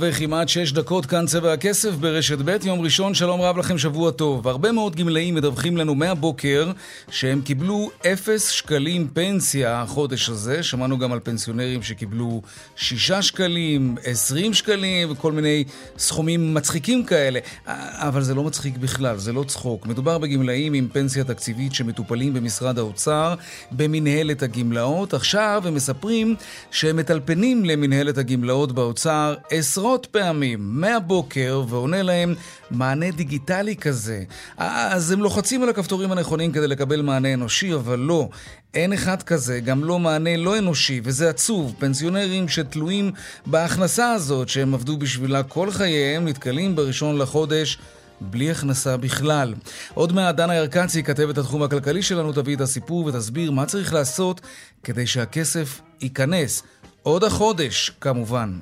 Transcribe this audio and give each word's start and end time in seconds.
וכמעט 0.00 0.48
שש 0.48 0.72
דקות 0.72 1.06
כאן 1.06 1.26
צבע 1.26 1.52
הכסף 1.52 1.90
ברשת 1.90 2.38
ב', 2.44 2.56
יום 2.64 2.80
ראשון, 2.80 3.14
שלום 3.14 3.40
רב 3.40 3.58
לכם, 3.58 3.78
שבוע 3.78 4.10
טוב. 4.10 4.48
הרבה 4.48 4.72
מאוד 4.72 4.96
גמלאים 4.96 5.34
מדווחים 5.34 5.76
לנו 5.76 5.94
מהבוקר 5.94 6.72
שהם 7.10 7.40
קיבלו 7.40 7.90
אפס 8.12 8.48
שקלים 8.48 9.08
פנסיה 9.12 9.82
החודש 9.82 10.28
הזה. 10.28 10.62
שמענו 10.62 10.98
גם 10.98 11.12
על 11.12 11.20
פנסיונרים 11.22 11.82
שקיבלו 11.82 12.42
שישה 12.76 13.22
שקלים, 13.22 13.94
עשרים 14.04 14.54
שקלים 14.54 15.12
וכל 15.12 15.32
מיני 15.32 15.64
סכומים 15.98 16.54
מצחיקים 16.54 17.04
כאלה. 17.04 17.40
אבל 17.66 18.22
זה 18.22 18.34
לא 18.34 18.44
מצחיק 18.44 18.76
בכלל, 18.76 19.16
זה 19.16 19.32
לא 19.32 19.44
צחוק. 19.46 19.86
מדובר 19.86 20.18
בגמלאים 20.18 20.72
עם 20.72 20.88
פנסיה 20.92 21.24
תקציבית 21.24 21.74
שמטופלים 21.74 22.34
במשרד 22.34 22.78
האוצר, 22.78 23.34
במנהלת 23.72 24.42
הגמלאות. 24.42 25.14
עכשיו 25.14 25.62
הם 25.64 25.74
מספרים 25.74 26.34
שהם 26.70 26.96
מטלפנים 26.96 27.64
למנהלת 27.64 28.18
הגמלאות 28.18 28.72
באוצר 28.72 29.34
עשרות 29.50 29.89
פעמים 30.10 30.80
מהבוקר 30.80 31.62
ועונה 31.68 32.02
להם 32.02 32.34
מענה 32.70 33.10
דיגיטלי 33.10 33.76
כזה. 33.76 34.22
אז 34.58 35.10
הם 35.10 35.22
לוחצים 35.22 35.62
על 35.62 35.68
הכפתורים 35.68 36.12
הנכונים 36.12 36.52
כדי 36.52 36.68
לקבל 36.68 37.02
מענה 37.02 37.34
אנושי, 37.34 37.74
אבל 37.74 37.98
לא. 37.98 38.28
אין 38.74 38.92
אחד 38.92 39.22
כזה, 39.22 39.60
גם 39.60 39.84
לא 39.84 39.98
מענה 39.98 40.36
לא 40.36 40.58
אנושי, 40.58 41.00
וזה 41.04 41.30
עצוב. 41.30 41.74
פנסיונרים 41.78 42.48
שתלויים 42.48 43.12
בהכנסה 43.46 44.12
הזאת, 44.12 44.48
שהם 44.48 44.74
עבדו 44.74 44.96
בשבילה 44.96 45.42
כל 45.42 45.70
חייהם, 45.70 46.28
נתקלים 46.28 46.76
בראשון 46.76 47.18
לחודש 47.18 47.78
בלי 48.20 48.50
הכנסה 48.50 48.96
בכלל. 48.96 49.54
עוד 49.94 50.12
מעט 50.12 50.34
דנה 50.34 50.54
ירקצי, 50.54 51.02
כתבת 51.02 51.38
התחום 51.38 51.62
הכלכלי 51.62 52.02
שלנו, 52.02 52.32
תביא 52.32 52.56
את 52.56 52.60
הסיפור 52.60 53.04
ותסביר 53.04 53.50
מה 53.50 53.66
צריך 53.66 53.94
לעשות 53.94 54.40
כדי 54.84 55.06
שהכסף 55.06 55.80
ייכנס. 56.00 56.62
עוד 57.02 57.24
החודש, 57.24 57.90
כמובן. 58.00 58.58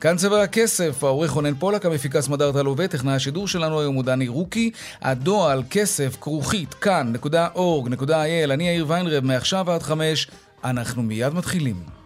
כאן 0.00 0.16
צבע 0.16 0.42
הכסף, 0.42 1.04
העורך 1.04 1.30
רונן 1.30 1.54
פולק, 1.54 1.86
המפיקס 1.86 2.24
סמדר 2.24 2.52
טלווה, 2.52 2.88
טכנאי 2.88 3.14
השידור 3.14 3.48
שלנו 3.48 3.80
היום 3.80 3.94
הוא 3.94 4.04
דני 4.04 4.28
רוקי. 4.28 4.70
הדועל 5.02 5.62
כסף 5.70 6.16
כרוכית 6.20 6.74
כאן.org.il, 6.74 8.52
אני 8.52 8.68
יאיר 8.68 8.84
ויינרב, 8.88 9.24
מעכשיו 9.24 9.70
עד 9.70 9.82
חמש, 9.82 10.28
אנחנו 10.64 11.02
מיד 11.02 11.34
מתחילים. 11.34 12.01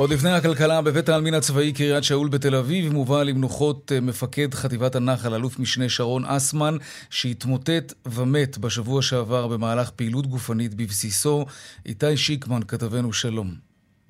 עוד 0.00 0.10
לפני 0.10 0.30
הכלכלה, 0.30 0.82
בבית 0.82 1.08
העלמין 1.08 1.34
הצבאי 1.34 1.72
קריית 1.72 2.04
שאול 2.04 2.28
בתל 2.28 2.54
אביב 2.54 2.92
מובא 2.92 3.22
למנוחות 3.22 3.92
אה, 3.94 4.00
מפקד 4.00 4.54
חטיבת 4.54 4.94
הנחל, 4.94 5.34
אלוף 5.34 5.58
משנה 5.58 5.88
שרון 5.88 6.24
אסמן, 6.24 6.76
שהתמוטט 7.10 7.92
ומת 8.06 8.58
בשבוע 8.58 9.02
שעבר 9.02 9.46
במהלך 9.46 9.90
פעילות 9.90 10.26
גופנית 10.26 10.74
בבסיסו. 10.74 11.46
איתי 11.86 12.16
שיקמן, 12.16 12.60
כתבנו 12.68 13.12
שלום. 13.12 13.54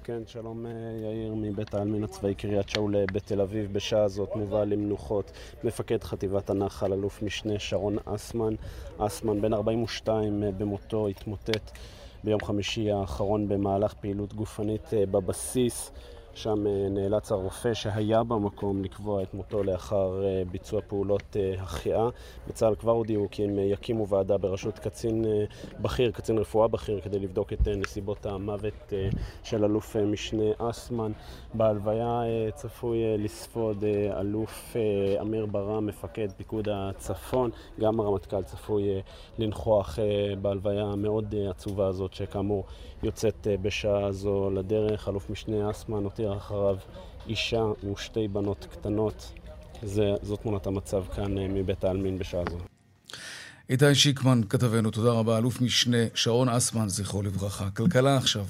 כן, 0.05 0.23
שלום 0.27 0.67
אה, 0.67 0.73
יאיר 1.03 1.35
מבית 1.35 1.75
העלמין 1.75 2.05
הצבאי 2.05 2.35
קריית 2.35 2.69
שאול 2.69 2.97
אה, 2.97 3.05
בתל 3.13 3.41
אביב. 3.41 3.73
בשעה 3.73 4.03
הזאת 4.03 4.29
מובא 4.35 4.65
למנוחות 4.65 5.33
מפקד 5.65 6.05
חטיבת 6.05 6.51
הנחל, 6.51 6.93
אלוף 6.93 7.23
משנה 7.23 7.59
שרון 7.59 7.97
אסמן. 8.05 8.55
אסמן, 8.99 9.41
בן 9.41 9.53
42 9.53 10.43
במותו, 10.59 11.09
התמוטט. 11.09 11.71
ביום 12.25 12.41
חמישי 12.45 12.91
האחרון 12.91 13.49
במהלך 13.49 13.95
פעילות 13.95 14.35
גופנית 14.35 14.95
אה, 14.95 15.07
בבסיס. 15.07 15.91
שם 16.35 16.67
אה, 16.67 16.89
נאלץ 16.91 17.33
הרופא 17.33 17.75
שהיה 17.75 18.23
במקום 18.23 18.85
לקבוע 18.85 19.23
את 19.23 19.35
מותו 19.35 19.63
לאחר 19.63 20.25
אה, 20.25 20.43
ביצוע 20.51 20.81
פעולות 20.87 21.37
החייאה. 21.59 22.09
בצה"ל 22.49 22.75
כבר 22.75 22.93
הודיעו 22.93 23.29
כי 23.31 23.45
הם 23.45 23.59
יקימו 23.59 24.09
ועדה 24.09 24.39
בראשות 24.39 24.79
קצין 24.79 25.25
בכיר, 25.81 26.11
קצין 26.11 26.39
רפואה 26.39 26.69
בכיר, 26.69 27.01
כדי 27.01 27.19
לבדוק 27.19 27.53
את 27.53 27.69
נסיבות 27.69 28.27
המוות 28.27 28.93
של 29.43 29.65
אלוף 29.65 29.97
משנה 29.97 30.45
אסמן. 30.59 31.13
בהלוויה 31.55 32.23
צפוי 32.55 33.19
לספוד 33.19 33.85
אלוף 34.21 34.77
אמיר 35.21 35.47
ברם, 35.47 35.87
מפקד 35.87 36.29
פיקוד 36.37 36.69
הצפון. 36.73 37.51
גם 37.81 38.01
הרמטכ"ל 38.01 38.43
צפוי 38.43 39.03
לנכוח 39.39 39.99
בהלוויה 40.43 40.85
המאוד 40.85 41.35
עצובה 41.51 41.87
הזאת, 41.87 42.13
שכאמור 42.15 42.65
יוצאת 43.03 43.47
בשעה 43.63 44.13
זו 44.13 44.51
לדרך. 44.51 45.09
אלוף 45.09 45.31
משנה 45.31 45.71
אסמן 45.71 46.07
הותיר 46.21 46.37
אחריו 46.37 46.77
אישה 47.27 47.63
ושתי 47.93 48.29
בנות 48.29 48.67
קטנות. 48.73 49.33
זה, 49.83 50.15
זו 50.23 50.37
תמונת 50.37 50.67
המצב 50.67 51.05
כאן 51.17 51.39
מבית 51.39 51.85
העלמין 51.85 52.19
בשעה 52.19 52.43
זו. 52.51 52.59
איתי 53.71 53.95
שיקמן, 53.95 54.41
כתבנו, 54.49 54.91
תודה 54.91 55.11
רבה. 55.11 55.39
אלוף 55.39 55.61
משנה 55.61 55.97
שרון 56.15 56.49
אסמן, 56.49 56.89
זכרו 56.89 57.23
לברכה. 57.23 57.71
כלכלה 57.71 58.17
עכשיו. 58.17 58.45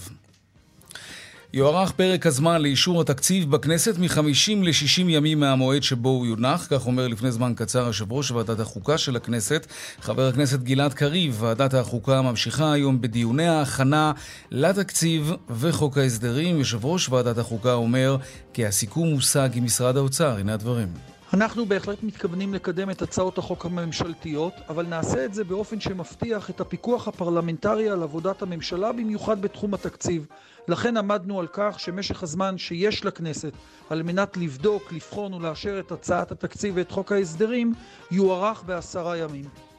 יוארך 1.53 1.93
פרק 1.93 2.27
הזמן 2.27 2.63
לאישור 2.63 3.01
התקציב 3.01 3.51
בכנסת 3.51 3.99
מ-50 3.99 4.65
ל-60 4.65 5.09
ימים 5.09 5.41
מהמועד 5.41 5.83
שבו 5.83 6.09
הוא 6.09 6.27
יונח, 6.27 6.67
כך 6.71 6.87
אומר 6.87 7.09
לפני 7.09 7.33
זמן 7.33 7.53
קצר 7.57 7.87
יושב 7.87 8.13
ראש 8.13 8.31
ועדת 8.31 8.61
החוקה 8.61 8.99
של 8.99 9.17
הכנסת, 9.17 9.67
חבר 10.01 10.29
הכנסת 10.29 10.61
גלעד 10.61 10.95
קריב. 10.95 11.37
ועדת 11.41 11.75
החוקה 11.75 12.23
ממשיכה 12.23 12.73
היום 12.73 13.01
בדיוני 13.01 13.49
ההכנה 13.49 14.13
לתקציב 14.51 15.33
וחוק 15.51 15.99
ההסדרים. 15.99 16.59
יושב 16.59 16.85
ראש 16.85 17.09
ועדת 17.09 17.39
החוקה 17.39 17.73
אומר 17.73 18.17
כי 18.53 18.67
הסיכום 18.67 19.09
הושג 19.09 19.49
עם 19.55 19.65
משרד 19.65 19.97
האוצר. 19.97 20.37
הנה 20.39 20.55
הדברים. 20.55 20.89
אנחנו 21.35 21.67
בהחלט 21.67 22.03
מתכוונים 22.03 22.55
לקדם 22.55 22.91
את 22.91 23.03
הצעות 23.03 23.39
החוק 23.39 23.67
הממשלתיות, 23.67 24.53
אבל 24.69 24.87
נעשה 24.87 25.25
את 25.25 25.35
זה 25.35 25.45
באופן 25.45 25.81
שמבטיח 25.81 26.51
את 26.51 26.61
הפיקוח 26.61 27.09
הפרלמנטרי 27.09 27.91
על 27.91 28.03
עבודת 28.03 28.43
הממשלה, 28.43 28.93
במיוחד 28.93 29.43
בתחום 29.43 29.75
התקציב. 29.75 30.27
לכן 30.69 30.97
עמדנו 30.97 31.41
על 31.41 31.47
כך 31.53 31.81
שמשך 31.81 32.23
הזמן 32.23 32.59
שיש 32.59 33.05
לכנסת 33.05 33.53
על 33.91 34.03
מנת 34.03 34.37
לבדוק, 34.37 34.93
לבחון 34.93 35.35
ולאשר 35.35 35.81
את 35.81 35.93
הצעת 35.93 36.33
התקציב 36.33 36.75
ואת 36.77 36.91
חוק 36.91 37.13
ההסדרים 37.13 37.73
יוארך 38.11 38.63
בעשרה 38.67 39.17
ימים. 39.17 39.70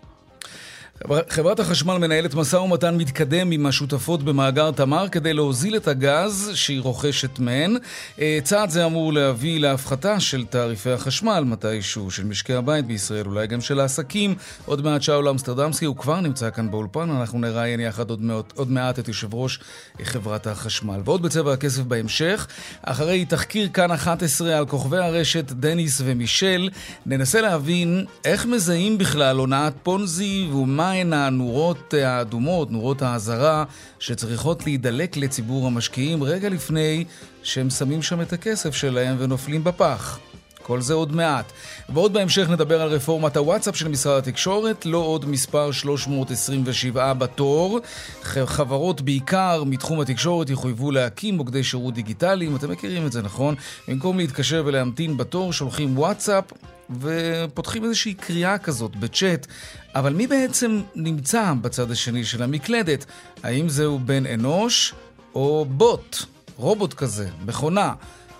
חברת 1.29 1.59
החשמל 1.59 1.97
מנהלת 1.97 2.35
משא 2.35 2.55
ומתן 2.55 2.97
מתקדם 2.97 3.51
עם 3.51 3.65
השותפות 3.65 4.23
במאגר 4.23 4.71
תמר 4.71 5.09
כדי 5.09 5.33
להוזיל 5.33 5.75
את 5.75 5.87
הגז 5.87 6.51
שהיא 6.53 6.81
רוכשת 6.81 7.39
מהן. 7.39 7.77
אה, 8.19 8.39
צעד 8.43 8.69
זה 8.69 8.85
אמור 8.85 9.13
להביא 9.13 9.59
להפחתה 9.59 10.19
של 10.19 10.45
תעריפי 10.45 10.91
החשמל 10.91 11.43
מתישהו, 11.45 12.11
של 12.11 12.23
משקי 12.23 12.53
הבית 12.53 12.85
בישראל, 12.85 13.25
אולי 13.25 13.47
גם 13.47 13.61
של 13.61 13.79
העסקים. 13.79 14.35
עוד 14.65 14.81
מעט 14.81 15.01
שאול 15.01 15.29
אמסטרדמסקי, 15.29 15.85
הוא 15.85 15.95
כבר 15.95 16.19
נמצא 16.19 16.49
כאן 16.49 16.71
באולפן, 16.71 17.09
אנחנו 17.09 17.39
נראיין 17.39 17.79
יחד 17.79 18.09
עוד, 18.09 18.21
מעט, 18.21 18.53
עוד 18.55 18.71
מעט 18.71 18.99
את 18.99 19.07
יושב 19.07 19.33
ראש 19.33 19.59
חברת 20.03 20.47
החשמל. 20.47 21.01
ועוד 21.05 21.21
בצבע 21.21 21.53
הכסף 21.53 21.81
בהמשך, 21.81 22.47
אחרי 22.81 23.25
תחקיר 23.25 23.69
כאן 23.73 23.91
11 23.91 24.57
על 24.57 24.65
כוכבי 24.65 24.97
הרשת 24.97 25.51
דניס 25.51 26.01
ומישל, 26.05 26.69
ננסה 27.05 27.41
להבין 27.41 28.05
איך 28.25 28.45
מזהים 28.45 28.97
בכלל 28.97 29.37
הונאת 29.37 29.73
פונזי 29.83 30.49
ומה 30.53 30.90
מהן 30.91 31.13
הנורות 31.13 31.93
האדומות, 31.93 32.71
נורות 32.71 33.01
האזהרה, 33.01 33.63
שצריכות 33.99 34.65
להידלק 34.65 35.17
לציבור 35.17 35.67
המשקיעים 35.67 36.23
רגע 36.23 36.49
לפני 36.49 37.05
שהם 37.43 37.69
שמים 37.69 38.01
שם 38.01 38.21
את 38.21 38.33
הכסף 38.33 38.75
שלהם 38.75 39.15
ונופלים 39.19 39.63
בפח. 39.63 40.19
כל 40.63 40.81
זה 40.81 40.93
עוד 40.93 41.15
מעט. 41.15 41.51
ועוד 41.89 42.13
בהמשך 42.13 42.49
נדבר 42.49 42.81
על 42.81 42.87
רפורמת 42.87 43.37
הוואטסאפ 43.37 43.75
של 43.75 43.87
משרד 43.87 44.17
התקשורת, 44.17 44.85
לא 44.85 44.97
עוד 44.97 45.25
מספר 45.25 45.71
327 45.71 47.13
בתור. 47.13 47.79
חברות 48.23 49.01
בעיקר 49.01 49.63
מתחום 49.63 50.01
התקשורת 50.01 50.49
יחויבו 50.49 50.91
להקים 50.91 51.37
מוקדי 51.37 51.63
שירות 51.63 51.93
דיגיטליים, 51.93 52.55
אתם 52.55 52.71
מכירים 52.71 53.05
את 53.05 53.11
זה, 53.11 53.21
נכון? 53.21 53.55
במקום 53.87 54.17
להתקשר 54.17 54.63
ולהמתין 54.65 55.17
בתור, 55.17 55.53
שולחים 55.53 55.97
וואטסאפ 55.97 56.43
ופותחים 56.99 57.83
איזושהי 57.83 58.13
קריאה 58.13 58.57
כזאת 58.57 58.95
בצ'אט. 58.95 59.47
אבל 59.95 60.13
מי 60.13 60.27
בעצם 60.27 60.81
נמצא 60.95 61.53
בצד 61.61 61.91
השני 61.91 62.25
של 62.25 62.43
המקלדת? 62.43 63.05
האם 63.43 63.69
זהו 63.69 63.99
בן 63.99 64.25
אנוש 64.25 64.93
או 65.35 65.65
בוט? 65.69 66.17
רובוט 66.57 66.93
כזה, 66.93 67.29
מכונה. 67.45 67.93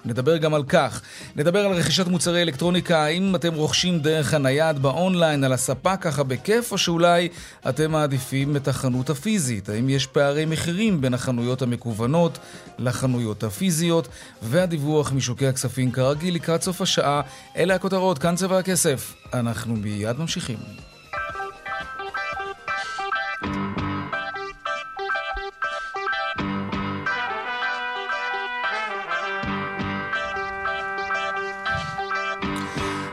נדבר 0.06 0.38
גם 0.38 0.54
על 0.54 0.64
כך. 0.64 1.02
נדבר 1.36 1.66
על 1.66 1.72
רכישת 1.72 2.08
מוצרי 2.08 2.42
אלקטרוניקה, 2.42 3.04
האם 3.04 3.36
אתם 3.36 3.54
רוכשים 3.54 4.00
דרך 4.00 4.34
הנייד 4.34 4.80
באונליין, 4.80 5.44
על 5.44 5.54
הספה 5.54 5.98
ככה 5.98 6.24
בכיף, 6.24 6.72
או 6.72 6.78
שאולי 6.78 7.30
אתם 7.70 7.92
מעדיפים 7.92 8.56
את 8.56 8.68
החנות 8.68 9.10
הפיזית? 9.10 9.70
האם 9.70 9.90
יש 9.90 10.08
פערי 10.08 10.46
מחירים 10.46 11.02
בין 11.02 11.14
החנויות 11.14 11.62
המקוונות 11.62 12.40
לחנויות 12.80 13.44
הפיזיות? 13.44 14.08
והדיווח 14.42 15.12
משוקי 15.12 15.48
הכספים 15.48 15.92
כרגיל 15.92 16.36
לקראת 16.36 16.62
סוף 16.62 16.82
השעה. 16.82 17.22
אלה 17.58 17.76
הכותרות, 17.76 18.18
כאן 18.18 18.36
צבע 18.36 18.60
הכסף. 18.60 19.14
אנחנו 19.34 19.76
מיד 19.76 20.20
ממשיכים. 20.20 20.91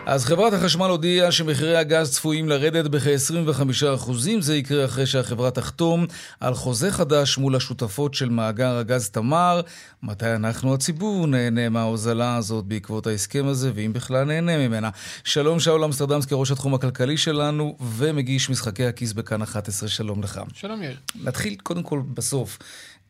אז 0.08 0.24
חברת 0.24 0.52
החשמל 0.52 0.86
הודיעה 0.86 1.32
שמחירי 1.32 1.76
הגז 1.76 2.10
צפויים 2.10 2.48
לרדת 2.48 2.84
בכ-25%. 2.90 4.12
זה 4.40 4.56
יקרה 4.56 4.84
אחרי 4.84 5.06
שהחברה 5.06 5.50
תחתום 5.50 6.06
על 6.40 6.54
חוזה 6.54 6.90
חדש 6.90 7.38
מול 7.38 7.56
השותפות 7.56 8.14
של 8.14 8.28
מאגר 8.28 8.76
הגז 8.76 9.10
תמר. 9.10 9.60
מתי 10.02 10.34
אנחנו 10.34 10.74
הציבור 10.74 11.26
נהנה 11.26 11.68
מההוזלה 11.68 12.36
הזאת 12.36 12.64
בעקבות 12.64 13.06
ההסכם 13.06 13.46
הזה, 13.46 13.72
ואם 13.74 13.92
בכלל 13.92 14.24
נהנה 14.24 14.68
ממנה. 14.68 14.90
שלום 15.24 15.60
שאול 15.60 15.84
אמסטרדמסקי, 15.84 16.34
ראש 16.34 16.50
התחום 16.50 16.74
הכלכלי 16.74 17.16
שלנו, 17.16 17.76
ומגיש 17.80 18.50
משחקי 18.50 18.86
הכיס 18.86 19.12
בכאן 19.12 19.42
11. 19.42 19.88
שלום 19.88 20.22
לך. 20.22 20.40
שלום 20.54 20.82
יאיר. 20.82 20.96
נתחיל 21.22 21.56
קודם 21.62 21.82
כל 21.82 22.02
בסוף. 22.14 22.58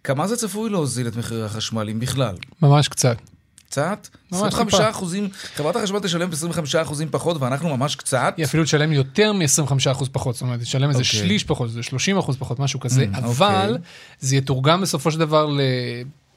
כמה 0.05 0.27
זה 0.27 0.37
צפוי 0.37 0.71
להוזיל 0.71 1.09
את 1.09 1.17
מחירי 1.17 1.45
החשמל, 1.45 1.89
אם 1.91 2.01
בכלל? 2.01 2.35
ממש 2.63 2.89
קצת. 2.89 3.38
קצת? 3.71 4.09
25 4.33 4.75
אחוזים, 4.75 5.29
חברת 5.55 5.77
החשמל 5.77 5.99
תשלם 5.99 6.33
25 6.33 6.75
אחוזים 6.75 7.09
פחות 7.11 7.37
ואנחנו 7.41 7.77
ממש 7.77 7.97
קצת. 7.97 8.35
היא 8.37 8.45
אפילו 8.45 8.65
תשלם 8.65 8.93
יותר 8.93 9.33
מ-25 9.33 9.73
אחוז 9.91 10.09
פחות, 10.13 10.35
זאת 10.35 10.43
אומרת, 10.43 10.61
תשלם 10.61 10.89
איזה 10.89 11.03
okay. 11.03 11.07
אוקיי. 11.07 11.21
שליש 11.21 11.45
פחות, 11.45 11.71
זה 11.71 11.83
30 11.83 12.19
אחוז 12.19 12.37
פחות, 12.37 12.59
משהו 12.59 12.81
כזה, 12.81 13.07
mm, 13.13 13.19
אבל 13.19 13.77
okay. 13.77 13.87
זה 14.21 14.37
יתורגם 14.37 14.81
בסופו 14.81 15.11
של 15.11 15.19
דבר 15.19 15.47
ל... 15.47 15.61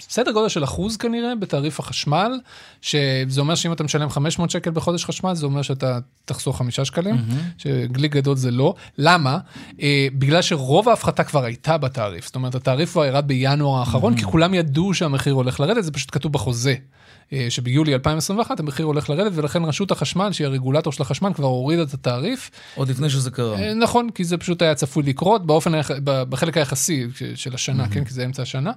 סדר 0.10 0.31
גודל 0.31 0.50
של 0.50 0.63
אחוז 0.63 0.98
כנראה 0.98 1.36
בתעריף 1.36 1.80
החשמל, 1.80 2.39
שזה 2.81 3.42
אומר 3.42 3.56
שאם 3.56 3.74
אתה 3.74 3.83
משלם 3.83 4.10
500 4.10 4.50
שקל 4.50 4.72
בחודש 4.72 5.06
חשמל, 5.06 5.33
זה 5.33 5.45
אומר 5.45 5.62
שאתה 5.62 6.00
תחסוך 6.25 6.57
5 6.57 6.80
שקלים, 6.80 7.16
mm-hmm. 7.16 7.62
שגלי 7.62 8.07
גדול 8.07 8.36
זה 8.36 8.51
לא. 8.51 8.74
למה? 8.98 9.38
אה, 9.81 10.07
בגלל 10.13 10.42
שרוב 10.42 10.89
ההפחתה 10.89 11.24
כבר 11.24 11.44
הייתה 11.44 11.78
בתעריף. 11.78 12.25
זאת 12.25 12.36
אומרת, 12.36 12.56
התעריף 12.56 12.92
כבר 12.92 13.06
ירד 13.06 13.28
בינואר 13.28 13.80
האחרון, 13.80 14.13
mm-hmm. 14.13 14.18
כי 14.18 14.24
כולם 14.24 14.54
ידעו 14.54 14.94
שהמחיר 14.94 15.33
הולך 15.33 15.60
לרדת, 15.60 15.83
זה 15.83 15.92
פשוט 15.92 16.10
כתוב 16.12 16.33
בחוזה. 16.33 16.75
אה, 17.33 17.48
שביולי 17.50 17.94
2021 17.94 18.60
המחיר 18.60 18.86
הולך 18.86 19.10
לרדת, 19.10 19.31
ולכן 19.36 19.63
רשות 19.63 19.92
החשמל, 19.92 20.31
שהיא 20.31 20.48
הרגולטור 20.48 20.94
של 20.94 21.01
החשמל, 21.01 21.33
כבר 21.33 21.48
הורידה 21.48 21.83
את 21.83 21.94
התעריף. 21.94 22.51
עוד 22.75 22.89
לפני 22.89 23.10
שזה 23.10 23.31
קרה. 23.31 23.60
אה, 23.60 23.74
נכון, 23.74 24.10
כי 24.10 24.24
זה 24.24 24.38
פשוט 24.38 24.62
היה 24.62 24.75
צפוי 24.75 25.04
לקרות 25.04 25.45
באופן, 25.45 25.72
בחלק 26.04 26.57
היחסי 26.57 27.07
של 27.36 27.54
השנה, 27.54 27.86
mm-hmm. 27.86 27.94
כן, 27.94 28.04
כי 28.04 28.13
זה 28.13 28.25
אמצע 28.25 28.42
השנה. 28.42 28.72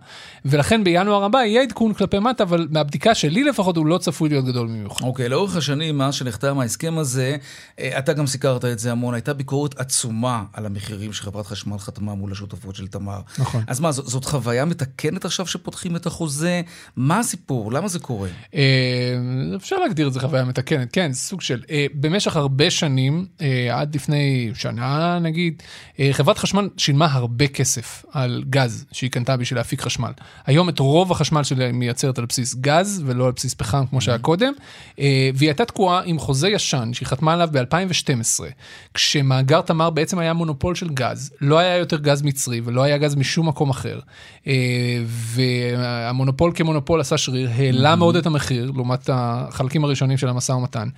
ולכן 0.45 0.85
בינואר 0.85 1.25
הבא 1.25 1.39
יהיה 1.39 1.62
עדכון 1.62 1.95
כלפי 1.95 2.19
מטה, 2.19 2.45
אבל 2.45 2.69
מהבדיקה 2.71 3.15
שלי 3.15 3.45
לפחות 3.45 3.77
הוא 3.77 3.87
לא 3.87 3.99
צפוי 3.99 4.29
להיות 4.29 4.45
גדול 4.45 4.69
במיוחד. 4.69 5.05
אוקיי, 5.05 5.27
okay, 5.27 5.29
לאורך 5.29 5.56
השנים, 5.56 5.99
מאז 5.99 6.15
שנחתם 6.15 6.59
ההסכם 6.59 6.99
הזה, 6.99 7.37
אה, 7.79 7.99
אתה 7.99 8.12
גם 8.12 8.27
סיקרת 8.27 8.65
את 8.65 8.79
זה 8.79 8.93
המון, 8.93 9.15
הייתה 9.15 9.33
ביקורת 9.35 9.81
עצומה 9.81 10.45
על 10.53 10.67
המחירים 10.67 11.12
שחברת 11.12 11.47
חשמל 11.47 11.79
חתמה 11.79 12.15
מול 12.15 12.33
השותפות 12.33 12.75
של 12.75 12.87
תמר. 12.87 13.21
נכון. 13.39 13.62
אז 13.67 13.81
מה, 13.81 13.93
זאת 13.93 14.25
חוויה 14.25 14.65
מתקנת 14.65 15.25
עכשיו 15.25 15.47
שפותחים 15.47 15.97
את 15.97 16.06
החוזה? 16.06 16.62
מה 16.97 17.19
הסיפור? 17.19 17.73
למה 17.73 17.89
זה 17.89 17.99
קורה? 17.99 18.29
אה, 18.55 18.61
אפשר 19.56 19.76
להגדיר 19.76 20.08
את 20.08 20.12
זה 20.12 20.20
חוויה 20.20 20.44
מתקנת, 20.44 20.88
כן, 20.93 21.12
סוג 21.12 21.41
של, 21.41 21.62
אה, 21.70 21.87
במשך 21.94 22.37
הרבה 22.37 22.70
שנים, 22.70 23.26
אה, 23.41 23.81
עד 23.81 23.94
לפני 23.94 24.50
שנה 24.55 25.19
נגיד, 25.19 25.62
חברת 26.12 26.38
חשמל 26.38 26.69
שילמה 26.76 27.06
הרבה 27.11 27.46
כסף 27.46 28.05
על 28.12 28.44
גז 28.50 28.87
שהיא 28.93 29.11
קנתה 29.11 29.37
בשביל 29.37 29.58
להפיק 29.58 29.81
חשמל. 29.81 30.11
היום 30.46 30.69
את 30.69 30.79
רוב 30.79 31.12
החשמל 31.12 31.43
שלה 31.43 31.64
היא 31.64 31.75
מייצרת 31.75 32.19
על 32.19 32.25
בסיס 32.25 32.55
גז 32.55 33.02
ולא 33.06 33.26
על 33.26 33.32
בסיס 33.37 33.55
פחם 33.55 33.87
כמו 33.87 34.00
שהיה 34.00 34.19
קודם, 34.19 34.52
והיא 34.99 35.49
הייתה 35.49 35.64
תקועה 35.64 36.02
עם 36.05 36.19
חוזה 36.19 36.49
ישן 36.49 36.91
שהיא 36.93 37.06
חתמה 37.06 37.32
עליו 37.32 37.49
ב-2012, 37.52 38.41
כשמאגר 38.94 39.61
תמר 39.61 39.91
בעצם 39.91 40.19
היה 40.19 40.32
מונופול 40.32 40.75
של 40.75 40.88
גז, 40.88 41.31
לא 41.41 41.58
היה 41.58 41.76
יותר 41.76 41.99
גז 41.99 42.23
מצרי 42.23 42.61
ולא 42.64 42.82
היה 42.82 42.99
גז 42.99 43.14
משום 43.14 43.49
מקום 43.49 43.70
אחר, 43.70 44.00
והמונופול 45.06 46.52
כמונופול 46.55 47.00
עשה 47.00 47.19
שריר, 47.19 47.50
העלה 47.56 47.96
מאוד 47.96 48.17
את 48.17 48.26
המחיר. 48.35 48.73
לעומת 48.75 49.11
החלקים 49.13 49.85
הראשונים 49.85 50.17
של 50.17 50.29
המשא 50.29 50.53
ומתן. 50.53 50.89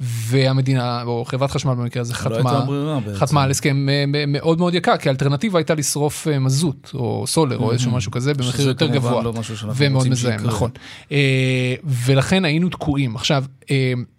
והמדינה, 0.00 1.02
או 1.02 1.24
חברת 1.24 1.50
חשמל 1.50 1.74
במקרה 1.74 2.00
הזה, 2.00 2.14
חתמה, 2.14 2.64
לא 2.68 3.00
חתמה 3.14 3.42
על 3.42 3.50
הסכם 3.50 3.88
אה, 3.88 4.04
מאוד 4.26 4.58
מאוד 4.58 4.74
יקר, 4.74 4.96
כי 4.96 5.08
האלטרנטיבה 5.08 5.58
הייתה 5.58 5.74
לשרוף 5.74 6.28
אה, 6.28 6.38
מזוט, 6.38 6.90
או 6.94 7.24
סולר, 7.26 7.58
או 7.58 7.72
איזשהו 7.72 7.90
משהו 7.90 8.12
כזה, 8.12 8.34
במחיר 8.34 8.68
יותר 8.68 8.86
גבוה. 8.86 9.22
לא 9.22 9.32
ומאוד 9.76 10.08
מזהם, 10.08 10.46
נכון. 10.46 10.70
אה, 11.12 11.74
ולכן 11.84 12.44
היינו 12.44 12.68
תקועים. 12.68 13.16
עכשיו, 13.16 13.44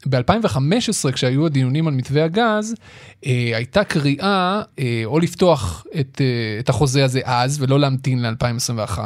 ב-2015, 0.06 1.12
כשהיו 1.12 1.46
הדיונים 1.46 1.88
על 1.88 1.94
מתווה 1.94 2.24
הגז, 2.24 2.76
הייתה 3.24 3.84
קריאה 3.84 4.62
או 5.06 5.20
לפתוח 5.20 5.86
את, 6.00 6.22
את 6.60 6.70
החוזה 6.70 7.06
הזה 7.06 7.22
אז, 7.24 7.62
ולא 7.62 7.80
להמתין 7.80 8.26
ל-2021, 8.26 9.00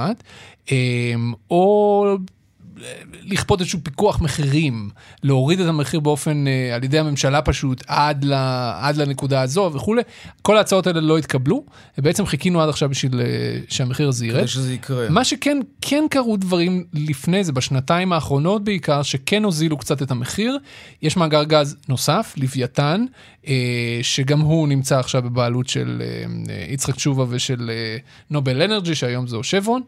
או 1.51 2.17
לכפות 3.23 3.59
איזשהו 3.59 3.79
פיקוח 3.83 4.21
מחירים, 4.21 4.89
להוריד 5.23 5.59
את 5.59 5.67
המחיר 5.67 5.99
באופן, 5.99 6.47
אה, 6.47 6.75
על 6.75 6.83
ידי 6.83 6.99
הממשלה 6.99 7.41
פשוט, 7.41 7.83
עד, 7.87 8.25
ל, 8.25 8.33
עד 8.79 8.97
לנקודה 8.97 9.41
הזו 9.41 9.71
וכולי. 9.73 10.01
כל 10.41 10.57
ההצעות 10.57 10.87
האלה 10.87 11.01
לא 11.01 11.17
התקבלו, 11.17 11.63
ובעצם 11.97 12.25
חיכינו 12.25 12.61
עד 12.61 12.69
עכשיו 12.69 12.89
בשביל 12.89 13.21
אה, 13.21 13.25
שהמחיר 13.69 14.07
הזה 14.07 14.25
ירד. 14.25 14.37
כדי 14.37 14.47
שזה 14.47 14.73
יקרה. 14.73 15.09
מה 15.09 15.23
שכן, 15.23 15.57
כן 15.81 16.03
קרו 16.09 16.37
דברים 16.37 16.83
לפני 16.93 17.43
זה, 17.43 17.51
בשנתיים 17.51 18.13
האחרונות 18.13 18.63
בעיקר, 18.63 19.03
שכן 19.03 19.43
הוזילו 19.43 19.77
קצת 19.77 20.01
את 20.01 20.11
המחיר. 20.11 20.57
יש 21.01 21.17
מאגר 21.17 21.43
גז 21.43 21.75
נוסף, 21.89 22.33
לוויתן, 22.37 23.05
אה, 23.47 23.53
שגם 24.01 24.39
הוא 24.39 24.67
נמצא 24.67 24.99
עכשיו 24.99 25.21
בבעלות 25.21 25.69
של 25.69 26.01
יצחק 26.69 26.95
תשובה 26.95 27.25
ושל 27.29 27.71
נובל 28.29 28.61
אנרג'י, 28.61 28.95
שהיום 28.95 29.27
זהו 29.27 29.43
שברון. 29.43 29.81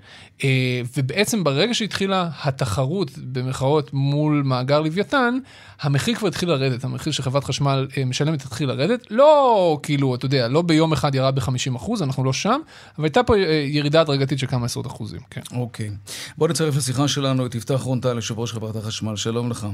ובעצם 0.97 1.43
ברגע 1.43 1.73
שהתחילה 1.73 2.29
התחרות, 2.43 2.84
במרכאות, 3.17 3.93
מול 3.93 4.43
מאגר 4.45 4.81
לוויתן, 4.81 5.37
המחיר 5.81 6.15
כבר 6.15 6.27
התחיל 6.27 6.49
לרדת, 6.49 6.83
המחיר 6.83 7.13
שחברת 7.13 7.43
חשמל 7.43 7.87
אה, 7.97 8.05
משלמת 8.05 8.45
התחיל 8.45 8.67
לרדת, 8.69 9.07
לא 9.11 9.79
כאילו, 9.83 10.15
אתה 10.15 10.25
יודע, 10.25 10.47
לא 10.47 10.61
ביום 10.61 10.93
אחד 10.93 11.15
ירד 11.15 11.35
ב-50 11.35 11.75
אחוז, 11.75 12.01
אנחנו 12.01 12.23
לא 12.23 12.33
שם, 12.33 12.59
אבל 12.97 13.05
הייתה 13.05 13.23
פה 13.23 13.35
אה, 13.35 13.65
ירידה 13.67 14.01
הדרגתית 14.01 14.39
של 14.39 14.47
כמה 14.47 14.65
עשרות 14.65 14.87
אחוזים, 14.87 15.19
כן. 15.29 15.41
אוקיי. 15.51 15.91
בוא 16.37 16.47
נצרף 16.47 16.75
לשיחה 16.75 17.07
שלנו 17.07 17.45
את 17.45 17.55
יפתח 17.55 17.81
רונטל, 17.81 18.15
יושב 18.15 18.39
ראש 18.39 18.53
חברת 18.53 18.75
החשמל, 18.75 19.15
שלום 19.15 19.51
לך. 19.51 19.67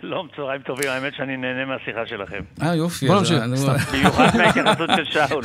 שלום, 0.00 0.28
צהריים 0.36 0.62
טובים, 0.62 0.88
האמת 0.88 1.14
שאני 1.14 1.36
נהנה 1.36 1.64
מהשיחה 1.64 2.06
שלכם. 2.06 2.40
אה, 2.62 2.74
יופי. 2.74 3.06
בוא 3.06 3.16
נמשיך. 3.18 3.92
במיוחד 3.92 4.36
מההתייחסות 4.36 4.90
של 4.96 5.04
שאול. 5.04 5.44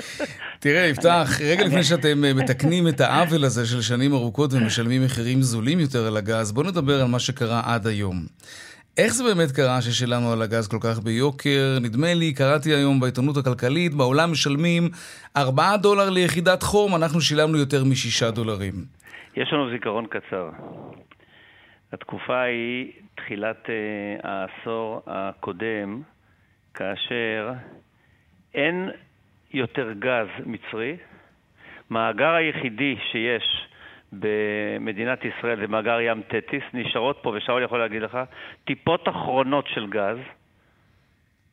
תראה, 0.64 0.80
יפתח, 0.80 1.28
רגע 1.40 1.64
לפני 1.64 1.84
שאתם 1.84 2.24
אה, 2.24 2.34
מתקנים 2.34 2.88
את 2.88 3.00
העוול 3.00 3.44
הזה 3.44 3.66
של 3.66 3.80
שנים 3.80 4.12
ארוכות 4.12 4.52
ומשלמים 4.52 5.04
מחירים 5.04 5.42
זולים 5.42 5.80
יותר 5.80 6.06
על 6.06 6.16
הגז, 6.16 6.52
בואו 6.52 6.66
נדבר 6.66 7.00
על 7.00 7.08
מה 7.08 7.18
שקרה 7.18 7.62
עד 7.64 7.86
היום. 7.86 8.16
איך 8.98 9.12
זה 9.14 9.24
באמת 9.24 9.50
קרה 9.50 9.82
ששילמנו 9.82 10.32
על 10.32 10.42
הגז 10.42 10.68
כל 10.68 10.78
כך 10.80 11.00
ביוקר? 11.00 11.78
נדמה 11.80 12.14
לי, 12.14 12.32
קראתי 12.32 12.74
היום 12.74 13.00
בעיתונות 13.00 13.36
הכלכלית, 13.36 13.94
בעולם 13.94 14.32
משלמים 14.32 14.88
4 15.36 15.76
דולר 15.76 16.10
ליחידת 16.10 16.62
חום, 16.62 16.96
אנחנו 16.96 17.20
שילמנו 17.20 17.58
יותר 17.58 17.84
מ-6 17.84 18.30
דולרים. 18.30 18.74
יש 19.36 19.52
לנו 19.52 19.70
זיכרון 19.70 20.06
קצר. 20.06 20.50
התקופה 21.94 22.40
היא 22.40 22.92
תחילת 23.14 23.66
uh, 23.66 24.26
העשור 24.26 25.02
הקודם, 25.06 26.02
כאשר 26.74 27.52
אין 28.54 28.90
יותר 29.52 29.92
גז 29.92 30.26
מצרי. 30.46 30.96
מאגר 31.90 32.30
היחידי 32.34 32.96
שיש 33.10 33.66
במדינת 34.12 35.24
ישראל, 35.24 35.66
במאגר 35.66 36.00
ים 36.00 36.22
תטיס, 36.28 36.62
נשארות 36.74 37.18
פה, 37.22 37.32
ושאול 37.36 37.62
יכול 37.62 37.78
להגיד 37.78 38.02
לך, 38.02 38.18
טיפות 38.64 39.08
אחרונות 39.08 39.66
של 39.66 39.86
גז, 39.90 40.18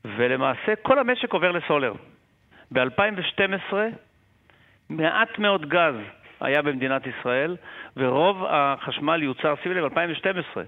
ולמעשה 0.06 0.76
כל 0.82 1.00
המשק 1.00 1.34
עובר 1.34 1.52
לסולר. 1.52 1.94
ב-2012 2.72 3.74
מעט 4.90 5.40
מאוד 5.40 5.70
גז 5.70 5.96
היה 6.42 6.62
במדינת 6.62 7.02
ישראל, 7.08 7.58
ורוב 7.98 8.46
החשמל 8.50 9.24
יוצר, 9.24 9.54
שימי 9.64 9.76
לב, 9.76 9.84
2012, 9.84 10.64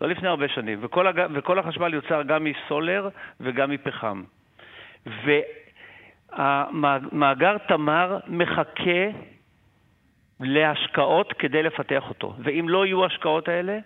לא 0.00 0.08
לפני 0.08 0.28
הרבה 0.28 0.48
שנים, 0.48 0.78
וכל, 0.82 1.06
הג... 1.06 1.26
וכל 1.34 1.58
החשמל 1.58 1.94
יוצר 1.94 2.22
גם 2.22 2.44
מסולר 2.44 3.08
וגם 3.40 3.70
מפחם. 3.70 4.22
והמאגר 6.36 7.58
תמר 7.68 8.18
מחכה 8.26 9.10
להשקעות 10.40 11.32
כדי 11.32 11.62
לפתח 11.62 12.02
אותו. 12.08 12.34
ואם 12.38 12.68
לא 12.68 12.86
יהיו 12.86 13.04
השקעות 13.04 13.48
האלה, 13.48 13.78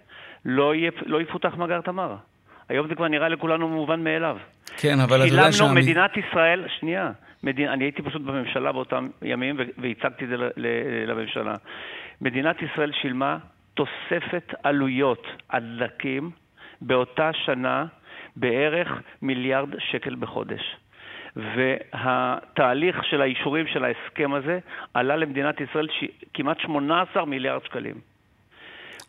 לא, 0.45 0.75
יהיה, 0.75 0.91
לא 1.07 1.21
יפותח 1.21 1.55
מאגר 1.55 1.81
תמר. 1.81 2.17
היום 2.69 2.89
זה 2.89 2.95
כבר 2.95 3.09
נראה 3.09 3.29
לכולנו 3.29 3.69
מובן 3.69 4.05
מאליו. 4.05 4.37
כן, 4.77 5.01
אבל 5.01 5.17
אתה 5.17 5.27
יודע 5.27 5.53
שילמנו, 5.53 5.75
מדינת 5.75 6.11
ישראל, 6.17 6.65
שנייה, 6.81 7.11
מדינ... 7.43 7.69
אני 7.69 7.85
הייתי 7.85 8.03
פשוט 8.03 8.23
בממשלה 8.23 8.73
באותם 8.73 9.09
ימים 9.23 9.57
והצגתי 9.79 10.25
את 10.25 10.29
זה 10.29 10.37
לממשלה. 11.07 11.55
מדינת 12.21 12.63
ישראל 12.63 12.93
שילמה 12.93 13.39
תוספת 13.75 14.55
עלויות 14.63 15.27
על 15.49 15.77
דלקים 15.79 16.31
באותה 16.81 17.31
שנה 17.33 17.87
בערך 18.37 19.03
מיליארד 19.23 19.79
שקל 19.79 20.15
בחודש. 20.15 20.77
והתהליך 21.37 23.05
של 23.05 23.23
האישורים 23.23 23.67
של 23.67 23.85
ההסכם 23.85 24.35
הזה 24.35 24.59
עלה 24.95 25.17
למדינת 25.17 25.61
ישראל 25.61 25.89
ש... 25.89 26.05
כמעט 26.35 26.61
18 26.61 27.25
מיליארד 27.25 27.65
שקלים. 27.65 28.12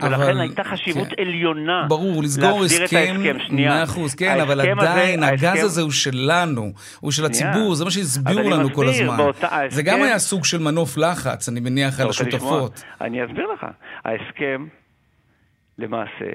ולכן 0.01 0.13
אבל... 0.15 0.41
הייתה 0.41 0.63
חשיבות 0.63 1.07
כן. 1.07 1.21
עליונה 1.21 1.85
ברור, 1.87 2.23
לסגור 2.23 2.63
הסכם, 2.63 3.15
מאה 3.49 3.83
אחוז, 3.83 4.15
כן, 4.15 4.39
אבל 4.39 4.61
עדיין, 4.61 5.23
הזה, 5.23 5.31
הגז 5.31 5.43
ההסכם... 5.43 5.65
הזה 5.65 5.81
הוא 5.81 5.91
שלנו, 5.91 6.71
הוא 6.99 7.11
של 7.11 7.25
הציבור, 7.25 7.75
זה 7.75 7.85
מה 7.85 7.91
שהסבירו 7.91 8.49
לנו 8.49 8.59
מסביר, 8.59 8.75
כל 8.75 8.87
הזמן. 8.87 9.17
באותה, 9.17 9.47
ההסכם... 9.47 9.75
זה 9.75 9.83
גם 9.83 10.01
היה 10.01 10.19
סוג 10.19 10.45
של 10.45 10.59
מנוף 10.59 10.97
לחץ, 10.97 11.49
אני 11.49 11.59
מניח, 11.59 11.99
על 11.99 12.09
השותפות. 12.09 12.83
אני 13.01 13.25
אסביר 13.25 13.47
לך. 13.53 13.65
ההסכם, 14.05 14.67
למעשה, 15.77 16.31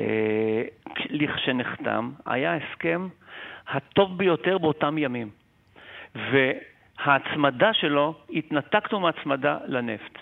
אה, 0.00 0.62
לכשנחתם, 1.10 2.10
היה 2.26 2.56
הסכם 2.56 3.08
הטוב 3.68 4.18
ביותר 4.18 4.58
באותם 4.58 4.98
ימים. 4.98 5.30
וההצמדה 6.14 7.70
שלו, 7.72 8.14
התנתקנו 8.32 9.00
מהצמדה 9.00 9.58
לנפט. 9.66 10.18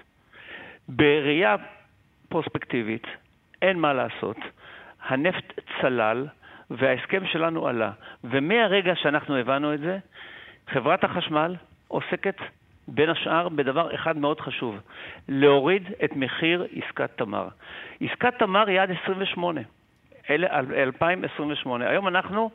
בראייה 0.89 1.57
פרוספקטיבית, 2.33 3.07
אין 3.63 3.79
מה 3.79 3.93
לעשות. 3.93 4.37
הנפט 5.03 5.61
צלל 5.81 6.27
וההסכם 6.71 7.27
שלנו 7.27 7.69
עלה. 7.69 7.91
ומהרגע 8.25 8.93
שאנחנו 8.97 9.37
הבנו 9.37 9.75
את 9.75 9.81
זה, 9.81 9.99
חברת 10.69 11.05
החשמל 11.05 11.57
עוסקת 11.89 12.37
בין 12.89 13.11
השאר 13.11 13.49
בדבר 13.49 13.95
אחד 13.95 14.17
מאוד 14.17 14.41
חשוב, 14.41 14.79
להוריד 15.29 15.89
את 16.05 16.17
מחיר 16.17 16.67
עסקת 16.77 17.11
תמר. 17.17 17.49
עסקת 18.01 18.39
תמר 18.39 18.67
היא 18.67 18.81
עד 18.81 18.91
28, 19.03 19.61
אלה, 20.31 20.59
2028. 20.83 21.89
היום 21.89 22.09
אנחנו 22.09 22.51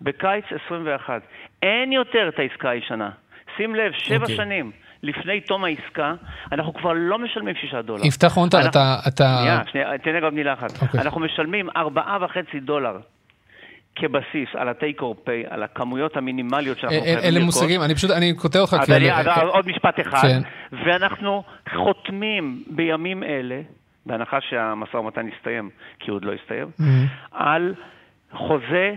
בקיץ 0.00 0.44
21. 0.66 1.22
אין 1.62 1.92
יותר 1.92 2.28
את 2.28 2.38
העסקה 2.38 2.70
הישנה. 2.70 3.10
שים 3.56 3.74
לב, 3.74 3.92
שבע 3.92 4.16
okay. 4.16 4.20
אוקיי. 4.22 4.36
שנים. 4.36 4.72
לפני 5.02 5.40
תום 5.40 5.64
העסקה, 5.64 6.14
אנחנו 6.52 6.74
כבר 6.74 6.92
לא 6.96 7.18
משלמים 7.18 7.54
שישה 7.54 7.82
דולר. 7.82 8.06
יפתח 8.06 8.36
הונטל, 8.36 8.68
אתה... 8.68 8.96
שנייה, 9.06 9.62
שנייה, 9.70 9.98
תן 9.98 10.12
לי 10.12 10.20
גם 10.20 10.34
מילה 10.34 10.52
אחת. 10.52 10.70
Okay. 10.70 10.82
אוקיי. 10.82 11.00
אנחנו 11.00 11.20
משלמים 11.20 11.68
ארבעה 11.76 12.18
וחצי 12.24 12.60
דולר 12.60 12.98
כבסיס 13.96 14.48
על 14.54 14.68
ה-take 14.68 15.00
or 15.00 15.26
pay, 15.26 15.50
על 15.50 15.62
הכמויות 15.62 16.16
המינימליות 16.16 16.78
שאנחנו 16.78 17.00
חייבים 17.00 17.14
לרכוש. 17.14 17.36
אלה 17.36 17.44
מושגים, 17.44 17.82
אני 17.82 17.94
פשוט, 17.94 18.10
אני 18.10 18.34
קוטע 18.34 18.58
אותך 18.58 18.76
כי... 18.86 18.96
אני, 18.96 19.10
עוד 19.52 19.66
משפט 19.66 20.00
אחד. 20.00 20.22
כן. 20.22 20.40
ואנחנו 20.84 21.42
חותמים 21.76 22.64
בימים 22.66 23.22
אלה, 23.22 23.60
בהנחה 24.06 24.38
שהמשא 24.40 24.96
ומתן 24.96 25.28
יסתיים, 25.28 25.70
כי 25.98 26.10
הוא 26.10 26.16
עוד 26.16 26.24
לא 26.24 26.32
יסתיים, 26.32 26.66
mm-hmm. 26.80 26.84
על 27.32 27.74
חוזה 28.32 28.94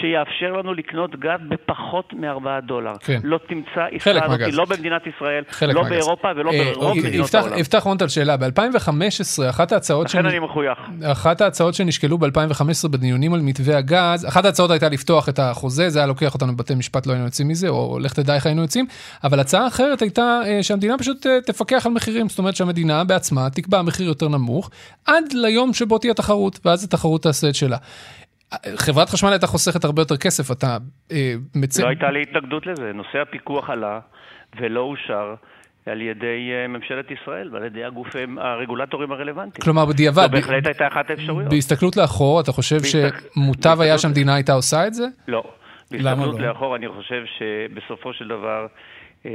שיאפשר 0.00 0.52
לנו 0.58 0.74
לקנות 0.74 1.10
גז 1.16 1.40
בפחות 1.48 2.12
מ-4 2.12 2.60
דולר. 2.66 2.92
כן. 3.00 3.20
לא 3.24 3.38
תמצא 3.48 3.84
עסקה 3.92 4.24
הזאת, 4.24 4.40
לא 4.52 4.64
במדינת 4.64 5.02
ישראל, 5.06 5.44
לא 5.62 5.82
מהגז. 5.82 5.90
באירופה 5.90 6.28
ולא 6.36 6.50
אה, 6.50 6.72
ברוב 6.74 6.86
אוקיי, 6.86 7.02
מדינות 7.02 7.26
יפתח, 7.26 7.38
העולם. 7.38 7.58
יפתח 7.58 7.82
רונטל 7.82 8.08
שאלה, 8.08 8.36
ב-2015, 8.36 9.50
אחת 9.50 9.72
ההצעות... 9.72 10.06
לכן 10.06 10.26
אני 10.26 10.38
מחוייך. 10.38 10.78
אחת 11.12 11.40
ההצעות 11.40 11.74
שנשקלו 11.74 12.18
ב-2015 12.18 12.88
בדיונים 12.90 13.34
על 13.34 13.40
מתווה 13.40 13.78
הגז, 13.78 14.28
אחת 14.28 14.44
ההצעות 14.44 14.70
הייתה 14.70 14.88
לפתוח 14.88 15.28
את 15.28 15.38
החוזה, 15.38 15.90
זה 15.90 15.98
היה 15.98 16.06
לוקח 16.06 16.34
אותנו 16.34 16.56
בבתי 16.56 16.74
משפט, 16.74 17.06
לא 17.06 17.12
היינו 17.12 17.24
יוצאים 17.24 17.48
מזה, 17.48 17.68
או 17.68 17.98
לך 17.98 18.12
תדע 18.12 18.34
איך 18.34 18.46
היינו 18.46 18.62
יוצאים, 18.62 18.86
אבל 19.24 19.40
הצעה 19.40 19.66
אחרת 19.66 20.02
הייתה 20.02 20.40
אה, 20.46 20.62
שהמדינה 20.62 20.98
פשוט 20.98 21.26
אה, 21.26 21.40
תפקח 21.40 21.86
על 21.86 21.92
מחירים, 21.92 22.28
זאת 22.28 22.38
אומרת 22.38 22.56
שהמדינה 22.56 23.04
בעצמה 23.04 23.50
תקבע 23.50 23.82
מחיר 23.82 24.06
יותר 24.06 24.28
נמוך, 24.28 24.70
עד 25.06 25.24
ליום 25.32 25.74
שבו 25.74 25.98
תהיה 25.98 26.14
תחרות, 26.14 26.60
ואז 26.64 26.84
התחרות 26.84 27.22
תעשה 27.22 27.48
את 27.48 27.54
שלה. 27.54 27.76
חברת 28.76 29.08
חשמל 29.08 29.30
הייתה 29.30 29.46
חוסכת 29.46 29.84
הרבה 29.84 30.02
יותר 30.02 30.16
כסף, 30.16 30.50
אתה 30.50 30.76
אה, 31.12 31.34
מצ... 31.54 31.80
לא 31.80 31.88
הייתה 31.88 32.10
לי 32.10 32.22
התנגדות 32.22 32.66
לזה. 32.66 32.92
נושא 32.92 33.18
הפיקוח 33.18 33.70
עלה 33.70 34.00
ולא 34.60 34.80
אושר. 34.80 35.34
על 35.86 36.00
ידי 36.00 36.50
אה, 36.52 36.68
ממשלת 36.68 37.10
ישראל 37.10 37.48
ועל 37.52 37.64
ידי 37.64 37.84
הגופים, 37.84 38.38
הרגולטורים 38.38 39.12
הרלוונטיים. 39.12 39.64
כלומר, 39.64 39.84
בדיעבד... 39.84 40.22
זו 40.22 40.28
בהחלט 40.28 40.66
הייתה 40.66 40.86
אחת 40.86 41.10
האפשרויות. 41.10 41.50
בהסתכלות 41.50 41.96
לאחור, 41.96 42.40
אתה 42.40 42.52
חושב 42.52 42.76
בהסתק... 42.76 43.14
שמוטב 43.34 43.80
היה 43.80 43.98
שהמדינה 43.98 44.34
הייתה 44.34 44.52
עושה 44.52 44.86
את 44.86 44.94
זה? 44.94 45.04
לא. 45.28 45.42
בהסתכלות 45.90 46.40
לא? 46.40 46.46
לאחור, 46.48 46.76
אני 46.76 46.88
חושב 46.88 47.22
שבסופו 47.38 48.12
של 48.12 48.28
דבר... 48.28 48.66
אה, 49.26 49.30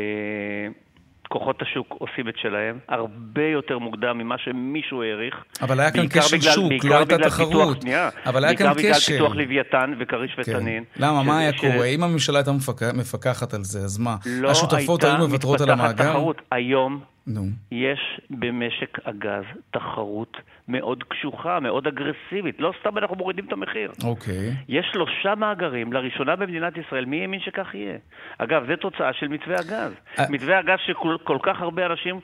כוחות 1.27 1.62
השוק 1.62 1.96
עושים 2.00 2.29
את 2.29 2.34
שלהם, 2.38 2.79
הרבה 2.89 3.46
יותר 3.53 3.79
מוקדם 3.79 4.17
ממה 4.17 4.36
שמישהו 4.38 5.03
העריך. 5.03 5.36
אבל 5.62 5.79
היה 5.79 5.91
כאן 5.91 6.08
כשל 6.08 6.38
בגלל, 6.38 6.51
שוק, 6.51 6.72
לא 6.84 6.98
הייתה 6.98 7.17
תחרות. 7.17 7.82
שנייה, 7.82 8.10
אבל 8.25 8.46
היה 8.46 8.55
כאן 8.55 8.67
כשל. 8.67 8.75
בעיקר 8.75 8.98
בגלל 8.98 9.17
פיתוח 9.17 9.36
לוויתן 9.36 9.94
וכריש 10.00 10.32
כן. 10.36 10.41
ותנין. 10.41 10.84
למה, 10.98 11.24
מה 11.24 11.39
היה 11.39 11.53
ש... 11.53 11.60
קורה? 11.62 11.86
אם 11.86 12.03
הממשלה 12.03 12.39
הייתה 12.39 12.51
מפק... 12.51 12.84
מפקחת 12.94 13.53
על 13.53 13.63
זה, 13.63 13.79
אז 13.79 13.98
מה? 13.98 14.15
לא 14.25 14.51
השותפות 14.51 15.03
היו 15.03 15.17
מוותרות 15.17 15.62
על 15.62 15.70
המאגר? 15.70 15.84
לא 15.84 15.89
הייתה 15.89 16.03
מתפתחת 16.03 16.12
תחרות. 16.12 16.41
היום 16.51 17.14
נו. 17.27 17.41
יש 17.72 18.22
במשק 18.29 19.08
הגז 19.08 19.44
תחרות 19.72 20.38
מאוד 20.67 21.03
קשוחה, 21.03 21.60
מאוד 21.60 21.88
אגרסיבית. 21.88 22.60
לא 22.60 22.74
סתם 22.79 22.98
אנחנו 22.98 23.15
מורידים 23.15 23.46
את 23.46 23.53
המחיר. 23.53 23.91
אוקיי. 24.03 24.51
יש 24.70 24.86
שלושה 24.94 25.36
מאגרים, 25.36 25.94
לראשונה 25.94 26.36
במדינת 26.36 26.74
ישראל. 26.77 27.05
מי 27.05 27.22
האמין 27.22 27.39
שכך 27.39 27.67
יהיה? 27.74 27.98
אגב, 28.38 28.65
זו 28.67 28.75
תוצאה 28.75 29.13
של 29.13 29.27
מתווה 29.27 29.55
הגז. 29.55 29.91
아... 29.94 30.20
אה- 30.20 30.25
מתווה 30.29 30.60
הגז 30.60 30.79
שכל 30.86 31.38
כך 31.44 31.62
הרבה 31.62 31.86
אנשים 31.86 32.20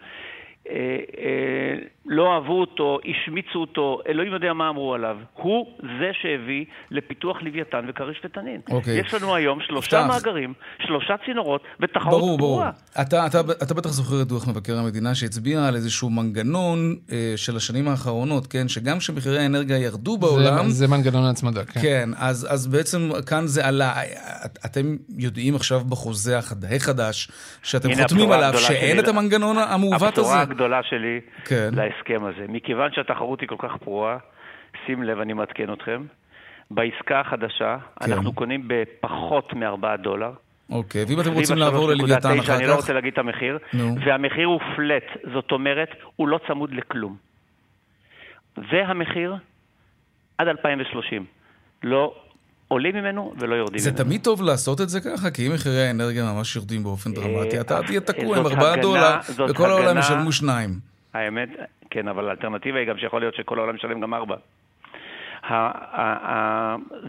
לא 2.05 2.33
אהבו 2.33 2.61
אותו, 2.61 2.99
השמיצו 3.05 3.59
אותו, 3.59 3.99
אלוהים 4.07 4.33
יודע 4.33 4.53
מה 4.53 4.69
אמרו 4.69 4.93
עליו. 4.93 5.17
הוא 5.33 5.65
זה 5.81 6.11
שהביא 6.21 6.65
לפיתוח 6.91 7.37
לוויתן 7.41 7.85
וכריש 7.89 8.21
ותנין. 8.25 8.61
אוקיי. 8.71 8.99
יש 8.99 9.13
לנו 9.13 9.35
היום 9.35 9.59
שלושה 9.67 9.87
פתח. 9.87 10.07
מאגרים, 10.07 10.53
שלושה 10.87 11.15
צינורות 11.25 11.63
ותחרות 11.79 12.19
ברור, 12.19 12.37
ברור. 12.37 12.63
אתה, 13.01 13.25
אתה, 13.25 13.39
אתה 13.63 13.73
בטח 13.73 13.89
זוכר 13.89 14.21
את 14.21 14.27
דוח 14.27 14.47
מבקר 14.47 14.77
המדינה 14.77 15.15
שהצביע 15.15 15.67
על 15.67 15.75
איזשהו 15.75 16.09
מנגנון 16.09 16.95
אה, 17.11 17.33
של 17.35 17.55
השנים 17.55 17.87
האחרונות, 17.87 18.47
כן? 18.47 18.67
שגם 18.67 18.99
כשמחירי 18.99 19.39
האנרגיה 19.39 19.77
ירדו 19.77 20.17
בעולם... 20.17 20.67
זה, 20.67 20.73
זה 20.73 20.87
מנגנון 20.87 21.23
ההצמדה, 21.23 21.65
כן. 21.65 21.81
כן, 21.81 22.09
אז, 22.17 22.47
אז 22.49 22.67
בעצם 22.67 23.09
כאן 23.25 23.47
זה 23.47 23.67
עלה. 23.67 23.93
את, 24.45 24.59
אתם 24.65 24.95
יודעים 25.17 25.55
עכשיו 25.55 25.81
בחוזה 25.89 26.37
החדש, 26.37 27.31
שאתם 27.63 27.89
חותמים 28.01 28.31
עליו, 28.31 28.53
שאין 28.57 28.99
את 28.99 29.07
המנגנון 29.07 29.57
המעוות 29.57 30.17
הזה? 30.17 30.50
הגדולה 30.51 30.83
שלי 30.83 31.21
כן. 31.45 31.69
להסכם 31.71 32.25
הזה. 32.25 32.45
מכיוון 32.49 32.91
שהתחרות 32.91 33.41
היא 33.41 33.49
כל 33.49 33.55
כך 33.59 33.77
פרועה, 33.77 34.17
שים 34.85 35.03
לב, 35.03 35.19
אני 35.19 35.33
מעדכן 35.33 35.73
אתכם, 35.73 36.03
בעסקה 36.71 37.19
החדשה 37.19 37.77
כן. 37.99 38.11
אנחנו 38.11 38.33
קונים 38.33 38.67
בפחות 38.67 39.53
מ-4 39.53 39.97
דולר. 39.97 40.31
אוקיי, 40.69 41.03
ואם 41.07 41.21
אתם 41.21 41.33
רוצים 41.33 41.57
לעבור 41.57 41.89
ללוויתן 41.89 42.39
אחר 42.39 42.43
כך? 42.43 42.49
אני 42.49 42.67
לא 42.67 42.75
רוצה 42.75 42.93
להגיד 42.93 43.13
את 43.13 43.19
המחיר, 43.19 43.57
נו. 43.73 43.95
והמחיר 44.05 44.47
הוא 44.47 44.59
פלט, 44.75 45.03
זאת 45.33 45.51
אומרת, 45.51 45.89
הוא 46.15 46.27
לא 46.27 46.39
צמוד 46.47 46.73
לכלום. 46.73 47.15
והמחיר 48.57 49.35
עד 50.37 50.47
2030. 50.47 51.25
לא 51.83 52.15
עולים 52.71 52.95
ממנו 52.95 53.33
ולא 53.37 53.55
יורדים 53.55 53.79
זה 53.79 53.89
ממנו. 53.89 53.97
זה 53.97 54.03
תמיד 54.03 54.23
טוב 54.23 54.41
לעשות 54.41 54.81
את 54.81 54.89
זה 54.89 54.99
ככה? 55.01 55.31
כי 55.31 55.47
אם 55.47 55.53
מחירי 55.53 55.87
האנרגיה 55.87 56.23
ממש 56.33 56.55
יורדים 56.55 56.83
באופן 56.83 57.13
דרמטי, 57.13 57.61
אתה 57.61 57.79
תהיה 57.87 58.01
תקוע 58.01 58.37
עם 58.37 58.45
4 58.45 58.75
דולר, 58.81 59.17
וכל 59.49 59.69
העולם 59.69 59.97
ישלמו 59.97 60.31
2. 60.31 60.69
האמת, 61.13 61.49
כן, 61.89 62.07
אבל 62.07 62.29
האלטרנטיבה 62.29 62.79
היא 62.79 62.87
גם 62.87 62.97
שיכול 62.97 63.21
להיות 63.21 63.35
שכל 63.35 63.59
העולם 63.59 63.75
ישלם 63.75 64.01
גם 64.01 64.13
4. 64.13 64.35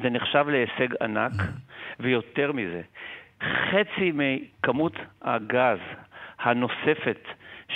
זה 0.02 0.10
נחשב 0.10 0.44
להישג 0.48 0.94
ענק, 1.02 1.32
ויותר 2.00 2.52
מזה, 2.52 2.80
חצי 3.42 4.12
מכמות 4.14 4.96
הגז 5.22 5.78
הנוספת 6.38 7.22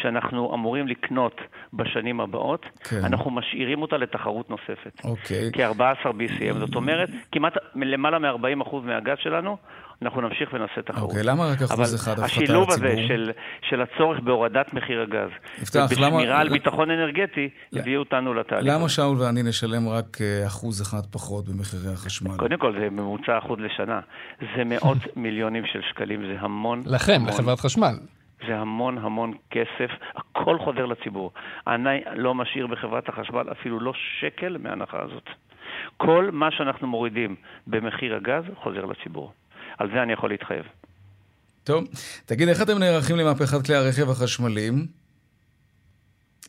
שאנחנו 0.02 0.54
אמורים 0.54 0.88
לקנות 0.88 1.40
בשנים 1.72 2.20
הבאות, 2.20 2.66
כן. 2.84 3.04
אנחנו 3.04 3.30
משאירים 3.30 3.82
אותה 3.82 3.96
לתחרות 3.96 4.50
נוספת. 4.50 5.04
אוקיי. 5.04 5.50
כ-14 5.52 6.06
BCM, 6.06 6.58
זאת 6.58 6.74
אומרת, 6.74 7.08
כמעט 7.32 7.52
למעלה 7.74 8.18
מ-40% 8.18 8.76
מהגז 8.82 9.16
שלנו 9.22 9.56
אנחנו 10.02 10.20
נמשיך 10.20 10.52
ונעשה 10.52 10.82
תחרות. 10.82 11.10
אוקיי, 11.10 11.22
למה 11.22 11.46
רק 11.46 11.62
אחוז 11.62 11.94
אחד 11.94 12.12
הפחתה 12.12 12.24
לציבור? 12.26 12.42
השילוב 12.42 12.70
הזה 12.70 12.94
של, 13.08 13.30
של 13.70 13.82
הצורך 13.82 14.20
בהורדת 14.20 14.72
מחיר 14.72 15.00
הגז, 15.00 15.30
יפתח, 15.62 15.80
ובשמירה 15.86 16.10
למה... 16.10 16.40
על 16.40 16.48
ביטחון 16.48 16.90
אנרגטי, 16.90 17.48
הביאו 17.72 18.00
אותנו 18.00 18.34
לתהליך. 18.34 18.74
למה 18.74 18.88
שאול 18.88 19.20
ואני 19.20 19.42
נשלם 19.42 19.88
רק 19.88 20.18
אה, 20.20 20.46
אחוז 20.46 20.82
אחד 20.82 21.06
פחות 21.10 21.48
במחירי 21.48 21.92
החשמל? 21.92 22.36
קודם 22.36 22.58
כל, 22.58 22.72
זה 22.80 22.90
ממוצע 22.90 23.38
אחוז 23.38 23.58
לשנה. 23.58 24.00
זה 24.56 24.64
מאות 24.64 24.98
מיליונים 25.16 25.62
של 25.72 25.80
שקלים, 25.90 26.20
זה 26.26 26.40
המון... 26.40 26.82
לכם, 26.86 27.12
המון. 27.12 27.28
לחברת 27.28 27.60
חשמל. 27.60 27.94
זה 28.46 28.56
המון 28.56 28.98
המון 28.98 29.34
כסף, 29.50 29.90
הכל 30.14 30.58
חוזר 30.58 30.86
לציבור. 30.86 31.32
אני 31.66 32.00
לא 32.16 32.34
משאיר 32.34 32.66
בחברת 32.66 33.08
החשמל 33.08 33.52
אפילו 33.52 33.80
לא 33.80 33.92
שקל 34.20 34.56
מההנחה 34.58 35.02
הזאת. 35.02 35.28
כל 35.96 36.30
מה 36.32 36.50
שאנחנו 36.50 36.86
מורידים 36.86 37.36
במחיר 37.66 38.14
הגז 38.14 38.44
חוזר 38.62 38.84
לציבור. 38.84 39.32
על 39.78 39.90
זה 39.94 40.02
אני 40.02 40.12
יכול 40.12 40.30
להתחייב. 40.30 40.64
טוב, 41.64 41.84
תגיד, 42.26 42.48
איך 42.48 42.62
אתם 42.62 42.78
נערכים 42.78 43.16
למהפכת 43.16 43.66
כלי 43.66 43.74
הרכב 43.74 44.10
החשמליים? 44.10 44.86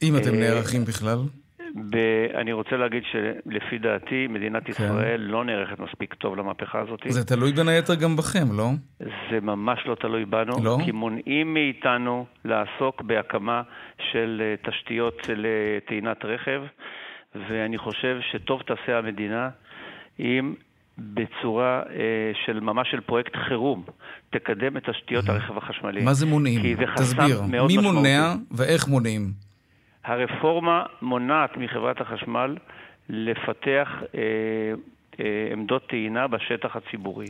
אם 0.04 0.18
אתם 0.18 0.34
אה, 0.34 0.40
נערכים 0.40 0.86
בכלל? 0.86 1.18
ב- 1.76 2.28
אני 2.36 2.54
רוצה 2.54 2.78
להגיד 2.78 3.04
שלפי 3.12 3.78
דעתי, 3.78 4.28
מדינת 4.28 4.64
כן. 4.64 4.72
ישראל 4.72 5.22
לא 5.22 5.46
נערכת 5.46 5.80
מספיק 5.80 6.14
טוב 6.14 6.36
למהפכה 6.38 6.80
הזאת. 6.80 7.00
זה 7.10 7.26
תלוי 7.26 7.52
בין 7.52 7.68
היתר 7.68 7.96
גם 7.96 8.16
בכם, 8.16 8.58
לא? 8.58 8.70
זה 9.00 9.40
ממש 9.42 9.80
לא 9.86 9.96
תלוי 9.96 10.26
בנו, 10.26 10.64
לא? 10.64 10.78
כי 10.86 10.92
מונעים 10.92 11.54
מאיתנו 11.54 12.26
לעסוק 12.46 13.02
בהקמה 13.02 13.62
של 14.12 14.42
אה, 14.46 14.72
תשתיות 14.72 15.30
לטעינת 15.36 16.26
רכב, 16.26 16.62
ואני 17.36 17.78
חושב 17.78 18.18
שטוב 18.32 18.62
תעשה 18.62 18.98
המדינה 18.98 19.50
אם 20.20 20.54
בצורה 20.98 21.82
אה, 21.90 22.32
של 22.46 22.60
ממש 22.60 22.88
של 22.92 23.02
פרויקט 23.02 23.36
חירום, 23.48 23.84
תקדם 24.30 24.78
את 24.78 24.90
תשתיות 24.90 25.30
הרכב 25.30 25.58
החשמלי. 25.58 26.04
מה 26.04 26.14
זה 26.14 26.26
מונעים? 26.26 26.62
כי 26.62 26.76
זה 26.76 26.88
חסם 26.88 27.04
תסביר. 27.04 27.42
מאוד 27.42 27.68
מי 27.68 27.78
משמעותי. 27.78 27.98
מונע 27.98 28.34
ואיך 28.52 28.88
מונעים? 28.88 29.47
הרפורמה 30.08 30.86
מונעת 31.02 31.58
מחברת 31.58 32.02
החשמל 32.02 32.58
לפתח 33.10 33.88
אה, 34.16 34.22
אה, 35.20 35.50
עמדות 35.52 35.88
טעינה 35.88 36.28
בשטח 36.28 36.76
הציבורי. 36.76 37.28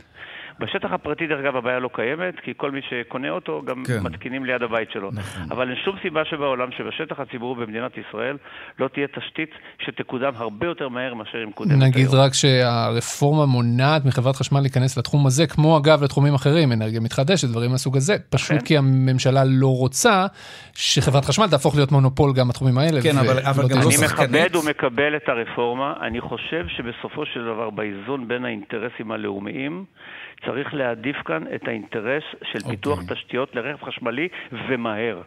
בשטח 0.60 0.92
הפרטי, 0.92 1.26
דרך 1.26 1.38
אגב, 1.44 1.56
הבעיה 1.56 1.78
לא 1.78 1.90
קיימת, 1.92 2.34
כי 2.42 2.52
כל 2.56 2.70
מי 2.70 2.80
שקונה 2.88 3.30
אותו 3.30 3.62
גם 3.64 3.82
כן. 3.86 4.00
מתקינים 4.02 4.44
ליד 4.44 4.62
הבית 4.62 4.90
שלו. 4.92 5.10
נכון. 5.12 5.42
אבל 5.50 5.68
אין 5.68 5.76
שום 5.84 5.96
סיבה 6.02 6.24
שבעולם 6.24 6.68
שבשטח 6.72 7.20
הציבורי 7.20 7.66
במדינת 7.66 7.92
ישראל 7.98 8.36
לא 8.78 8.88
תהיה 8.88 9.06
תשתית 9.06 9.50
שתקודם 9.84 10.32
הרבה 10.36 10.66
יותר 10.66 10.88
מהר 10.88 11.14
מאשר 11.14 11.38
היא 11.38 11.46
מקודמת 11.46 11.72
היום. 11.72 11.82
נגיד 11.82 12.06
רק 12.12 12.32
שהרפורמה 12.34 13.46
מונעת 13.46 14.04
מחברת 14.04 14.36
חשמל 14.36 14.60
להיכנס 14.60 14.98
לתחום 14.98 15.26
הזה, 15.26 15.46
כמו 15.46 15.78
אגב 15.78 16.02
לתחומים 16.04 16.34
אחרים, 16.34 16.72
אנרגיה 16.72 17.00
מתחדשת, 17.00 17.48
דברים 17.48 17.70
מהסוג 17.70 17.96
הזה, 17.96 18.16
פשוט 18.30 18.50
אכן. 18.56 18.64
כי 18.66 18.78
הממשלה 18.78 19.42
לא 19.46 19.76
רוצה 19.76 20.26
שחברת 20.74 21.24
חשמל 21.24 21.46
תהפוך 21.50 21.76
להיות 21.76 21.92
מונופול 21.92 22.32
גם 22.32 22.48
בתחומים 22.48 22.78
האלה. 22.78 23.02
כן, 23.02 23.16
ו- 23.16 23.20
אבל- 23.20 23.38
אבל 23.50 23.64
ולא 23.64 23.68
גם 23.68 23.76
לא 23.80 23.82
אני. 23.88 24.04
מכבד 24.04 24.56
ומקבל 24.56 25.16
את 25.16 25.28
הרפורמה. 25.28 25.92
אני 26.06 26.20
חושב 26.20 26.64
שבסופו 26.68 27.26
של 27.26 27.44
דבר, 27.44 27.70
באיזון 27.70 28.28
בין 28.28 28.44
האינטרסים 28.44 29.12
הלאומיים, 29.12 29.84
צריך 30.46 30.74
להעדיף 30.74 31.16
כאן 31.24 31.42
את 31.54 31.68
האינטרס 31.68 32.22
של 32.52 32.68
פיתוח 32.68 32.98
אוקיי. 32.98 33.16
תשתיות 33.16 33.54
לרכב 33.54 33.84
חשמלי 33.84 34.28
ומהר. 34.68 35.22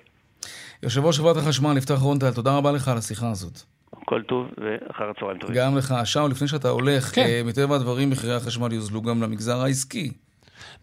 יושב 0.83 1.05
ראש 1.05 1.19
חברת 1.19 1.37
החשמל, 1.37 1.77
יפתח 1.77 1.99
רונטל, 1.99 2.31
תודה 2.31 2.57
רבה 2.57 2.71
לך 2.71 2.87
על 2.87 2.97
השיחה 2.97 3.31
הזאת. 3.31 3.59
כל 4.05 4.21
טוב 4.21 4.47
ואחר 4.57 5.09
הצהריים 5.09 5.39
טובים. 5.39 5.55
גם 5.55 5.77
לך. 5.77 5.95
שאול, 6.05 6.31
לפני 6.31 6.47
שאתה 6.47 6.69
הולך, 6.69 7.15
כן. 7.15 7.21
אה, 7.21 7.41
מטבע 7.45 7.75
הדברים 7.75 8.09
מחירי 8.09 8.35
החשמל 8.35 8.73
יוזלו 8.73 9.01
גם 9.01 9.21
למגזר 9.21 9.61
העסקי. 9.61 10.11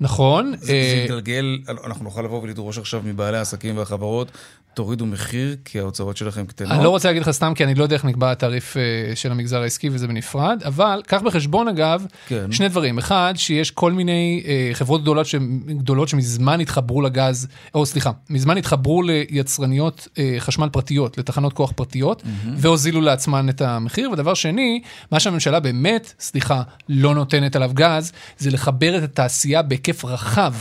נכון. 0.01 0.57
זה 0.57 0.73
אה, 0.73 0.83
זה 0.83 0.97
יתגלגל, 0.97 1.59
אנחנו 1.87 2.05
נוכל 2.05 2.23
לבוא 2.23 2.43
ולדרוש 2.43 2.79
עכשיו 2.79 3.03
מבעלי 3.05 3.39
העסקים 3.39 3.77
והחברות, 3.77 4.31
תורידו 4.79 5.07
מחיר, 5.07 5.57
כי 5.65 5.79
ההוצאות 5.79 6.17
שלכם 6.17 6.47
קטנות. 6.47 6.73
אני 6.73 6.85
לא 6.85 6.91
רוצה 6.91 7.09
להגיד 7.09 7.23
לך 7.23 7.31
סתם, 7.31 7.53
כי 7.55 7.65
אני 7.65 7.75
לא 7.75 7.83
יודע 7.83 7.97
איך 7.97 8.05
נקבע 8.05 8.33
התעריף 8.33 8.77
אה, 8.77 8.83
של 9.17 9.31
המגזר 9.31 9.63
העסקי 9.63 9.89
וזה 9.93 10.09
בנפרד, 10.09 10.63
אבל 10.67 11.03
קח 11.07 11.23
בחשבון 11.23 11.69
אגב, 11.69 12.07
כן. 12.29 12.53
שני 12.53 12.69
דברים. 12.69 12.99
אחד, 12.99 13.35
שיש 13.37 13.71
כל 13.71 13.93
מיני 13.93 14.43
אה, 14.47 14.71
חברות 14.73 15.03
גדולות, 15.03 15.27
ש... 15.27 15.35
גדולות 15.67 16.09
שמזמן 16.09 16.61
התחברו 16.61 17.03
לגז, 17.03 17.49
או 17.75 17.87
סליחה, 17.87 18.11
מזמן 18.31 18.57
התחברו 18.57 19.03
ליצרניות 19.03 20.09
אה, 20.19 20.37
חשמל 20.39 20.69
פרטיות, 20.69 21.19
לתחנות 21.19 21.53
כוח 21.53 21.73
פרטיות, 21.77 22.23
והוזילו 22.57 23.01
לעצמן 23.01 23.49
את 23.49 23.61
המחיר. 23.61 24.11
ודבר 24.11 24.35
שני, 24.35 24.83
מה 25.13 25.21
שהממשלה 25.21 25.61
באמת, 25.61 26.13
סליחה, 26.21 26.63
לא 26.89 27.15
נותנת 27.15 27.57
עליו 27.57 27.71
גז, 27.75 28.13
זה 28.39 28.51
לחבר 28.51 28.99
את 28.99 29.03
התעשייה 29.03 29.63
בהיקף 29.63 30.05
רחב. 30.05 30.55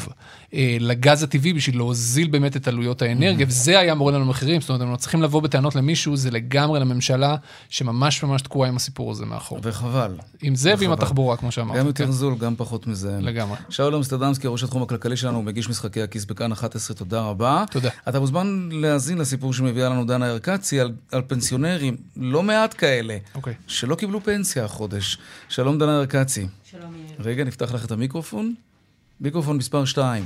אה, 0.54 0.78
לגז 0.80 1.24
הטבעי 1.24 1.54
בשביל 1.54 1.78
להוזיל 1.78 2.28
באמת 2.28 2.58
את 2.58 2.68
עלויות 2.68 3.02
האנרגיה, 3.02 3.46
וזה 3.50 3.80
היה 3.80 3.96
מוריד 3.96 4.16
לנו 4.16 4.26
מחירים, 4.26 4.62
זאת 4.62 4.70
אומרת, 4.70 4.82
הם 4.82 4.92
לא 4.92 4.96
צריכים 4.96 5.22
לבוא 5.22 5.42
בטענות 5.42 5.76
למישהו, 5.76 6.18
זה 6.18 6.32
לגמרי 6.32 6.80
לממשלה 6.80 7.36
שממש 7.70 8.24
ממש 8.24 8.42
תקועה 8.42 8.70
עם 8.70 8.76
הסיפור 8.76 9.12
הזה 9.12 9.26
מאחור. 9.26 9.60
וחבל. 9.64 10.16
עם 10.42 10.56
זה 10.56 10.70
ועם 10.70 10.92
וחבל. 10.92 10.94
התחבורה, 10.94 11.38
כמו 11.38 11.52
שאמרת. 11.52 11.78
גם 11.78 11.88
יותר 11.88 12.06
כן, 12.06 12.12
זול, 12.12 12.36
גם 12.38 12.56
פחות 12.58 12.88
מזהם. 12.88 13.22
לגמרי. 13.26 13.58
שאול 13.70 13.96
אמסטרדמסקי, 13.96 14.48
ראש 14.48 14.64
התחום 14.64 14.82
הכלכלי 14.84 15.18
שלנו, 15.18 15.42
מגיש 15.42 15.70
משחקי 15.70 16.02
הכיס 16.02 16.26
בכאן 16.26 16.52
11, 16.52 16.98
תודה 16.98 17.22
רבה. 17.22 17.64
תודה. 17.72 17.90
אתה 18.10 18.20
מוזמן 18.20 18.70
להאזין 18.72 19.18
לסיפור 19.18 19.54
שמביאה 19.54 19.90
לנו 19.90 20.06
דנה 20.06 20.32
ארקצי 20.32 20.80
על, 20.80 20.94
על 21.12 21.22
פנסיונרים, 21.28 21.98
לא 22.18 22.44
מעט 22.44 22.76
כאלה, 22.78 23.18
אוקיי. 23.36 23.54
שלא 23.68 23.96
קיבלו 23.96 24.24
פנסיה 24.24 24.66
החודש. 24.66 25.18
שלום 25.50 25.80
דנה 25.80 26.00
ארקצי. 26.00 26.48
שלום 26.72 26.96
יאיר. 26.96 27.16
רגע, 27.20 27.44
נפתח 27.44 27.74
לך 27.74 27.86
את 27.86 27.92
המיקרופון. 27.92 28.54
מיקרופון 29.22 29.58
מספר 29.58 29.86
2. 29.86 30.24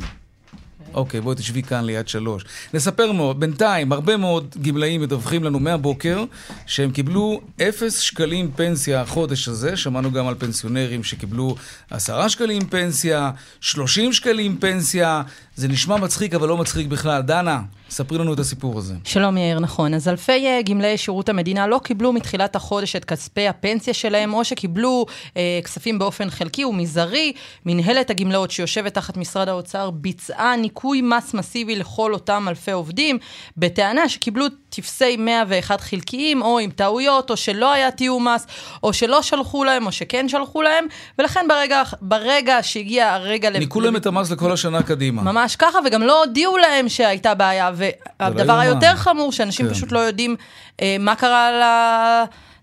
אוקיי, 0.93 1.21
בואי 1.21 1.35
תשבי 1.35 1.63
כאן 1.63 1.85
ליד 1.85 2.07
שלוש. 2.07 2.43
נספר 2.73 3.11
מאוד, 3.11 3.39
בינתיים, 3.39 3.91
הרבה 3.91 4.17
מאוד 4.17 4.55
גמלאים 4.61 5.01
מדווחים 5.01 5.43
לנו 5.43 5.59
מהבוקר 5.59 6.23
שהם 6.65 6.91
קיבלו 6.91 7.41
אפס 7.61 7.99
שקלים 7.99 8.51
פנסיה 8.55 9.01
החודש 9.01 9.47
הזה. 9.47 9.77
שמענו 9.77 10.11
גם 10.11 10.27
על 10.27 10.35
פנסיונרים 10.35 11.03
שקיבלו 11.03 11.55
עשרה 11.89 12.29
שקלים 12.29 12.67
פנסיה, 12.67 13.31
שלושים 13.61 14.13
שקלים 14.13 14.57
פנסיה. 14.57 15.21
זה 15.55 15.67
נשמע 15.67 15.97
מצחיק, 15.97 16.33
אבל 16.33 16.47
לא 16.47 16.57
מצחיק 16.57 16.87
בכלל. 16.87 17.21
דנה, 17.21 17.61
ספרי 17.89 18.17
לנו 18.17 18.33
את 18.33 18.39
הסיפור 18.39 18.77
הזה. 18.77 18.95
שלום 19.03 19.37
יאיר, 19.37 19.59
נכון. 19.59 19.93
אז 19.93 20.07
אלפי 20.07 20.47
אה, 20.47 20.61
גמלאי 20.61 20.97
שירות 20.97 21.29
המדינה 21.29 21.67
לא 21.67 21.79
קיבלו 21.83 22.13
מתחילת 22.13 22.55
החודש 22.55 22.95
את 22.95 23.05
כספי 23.05 23.47
הפנסיה 23.47 23.93
שלהם, 23.93 24.33
או 24.33 24.45
שקיבלו 24.45 25.05
אה, 25.37 25.59
כספים 25.63 25.99
באופן 25.99 26.29
חלקי 26.29 26.65
ומזערי. 26.65 27.33
מנהלת 27.65 28.09
הגמלאות 28.09 28.51
שיושבת 28.51 28.93
תחת 28.93 29.17
משרד 29.17 29.49
האוצר 29.49 29.89
ביצעה 29.89 30.55
ניקוי 30.55 31.01
מס 31.01 31.33
מסיבי 31.33 31.75
לכל 31.75 32.13
אותם 32.13 32.45
אלפי 32.49 32.71
עובדים, 32.71 33.17
בטענה 33.57 34.09
שקיבלו 34.09 34.45
טפסי 34.75 35.17
101 35.17 35.81
חלקיים, 35.81 36.41
או 36.41 36.59
עם 36.59 36.69
טעויות, 36.69 37.29
או 37.29 37.37
שלא 37.37 37.73
היה 37.73 37.91
תיאום 37.91 38.27
מס, 38.27 38.47
או 38.83 38.93
שלא 38.93 39.21
שלחו 39.21 39.63
להם, 39.63 39.85
או 39.85 39.91
שכן 39.91 40.29
שלחו 40.29 40.61
להם, 40.61 40.85
ולכן 41.19 41.45
ברגע, 41.49 41.83
ברגע 42.01 42.57
שהגיע 42.61 43.13
הרגע... 43.13 43.49
לב- 43.49 43.57
ניקו 43.57 43.81
להם 43.81 43.95
את 43.95 44.05
המס 44.05 44.31
לכל 44.31 44.51
השנה 44.51 44.83
קדימה. 44.83 45.21
ממש 45.21 45.55
ככה, 45.55 45.79
וגם 45.85 46.01
לא 46.01 46.23
הודיעו 46.23 46.57
להם 46.57 46.89
שהייתה 46.89 47.33
בעיה. 47.33 47.71
והדבר. 48.19 48.59
היותר 48.59 48.95
חמור, 48.95 49.31
שאנשים 49.31 49.67
כן. 49.67 49.73
פשוט 49.73 49.91
לא 49.91 49.99
יודעים 49.99 50.35
אה, 50.81 50.95
מה 50.99 51.15
קרה 51.15 51.51
ל... 51.51 51.63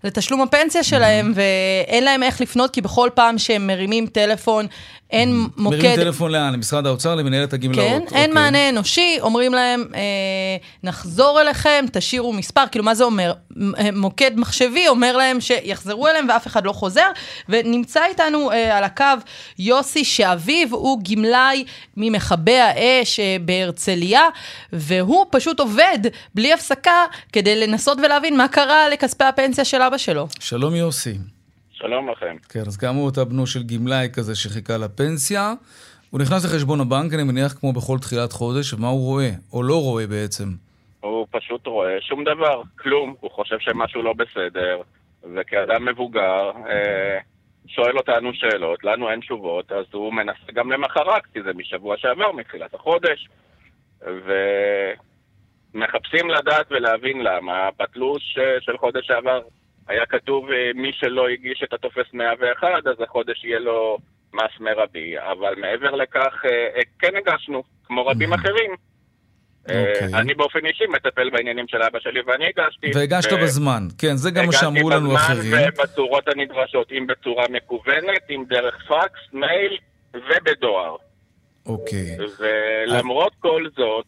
לתשלום 0.03 0.41
הפנסיה 0.41 0.83
שלהם, 0.83 1.33
ואין 1.35 2.03
להם 2.03 2.23
איך 2.23 2.41
לפנות, 2.41 2.71
כי 2.71 2.81
בכל 2.81 3.09
פעם 3.13 3.37
שהם 3.37 3.67
מרימים 3.67 4.07
טלפון, 4.07 4.67
אין 5.11 5.47
מוקד... 5.57 5.77
מרים 5.77 5.95
טלפון 5.95 6.31
לאן? 6.31 6.53
למשרד 6.53 6.85
האוצר, 6.85 7.15
למנהלת 7.15 7.53
הגמלאות. 7.53 7.87
כן, 7.87 7.93
אין 7.93 8.01
אוקיי. 8.05 8.27
מענה 8.27 8.69
אנושי, 8.69 9.17
אומרים 9.21 9.53
להם, 9.53 9.85
אה, 9.95 9.99
נחזור 10.83 11.41
אליכם, 11.41 11.85
תשאירו 11.91 12.33
מספר, 12.33 12.63
כאילו 12.71 12.85
מה 12.85 12.95
זה 12.95 13.03
אומר? 13.03 13.33
אה, 13.77 13.89
מוקד 13.93 14.31
מחשבי 14.35 14.87
אומר 14.87 15.17
להם 15.17 15.41
שיחזרו 15.41 16.07
אליהם 16.07 16.27
ואף 16.29 16.47
אחד 16.47 16.65
לא 16.65 16.71
חוזר, 16.71 17.11
ונמצא 17.49 18.05
איתנו 18.05 18.51
אה, 18.51 18.77
על 18.77 18.83
הקו 18.83 19.05
יוסי 19.59 20.03
שאביו 20.05 20.67
הוא 20.71 20.99
גמלאי 21.11 21.63
ממכבי 21.97 22.59
האש 22.59 23.19
אה, 23.19 23.37
בהרצליה, 23.41 24.23
והוא 24.73 25.25
פשוט 25.31 25.59
עובד 25.59 25.99
בלי 26.35 26.53
הפסקה 26.53 27.05
כדי 27.33 27.67
לנסות 27.67 27.97
ולהבין 28.03 28.37
מה 28.37 28.47
קרה 28.47 28.89
לכספי 28.89 29.23
הפנסיה 29.23 29.65
של 29.65 29.81
אבא 29.81 29.97
שלו. 29.97 30.27
שלום 30.39 30.75
יוסי. 30.75 31.38
שלום 31.81 32.09
לכם. 32.09 32.35
כן, 32.49 32.59
אז 32.67 32.77
כאמור, 32.77 33.09
אתה 33.09 33.25
בנו 33.25 33.47
של 33.47 33.63
גמלאי 33.63 34.07
כזה 34.13 34.35
שחיכה 34.35 34.77
לפנסיה. 34.77 35.53
הוא 36.09 36.21
נכנס 36.21 36.45
לחשבון 36.45 36.81
הבנק, 36.81 37.13
אני 37.13 37.23
מניח, 37.23 37.53
כמו 37.53 37.73
בכל 37.73 37.97
תחילת 37.99 38.31
חודש, 38.31 38.73
ומה 38.73 38.87
הוא 38.87 39.05
רואה? 39.05 39.29
או 39.53 39.63
לא 39.63 39.81
רואה 39.81 40.07
בעצם. 40.07 40.45
הוא 40.99 41.27
פשוט 41.31 41.67
רואה 41.67 42.01
שום 42.01 42.23
דבר, 42.23 42.61
כלום. 42.79 43.15
הוא 43.19 43.31
חושב 43.31 43.59
שמשהו 43.59 44.01
לא 44.01 44.13
בסדר, 44.13 44.81
וכאדם 45.35 45.85
מבוגר, 45.85 46.51
אה, 46.69 47.19
שואל 47.67 47.97
אותנו 47.97 48.33
שאלות, 48.33 48.83
לנו 48.83 49.09
אין 49.09 49.19
תשובות, 49.19 49.71
אז 49.71 49.85
הוא 49.91 50.13
מנסה 50.13 50.51
גם 50.53 50.71
למחרת, 50.71 51.25
כי 51.33 51.41
זה 51.43 51.53
משבוע 51.53 51.97
שעבר, 51.97 52.31
מתחילת 52.31 52.73
החודש. 52.73 53.29
מחפשים 55.73 56.29
לדעת 56.29 56.65
ולהבין 56.71 57.21
למה. 57.23 57.69
בתלוש 57.79 58.37
אה, 58.37 58.61
של 58.61 58.77
חודש 58.77 59.07
שעבר 59.07 59.41
היה 59.89 60.05
כתוב 60.05 60.51
אה, 60.51 60.71
מי 60.75 60.91
שלא 60.93 61.27
הגיש 61.29 61.63
את 61.63 61.73
הטופס 61.73 62.13
101, 62.13 62.67
אז 62.85 63.01
החודש 63.03 63.43
יהיה 63.43 63.59
לו 63.59 63.97
מס 64.33 64.59
מרבי. 64.59 65.15
אבל 65.19 65.53
מעבר 65.57 65.95
לכך, 65.95 66.33
אה, 66.45 66.81
כן 66.99 67.15
הגשנו, 67.15 67.63
כמו 67.87 68.05
רבים 68.05 68.33
אחרים. 68.33 68.71
אוקיי. 69.63 70.13
אני 70.13 70.33
באופן 70.33 70.65
אישי 70.65 70.83
מטפל 70.89 71.29
בעניינים 71.29 71.67
של 71.67 71.81
אבא 71.81 71.99
שלי 71.99 72.19
ואני 72.27 72.45
הגשתי. 72.45 72.91
והגשת 72.95 73.33
בזמן, 73.43 73.87
כן, 73.97 74.15
זה 74.15 74.31
גם 74.31 74.45
מה 74.45 74.51
שאמרו 74.51 74.89
לנו 74.89 75.15
אחרים. 75.15 75.53
הגשתי 75.53 75.71
בזמן 75.71 75.83
ובצורות 75.83 76.27
הנדרשות, 76.27 76.91
אם 76.91 77.07
בצורה 77.07 77.45
מקוונת, 77.49 78.29
אם 78.29 78.43
דרך 78.47 78.75
פקס, 78.87 79.19
מייל 79.33 79.77
ובדואר. 80.13 80.95
אוקיי. 81.65 82.17
ולמרות 82.39 83.33
כל 83.39 83.65
זאת, 83.77 84.05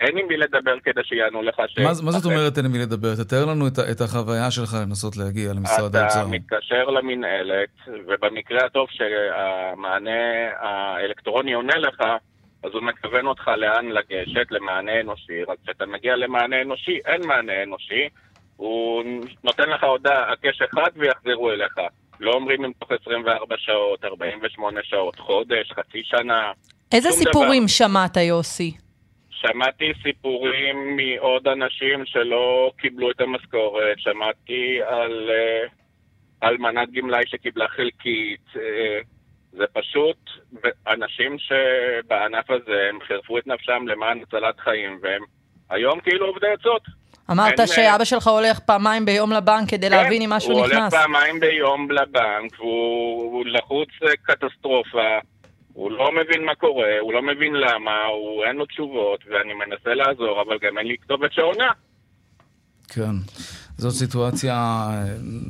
אין 0.00 0.18
עם 0.18 0.28
מי 0.28 0.36
לדבר 0.36 0.74
כדי 0.84 1.00
שיענו 1.04 1.42
לך 1.42 1.56
ש... 1.66 1.78
מה, 1.78 1.84
מה 1.84 2.12
זאת 2.12 2.24
אומרת 2.24 2.56
אין 2.56 2.66
עם 2.66 2.72
מי 2.72 2.78
לדבר? 2.78 3.14
תתאר 3.24 3.44
לנו 3.44 3.66
את, 3.66 3.78
את 3.90 4.00
החוויה 4.00 4.50
שלך 4.50 4.76
לנסות 4.82 5.16
להגיע 5.16 5.52
למשרד 5.52 5.96
האוצר. 5.96 6.20
אתה 6.20 6.28
מתקשר 6.28 6.84
למינהלת, 6.84 7.68
ובמקרה 8.06 8.66
הטוב 8.66 8.88
שהמענה 8.90 10.10
האלקטרוני 10.58 11.52
עונה 11.52 11.76
לך, 11.76 12.00
אז 12.64 12.70
הוא 12.72 12.82
מכוון 12.82 13.26
אותך 13.26 13.48
לאן 13.56 13.86
לגשת, 13.86 14.50
למענה 14.50 15.00
אנושי. 15.00 15.44
רק 15.48 15.58
כשאתה 15.64 15.86
מגיע 15.86 16.16
למענה 16.16 16.62
אנושי, 16.62 16.98
אין 17.06 17.26
מענה 17.26 17.62
אנושי. 17.62 18.08
הוא 18.56 19.04
נותן 19.44 19.68
לך 19.68 19.84
הודעה, 19.84 20.32
הקש 20.32 20.62
אחד 20.62 20.90
ויחזרו 20.96 21.50
אליך. 21.50 21.74
לא 22.20 22.32
אומרים 22.32 22.64
אם 22.64 22.72
תוך 22.78 22.88
24 23.02 23.54
שעות, 23.58 24.04
48 24.04 24.80
שעות, 24.84 25.18
חודש, 25.18 25.72
חצי 25.72 26.02
שנה. 26.04 26.52
איזה 26.92 27.10
סיפורים 27.10 27.62
דבר. 27.62 27.68
שמעת, 27.68 28.16
יוסי? 28.16 28.85
שמעתי 29.40 29.92
סיפורים 30.02 30.96
מעוד 30.96 31.48
אנשים 31.48 32.06
שלא 32.06 32.70
קיבלו 32.78 33.10
את 33.10 33.20
המשכורת, 33.20 33.98
שמעתי 33.98 34.78
על 34.86 35.30
אלמנת 36.42 36.88
uh, 36.88 36.92
גמלאי 36.92 37.22
שקיבלה 37.26 37.68
חלקית. 37.68 38.46
Uh, 38.54 38.58
זה 39.52 39.64
פשוט 39.72 40.16
אנשים 40.88 41.36
שבענף 41.38 42.50
הזה 42.50 42.88
הם 42.90 42.98
חירפו 43.06 43.38
את 43.38 43.46
נפשם 43.46 43.86
למען 43.86 44.20
הצלת 44.22 44.60
חיים, 44.60 44.98
והם 45.02 45.22
היום 45.70 46.00
כאילו 46.00 46.26
עובדי 46.26 46.46
עצות. 46.46 46.82
אמרת 47.30 47.60
אין, 47.60 47.66
שאבא 47.66 48.04
שלך 48.04 48.26
הולך 48.26 48.58
פעמיים 48.58 49.04
ביום 49.04 49.32
לבנק 49.32 49.70
כדי 49.70 49.90
כן, 49.90 49.96
להבין 49.96 50.22
אם 50.22 50.30
משהו 50.30 50.52
נכנס. 50.52 50.72
הוא 50.72 50.80
הולך 50.80 50.94
פעמיים 50.94 51.40
ביום 51.40 51.90
לבנק, 51.90 52.60
והוא 52.60 53.46
לחוץ 53.46 53.88
קטסטרופה. 54.22 55.18
הוא 55.76 55.90
לא 55.90 56.10
מבין 56.12 56.44
מה 56.44 56.54
קורה, 56.54 56.98
הוא 57.00 57.12
לא 57.12 57.22
מבין 57.22 57.54
למה, 57.54 58.04
הוא 58.04 58.44
אין 58.44 58.56
לו 58.56 58.66
תשובות, 58.66 59.20
ואני 59.26 59.54
מנסה 59.54 59.94
לעזור, 59.94 60.42
אבל 60.42 60.58
גם 60.62 60.78
אין 60.78 60.86
לי 60.86 60.96
כתובת 60.98 61.32
שעונה. 61.32 61.70
כן. 62.88 63.16
זאת 63.78 63.94
סיטואציה 63.94 64.54
אה, 64.54 65.04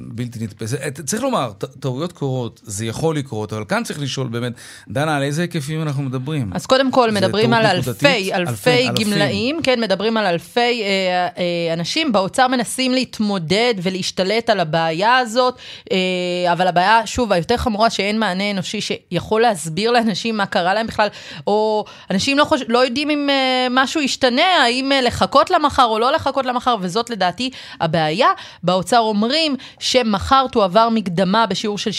בלתי 0.09 0.45
נתפסת. 0.45 0.79
אה, 0.83 0.91
צריך 0.91 1.23
לומר, 1.23 1.53
טעויות 1.81 2.13
קורות, 2.13 2.61
זה 2.65 2.87
יכול 2.87 3.17
לקרות, 3.17 3.53
אבל 3.53 3.65
כאן 3.69 3.85
צריך 3.85 4.01
לשאול 4.01 4.29
באמת, 4.29 4.53
דנה, 4.89 5.17
על 5.17 5.23
איזה 5.23 5.43
היקפים 5.43 5.83
אנחנו 5.83 6.03
מדברים? 6.03 6.51
אז 6.55 6.67
קודם 6.67 6.91
כל, 6.91 7.11
מדברים 7.11 7.55
על 7.55 7.67
אלפי, 7.67 8.35
אלפי 8.35 8.89
גמלאים, 8.89 9.63
כן, 9.63 9.81
מדברים 9.81 10.17
על 10.17 10.27
אלפי 10.27 10.83
אה, 10.83 11.29
אה, 11.39 11.75
אנשים. 11.75 12.13
באוצר 12.13 12.49
מנסים 12.49 12.93
להתמודד 12.93 13.75
ולהשתלט 13.83 14.51
על 14.51 14.61
הבעיה 14.61 15.17
הזאת, 15.17 15.55
אה, 15.93 16.53
אבל 16.53 16.67
הבעיה, 16.67 17.07
שוב, 17.07 17.33
היותר 17.33 17.57
חמורה, 17.57 17.91
שאין 17.91 18.19
מענה 18.19 18.51
אנושי 18.51 18.81
שיכול 18.81 19.43
להסביר 19.43 19.91
לאנשים 19.91 20.37
מה 20.37 20.47
קרה 20.47 20.75
להם 20.75 20.87
בכלל, 20.87 21.09
או 21.47 21.85
אנשים 22.11 22.39
לא, 22.39 22.45
חוש... 22.45 22.61
לא 22.69 22.79
יודעים 22.79 23.11
אם 23.11 23.31
אה, 23.31 23.67
משהו 23.71 24.01
ישתנה, 24.01 24.63
האם 24.63 24.93
אה, 24.93 25.01
לחכות 25.01 25.51
למחר 25.51 25.85
או 25.85 25.99
לא 25.99 26.13
לחכות 26.13 26.47
למחר, 26.47 26.77
וזאת 26.81 27.11
לדעתי 27.11 27.51
הבעיה. 27.81 28.16
הבעיה. 28.25 28.31
באוצר 28.63 28.99
אומרים 28.99 29.57
שמחר 29.79 30.47
תועבר 30.53 30.89
מקדמה 30.89 31.47
בשיעור 31.47 31.79
של 31.79 31.91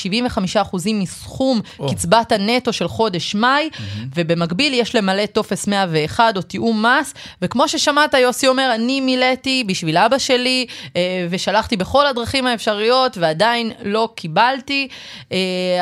75% 0.56 0.78
מסכום 0.94 1.62
oh. 1.80 1.92
קצבת 1.92 2.32
הנטו 2.32 2.74
של 2.74 2.88
חודש 2.88 3.36
מאי, 3.36 3.70
mm-hmm. 3.74 3.80
ובמקביל 4.16 4.74
יש 4.74 4.96
למלא 4.96 5.26
טופס 5.26 5.68
101 5.68 6.38
או 6.38 6.42
תיאום 6.42 6.86
מס, 6.86 7.14
וכמו 7.42 7.68
ששמעת, 7.68 8.14
יוסי 8.14 8.48
אומר, 8.48 8.72
אני 8.76 9.02
מילאתי 9.02 9.64
בשביל 9.68 9.98
אבא 9.98 10.18
שלי, 10.18 10.66
אה, 10.96 11.28
ושלחתי 11.30 11.78
בכל 11.78 12.08
הדרכים 12.08 12.48
האפשריות, 12.48 13.18
ועדיין 13.18 13.72
לא 13.84 14.10
קיבלתי, 14.16 14.88
אה, 15.32 15.38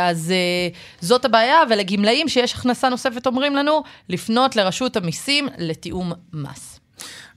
אז 0.09 0.31
אה, 0.31 0.69
זאת 1.01 1.25
הבעיה, 1.25 1.57
ולגמלאים 1.69 2.29
שיש 2.29 2.53
הכנסה 2.53 2.89
נוספת 2.89 3.27
אומרים 3.27 3.55
לנו, 3.55 3.83
לפנות 4.09 4.55
לרשות 4.55 4.97
המיסים 4.97 5.47
לתיאום 5.57 6.13
מס. 6.33 6.79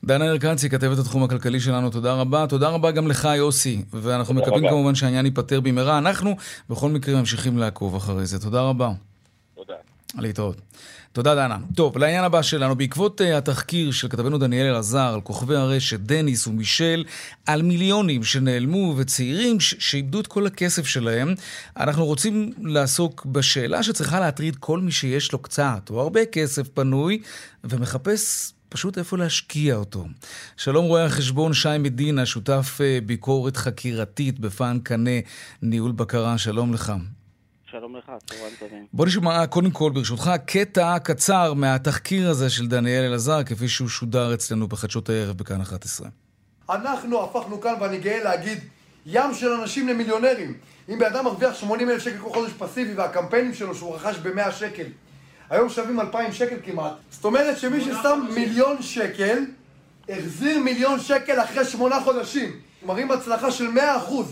דנה 0.04 0.24
ארקצי, 0.24 0.70
כתבת 0.70 0.98
התחום 0.98 1.22
הכלכלי 1.22 1.60
שלנו, 1.60 1.90
תודה 1.90 2.12
רבה. 2.12 2.46
תודה 2.46 2.68
רבה 2.68 2.90
גם 2.90 3.08
לך, 3.08 3.28
יוסי. 3.36 3.82
ואנחנו 3.92 4.34
מקווים 4.34 4.64
רבה. 4.64 4.68
כמובן 4.70 4.94
שהעניין 4.94 5.24
ייפתר 5.24 5.60
במהרה. 5.60 5.98
אנחנו 5.98 6.36
בכל 6.70 6.90
מקרה 6.90 7.20
ממשיכים 7.20 7.58
לעקוב 7.58 7.94
אחרי 7.94 8.26
זה. 8.26 8.38
תודה 8.38 8.60
רבה. 8.60 8.90
תודה. 9.54 9.74
להתראות. 10.18 10.56
תודה, 11.12 11.34
דנה. 11.34 11.58
טוב, 11.74 11.98
לעניין 11.98 12.24
הבא 12.24 12.42
שלנו, 12.42 12.76
בעקבות 12.76 13.20
uh, 13.20 13.24
התחקיר 13.24 13.92
של 13.92 14.08
כתבנו 14.08 14.38
דניאל 14.38 14.66
אלעזר 14.66 15.10
על 15.14 15.20
כוכבי 15.20 15.56
הרשת, 15.56 16.00
דניס 16.00 16.46
ומישל, 16.46 17.04
על 17.46 17.62
מיליונים 17.62 18.24
שנעלמו 18.24 18.94
וצעירים 18.96 19.60
ש- 19.60 19.74
שאיבדו 19.78 20.20
את 20.20 20.26
כל 20.26 20.46
הכסף 20.46 20.86
שלהם, 20.86 21.34
אנחנו 21.76 22.04
רוצים 22.04 22.52
לעסוק 22.62 23.26
בשאלה 23.26 23.82
שצריכה 23.82 24.20
להטריד 24.20 24.56
כל 24.56 24.80
מי 24.80 24.92
שיש 24.92 25.32
לו 25.32 25.38
קצת 25.38 25.90
או 25.90 26.00
הרבה 26.00 26.24
כסף 26.24 26.68
פנוי 26.68 27.20
ומחפש 27.64 28.52
פשוט 28.68 28.98
איפה 28.98 29.16
להשקיע 29.16 29.76
אותו. 29.76 30.04
שלום 30.56 30.84
רואה 30.84 31.04
החשבון 31.04 31.54
שי 31.54 31.78
מדינה, 31.78 32.26
שותף 32.26 32.78
אה, 32.80 32.98
ביקורת 33.06 33.56
חקירתית 33.56 34.38
בפאן 34.38 34.78
קנה 34.82 35.10
ניהול 35.62 35.92
בקרה, 35.92 36.38
שלום 36.38 36.74
לך. 36.74 36.92
שלום 37.70 37.96
לך, 37.96 38.12
צהריים 38.26 38.54
טובים. 38.58 38.86
בוא 38.92 39.06
נשמע 39.06 39.46
קודם 39.46 39.70
כל, 39.70 39.90
ברשותך, 39.94 40.30
קטע 40.46 40.98
קצר 40.98 41.54
מהתחקיר 41.54 42.30
הזה 42.30 42.50
של 42.50 42.66
דניאל 42.66 43.04
אלעזר, 43.04 43.42
כפי 43.42 43.68
שהוא 43.68 43.88
שודר 43.88 44.34
אצלנו 44.34 44.68
בחדשות 44.68 45.08
הערב 45.08 45.36
בכאן 45.36 45.60
11. 45.60 46.08
אנחנו 46.70 47.24
הפכנו 47.24 47.60
כאן, 47.60 47.74
ואני 47.80 47.98
גאה 47.98 48.24
להגיד, 48.24 48.58
ים 49.06 49.34
של 49.34 49.52
אנשים 49.52 49.88
למיליונרים. 49.88 50.54
אם 50.88 50.98
בן 50.98 51.06
אדם 51.06 51.24
מרוויח 51.24 51.54
80 51.54 51.90
אלף 51.90 52.02
שקל 52.02 52.18
כל 52.18 52.32
חודש 52.32 52.52
פסיבי 52.58 52.94
והקמפיינים 52.94 53.54
שלו 53.54 53.74
שהוא 53.74 53.94
רכש 53.94 54.16
ב-100 54.18 54.50
שקל 54.50 54.86
היום 55.50 55.68
שווים 55.68 56.00
2,000 56.00 56.32
שקל 56.32 56.56
כמעט. 56.64 56.92
זאת 57.10 57.24
אומרת 57.24 57.58
שמי 57.58 57.80
ששם 57.80 58.26
מיליון 58.34 58.82
שקל, 58.82 59.44
החזיר 60.08 60.58
מיליון 60.58 61.00
שקל 61.00 61.42
אחרי 61.42 61.64
שמונה 61.64 62.00
חודשים. 62.00 62.60
מראים 62.82 63.10
הצלחה 63.10 63.50
של 63.50 63.66
100%, 63.66 63.78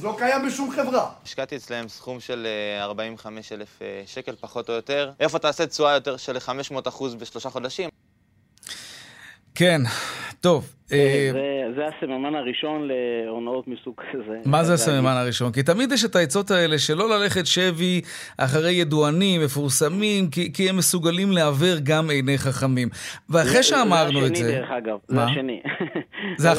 לא 0.03 0.15
קיים 0.19 0.47
בשום 0.47 0.71
חברה. 0.71 1.11
השקעתי 1.25 1.57
אצלם 1.57 1.89
סכום 1.89 2.21
של 2.21 2.47
45 2.81 3.53
אה, 3.53 3.57
אלף 3.57 3.83
אה, 3.83 4.03
שקל 4.07 4.35
פחות 4.41 4.69
או 4.69 4.75
יותר. 4.75 5.13
איפה 5.21 5.39
תעשה 5.39 5.67
תשואה 5.67 5.95
יותר 5.95 6.17
של 6.17 6.37
500% 6.37 7.05
בשלושה 7.19 7.51
חודשים? 7.51 7.91
כן, 9.55 9.81
טוב. 10.47 10.75
אה, 10.93 11.31
אה, 11.35 11.73
זה 11.77 11.83
הסממן 11.87 12.35
הראשון 12.35 12.89
להונאות 12.89 13.69
מסוג 13.69 13.95
כזה. 14.13 14.39
מה 14.45 14.65
זה 14.65 14.75
הסממן 14.75 15.17
הראשון? 15.17 15.53
כי 15.53 15.63
תמיד 15.63 15.93
יש 15.93 16.05
את 16.05 16.17
העצות 16.17 16.51
האלה 16.51 16.79
שלא 16.79 17.11
ללכת 17.11 17.47
שבי 17.47 18.01
אחרי 18.39 18.73
ידוענים 18.73 19.41
מפורסמים, 19.45 20.31
כי 20.55 20.71
הם 20.71 20.77
מסוגלים 20.77 21.33
לעוור 21.33 21.77
גם 21.83 22.11
עיני 22.11 22.39
חכמים. 22.39 22.89
ואחרי 23.31 23.63
שאמרנו 23.63 24.27
את 24.27 24.37
זה... 24.37 24.45
זה 24.45 24.51
השני, 24.51 24.61
דרך 24.61 24.71
אגב. 24.71 24.99
זה 25.09 25.25
השני. 25.25 25.61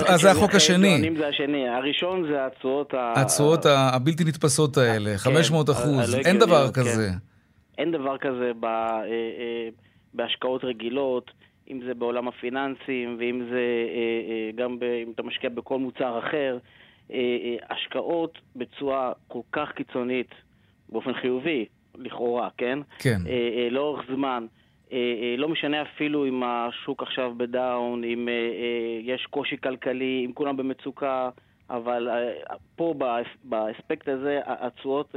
אז 0.07 0.21
זה 0.21 0.31
החוק 0.31 0.55
השני. 0.59 1.09
זה 1.17 1.27
השני. 1.27 1.69
הראשון 1.69 2.27
זה 2.31 2.45
התשואות 2.45 2.93
ה... 2.93 3.13
התשואות 3.15 3.65
הבלתי 3.65 4.23
נתפסות 4.23 4.77
האלה, 4.77 5.17
500 5.17 5.69
כן, 5.69 5.73
אחוז. 5.73 6.15
אין 6.25 6.39
דבר 6.39 6.67
כן. 6.67 6.81
כזה. 6.81 7.09
אין 7.77 7.91
דבר 7.91 8.17
כזה 8.17 8.51
אה, 8.63 8.69
בהשקעות 10.13 10.63
רגילות. 10.63 11.31
אם 11.71 11.79
זה 11.85 11.93
בעולם 11.93 12.27
הפיננסים, 12.27 13.15
ואם 13.19 13.41
זה 13.49 13.55
אה, 13.55 14.31
אה, 14.31 14.51
גם 14.55 14.79
ב, 14.79 14.83
אם 14.83 15.11
אתה 15.15 15.23
משקיע 15.23 15.49
בכל 15.49 15.79
מוצר 15.79 16.19
אחר, 16.19 16.57
אה, 17.11 17.55
השקעות 17.69 18.37
בצורה 18.55 19.11
כל 19.27 19.41
כך 19.51 19.71
קיצונית, 19.71 20.31
באופן 20.89 21.13
חיובי, 21.13 21.65
לכאורה, 21.95 22.49
כן? 22.57 22.79
כן. 22.99 23.17
לאורך 23.71 24.05
זמן. 24.13 24.45
לא 25.37 25.49
משנה 25.49 25.81
אפילו 25.81 26.27
אם 26.27 26.43
השוק 26.43 27.03
עכשיו 27.03 27.33
בדאון, 27.37 28.03
אם 28.03 28.27
יש 29.01 29.25
קושי 29.29 29.57
כלכלי, 29.57 30.23
אם 30.25 30.31
כולם 30.33 30.57
במצוקה, 30.57 31.29
אבל 31.69 32.07
פה 32.75 32.93
באספקט 33.43 34.09
הזה 34.09 34.39
התשואות 34.45 35.15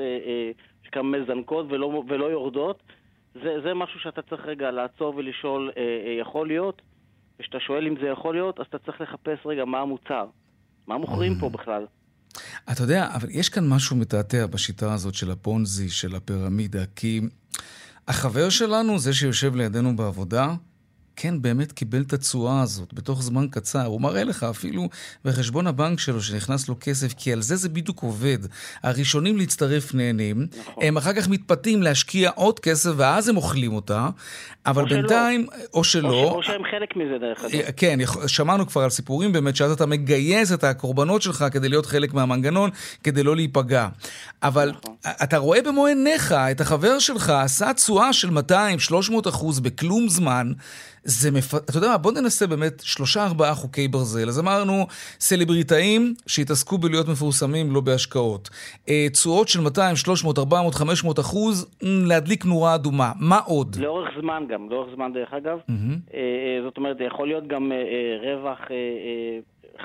שכמה 0.82 1.18
מזנקות 1.18 1.66
ולא, 1.68 2.02
ולא 2.08 2.26
יורדות. 2.26 2.82
זה, 3.34 3.60
זה 3.64 3.74
משהו 3.74 4.00
שאתה 4.00 4.22
צריך 4.22 4.42
רגע 4.44 4.70
לעצור 4.70 5.14
ולשאול, 5.16 5.70
אה, 5.76 5.82
אה, 5.82 6.20
יכול 6.20 6.46
להיות? 6.46 6.82
וכשאתה 7.40 7.58
שואל 7.60 7.86
אם 7.86 7.94
זה 8.00 8.06
יכול 8.06 8.34
להיות, 8.34 8.60
אז 8.60 8.66
אתה 8.68 8.78
צריך 8.78 9.00
לחפש 9.00 9.46
רגע 9.46 9.64
מה 9.64 9.80
המוצר. 9.80 10.26
מה 10.86 10.98
מוכרים 10.98 11.34
פה 11.40 11.50
בכלל? 11.50 11.86
אתה 12.72 12.82
יודע, 12.82 13.08
אבל 13.14 13.28
יש 13.30 13.48
כאן 13.48 13.68
משהו 13.68 13.96
מתעתע 13.96 14.46
בשיטה 14.46 14.94
הזאת 14.94 15.14
של 15.14 15.30
הפונזי, 15.30 15.88
של 15.88 16.14
הפירמידה, 16.14 16.86
כי 16.96 17.20
החבר 18.08 18.48
שלנו, 18.48 18.98
זה 18.98 19.12
שיושב 19.12 19.54
לידינו 19.56 19.96
בעבודה, 19.96 20.54
כן 21.22 21.42
באמת 21.42 21.72
קיבל 21.72 22.02
את 22.02 22.12
התשואה 22.12 22.62
הזאת 22.62 22.94
בתוך 22.94 23.22
זמן 23.22 23.46
קצר. 23.50 23.84
הוא 23.84 24.00
מראה 24.00 24.24
לך 24.24 24.42
אפילו 24.42 24.88
בחשבון 25.24 25.66
הבנק 25.66 25.98
שלו 25.98 26.22
שנכנס 26.22 26.68
לו 26.68 26.76
כסף, 26.80 27.14
כי 27.16 27.32
על 27.32 27.42
זה 27.42 27.56
זה 27.56 27.68
בדיוק 27.68 28.02
עובד. 28.02 28.38
הראשונים 28.82 29.36
להצטרף 29.36 29.94
נהנים, 29.94 30.46
נכון. 30.60 30.84
הם 30.84 30.96
אחר 30.96 31.12
כך 31.12 31.28
מתפתים 31.28 31.82
להשקיע 31.82 32.30
עוד 32.34 32.60
כסף 32.60 32.90
ואז 32.96 33.28
הם 33.28 33.36
אוכלים 33.36 33.72
אותה, 33.72 34.08
אבל 34.66 34.82
או 34.82 34.88
בינתיים, 34.88 35.46
שלא. 35.46 35.66
או 35.74 35.84
שלא. 35.84 36.08
או, 36.08 36.30
ש... 36.30 36.34
או 36.36 36.42
שהם 36.42 36.62
חלק 36.70 36.96
מזה 36.96 37.18
דרך 37.20 37.44
אגב. 37.44 37.70
כן, 37.76 37.98
שמענו 38.26 38.66
כבר 38.66 38.82
על 38.82 38.90
סיפורים 38.90 39.32
באמת, 39.32 39.56
שאז 39.56 39.72
אתה 39.72 39.86
מגייס 39.86 40.52
את 40.52 40.64
הקורבנות 40.64 41.22
שלך 41.22 41.44
כדי 41.52 41.68
להיות 41.68 41.86
חלק 41.86 42.14
מהמנגנון, 42.14 42.70
כדי 43.04 43.22
לא 43.22 43.36
להיפגע. 43.36 43.88
אבל 44.42 44.70
נכון. 44.70 44.94
אתה 45.22 45.38
רואה 45.38 45.62
במו 45.62 45.86
עיניך 45.86 46.32
את 46.32 46.60
החבר 46.60 46.98
שלך 46.98 47.30
עשה 47.30 47.74
תשואה 47.74 48.12
של 48.12 48.28
200-300 48.28 49.28
אחוז 49.28 49.60
בכלום 49.60 50.08
זמן. 50.08 50.52
זה 51.04 51.30
מפ... 51.30 51.54
אתה 51.54 51.78
יודע 51.78 51.88
מה, 51.88 51.98
בוא 51.98 52.12
ננסה 52.12 52.46
באמת 52.46 52.80
שלושה 52.80 53.24
ארבעה 53.26 53.54
חוקי 53.54 53.88
ברזל. 53.88 54.28
אז 54.28 54.40
אמרנו, 54.40 54.86
סלבריטאים 55.20 56.14
שהתעסקו 56.26 56.78
בלהיות 56.78 57.08
מפורסמים, 57.08 57.72
לא 57.72 57.80
בהשקעות. 57.80 58.50
אה, 58.88 59.06
תשואות 59.12 59.48
של 59.48 59.60
200, 59.60 59.96
300, 59.96 60.38
400, 60.38 60.74
500 60.74 61.18
אחוז, 61.18 61.76
להדליק 61.82 62.44
נורה 62.44 62.74
אדומה. 62.74 63.12
מה 63.20 63.38
עוד? 63.38 63.76
לאורך 63.80 64.08
זמן 64.20 64.44
גם, 64.48 64.70
לאורך 64.70 64.94
זמן 64.94 65.12
דרך 65.12 65.32
אגב. 65.32 65.58
Mm-hmm. 65.58 66.14
זאת 66.64 66.76
אומרת, 66.76 66.96
יכול 67.06 67.28
להיות 67.28 67.46
גם 67.46 67.72
רווח 68.22 68.58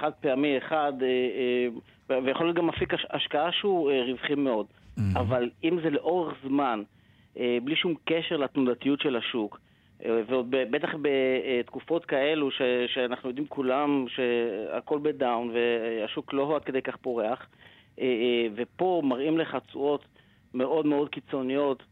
חד 0.01 0.12
פעמי 0.21 0.58
אחד, 0.58 0.93
ויכול 2.10 2.45
להיות 2.45 2.58
גם 2.58 2.69
אפיק 2.69 2.93
השקעה 3.13 3.51
שהוא 3.51 3.91
רווחי 4.10 4.36
מאוד. 4.36 4.65
Mm-hmm. 4.65 5.01
אבל 5.19 5.49
אם 5.63 5.78
זה 5.84 5.89
לאורך 5.89 6.34
זמן, 6.47 6.82
בלי 7.36 7.75
שום 7.75 7.93
קשר 8.06 8.38
לתנודתיות 8.38 9.01
של 9.01 9.15
השוק, 9.15 9.60
ועוד 10.28 10.48
בטח 10.50 10.89
בתקופות 11.02 12.06
כאלו 12.06 12.52
ש, 12.52 12.62
שאנחנו 12.88 13.30
יודעים 13.30 13.48
כולם 13.48 14.06
שהכל 14.08 15.00
בדאון 15.02 15.52
והשוק 15.54 16.34
לא 16.34 16.56
עד 16.56 16.63
כדי 16.63 16.82
כך 16.82 16.96
פורח, 16.96 17.48
ופה 18.56 19.02
מראים 19.06 19.38
לך 19.38 19.58
תשואות 19.68 20.06
מאוד 20.54 20.86
מאוד 20.86 21.10
קיצוניות 21.10 21.84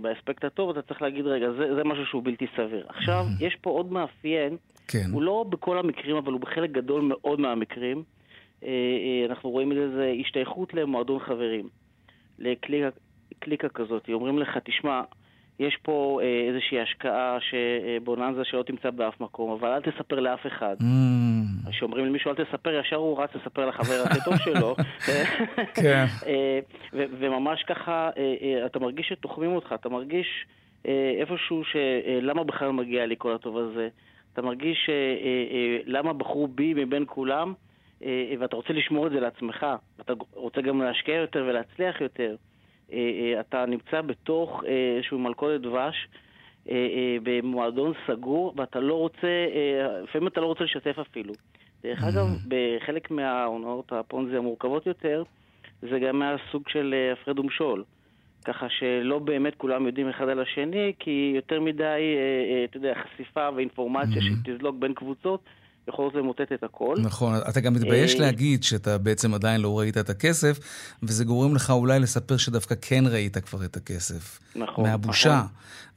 באספקט 0.00 0.44
הטוב, 0.44 0.70
אתה 0.70 0.82
צריך 0.82 1.02
להגיד, 1.02 1.26
רגע, 1.26 1.50
זה, 1.50 1.74
זה 1.74 1.84
משהו 1.84 2.06
שהוא 2.06 2.22
בלתי 2.24 2.46
סביר. 2.56 2.86
עכשיו, 2.88 3.24
יש 3.46 3.56
פה 3.60 3.70
עוד 3.70 3.92
מאפיין, 3.92 4.56
כן. 4.88 5.08
הוא 5.12 5.22
לא 5.22 5.44
בכל 5.48 5.78
המקרים, 5.78 6.16
אבל 6.16 6.32
הוא 6.32 6.40
בחלק 6.40 6.70
גדול 6.70 7.02
מאוד 7.02 7.40
מהמקרים. 7.40 8.02
אנחנו 9.28 9.50
רואים 9.50 9.72
את 9.72 9.76
זה 9.76 10.14
השתייכות 10.20 10.74
למועדון 10.74 11.18
חברים, 11.18 11.68
לקליקה 12.38 13.68
כזאת. 13.74 14.08
אומרים 14.12 14.38
לך, 14.38 14.58
תשמע, 14.64 15.02
יש 15.58 15.78
פה 15.82 16.20
אה, 16.22 16.48
איזושהי 16.48 16.80
השקעה 16.80 17.38
שבוננזה 17.40 18.44
שלא 18.44 18.62
תמצא 18.62 18.90
באף 18.90 19.20
מקום, 19.20 19.50
אבל 19.50 19.68
אל 19.68 19.80
תספר 19.80 20.20
לאף 20.20 20.46
אחד. 20.46 20.76
Mm. 20.80 21.70
כשאומרים 21.70 22.06
למישהו 22.06 22.30
אל 22.30 22.44
תספר, 22.44 22.80
ישר 22.80 22.96
הוא 22.96 23.22
רץ 23.22 23.30
לספר 23.34 23.66
לחבר 23.66 24.02
הכי 24.04 24.18
טוב 24.24 24.36
שלו. 24.36 24.76
כן. 25.82 26.04
אה, 26.26 26.58
וממש 26.92 27.62
ככה, 27.62 28.10
אה, 28.16 28.34
אה, 28.42 28.66
אתה 28.66 28.78
מרגיש 28.78 29.08
שתוחמים 29.08 29.52
אותך, 29.52 29.74
אתה 29.80 29.88
מרגיש 29.88 30.46
אה, 30.86 31.12
איפשהו 31.20 31.62
שלמה 31.64 32.44
בכלל 32.44 32.70
מגיע 32.70 33.06
לי 33.06 33.14
כל 33.18 33.34
הטוב 33.34 33.58
הזה. 33.58 33.88
אתה 34.34 34.42
מרגיש 34.42 34.86
אה, 34.88 34.94
אה, 34.94 35.78
למה 35.86 36.12
בחרו 36.12 36.48
בי 36.48 36.74
מבין 36.74 37.04
כולם, 37.06 37.54
אה, 38.04 38.32
ואתה 38.38 38.56
רוצה 38.56 38.72
לשמור 38.72 39.06
את 39.06 39.12
זה 39.12 39.20
לעצמך. 39.20 39.66
אתה 40.00 40.12
רוצה 40.32 40.60
גם 40.60 40.82
להשקיע 40.82 41.14
יותר 41.14 41.44
ולהצליח 41.48 42.00
יותר. 42.00 42.36
אה, 42.92 42.98
אה, 42.98 43.40
אתה 43.40 43.66
נמצא 43.66 44.00
בתוך 44.00 44.64
אה, 44.66 44.96
איזשהו 44.96 45.18
מלכודת 45.18 45.60
דבש 45.60 46.08
במועדון 47.22 47.92
סגור, 48.06 48.54
ואתה 48.56 48.80
לא 48.80 48.94
רוצה, 48.94 49.46
לפעמים 50.02 50.28
אתה 50.28 50.40
לא 50.40 50.46
רוצה 50.46 50.64
לשתף 50.64 50.98
אפילו. 50.98 51.32
דרך 51.82 52.02
mm. 52.02 52.08
אגב, 52.08 52.26
בחלק 52.48 53.10
מהעונות 53.10 53.92
הפונזי 53.92 54.36
המורכבות 54.36 54.86
יותר, 54.86 55.22
זה 55.82 55.98
גם 55.98 56.18
מהסוג 56.18 56.68
של 56.68 56.94
הפרד 57.12 57.38
ומשול. 57.38 57.84
ככה 58.44 58.66
שלא 58.68 59.18
באמת 59.18 59.54
כולם 59.54 59.86
יודעים 59.86 60.08
אחד 60.08 60.28
על 60.28 60.40
השני, 60.40 60.92
כי 60.98 61.32
יותר 61.34 61.60
מדי, 61.60 62.16
אתה 62.64 62.76
יודע, 62.76 62.94
חשיפה 62.94 63.48
ואינפורמציה 63.56 64.22
mm-hmm. 64.22 64.48
שתזלוג 64.48 64.80
בין 64.80 64.94
קבוצות. 64.94 65.40
יכולות 65.88 66.14
למוטט 66.14 66.52
את 66.52 66.62
הכל. 66.62 66.94
נכון, 67.02 67.34
אתה 67.50 67.60
גם 67.60 67.74
מתבייש 67.74 68.14
אה, 68.14 68.20
להגיד 68.20 68.62
שאתה 68.62 68.98
בעצם 68.98 69.34
עדיין 69.34 69.60
לא 69.60 69.78
ראית 69.78 69.98
את 69.98 70.10
הכסף, 70.10 70.58
וזה 71.02 71.24
גורם 71.24 71.54
לך 71.54 71.70
אולי 71.70 72.00
לספר 72.00 72.36
שדווקא 72.36 72.74
כן 72.82 73.04
ראית 73.10 73.38
כבר 73.38 73.64
את 73.64 73.76
הכסף. 73.76 74.40
נכון. 74.56 74.84
מהבושה. 74.84 75.42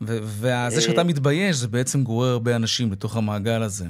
נכון. 0.02 0.16
וזה 0.18 0.54
אה, 0.76 0.82
שאתה 0.82 1.04
מתבייש, 1.04 1.56
זה 1.56 1.68
בעצם 1.68 2.04
גורר 2.04 2.28
הרבה 2.28 2.56
אנשים 2.56 2.92
לתוך 2.92 3.18
המעגל 3.18 3.62
הזה. 3.62 3.86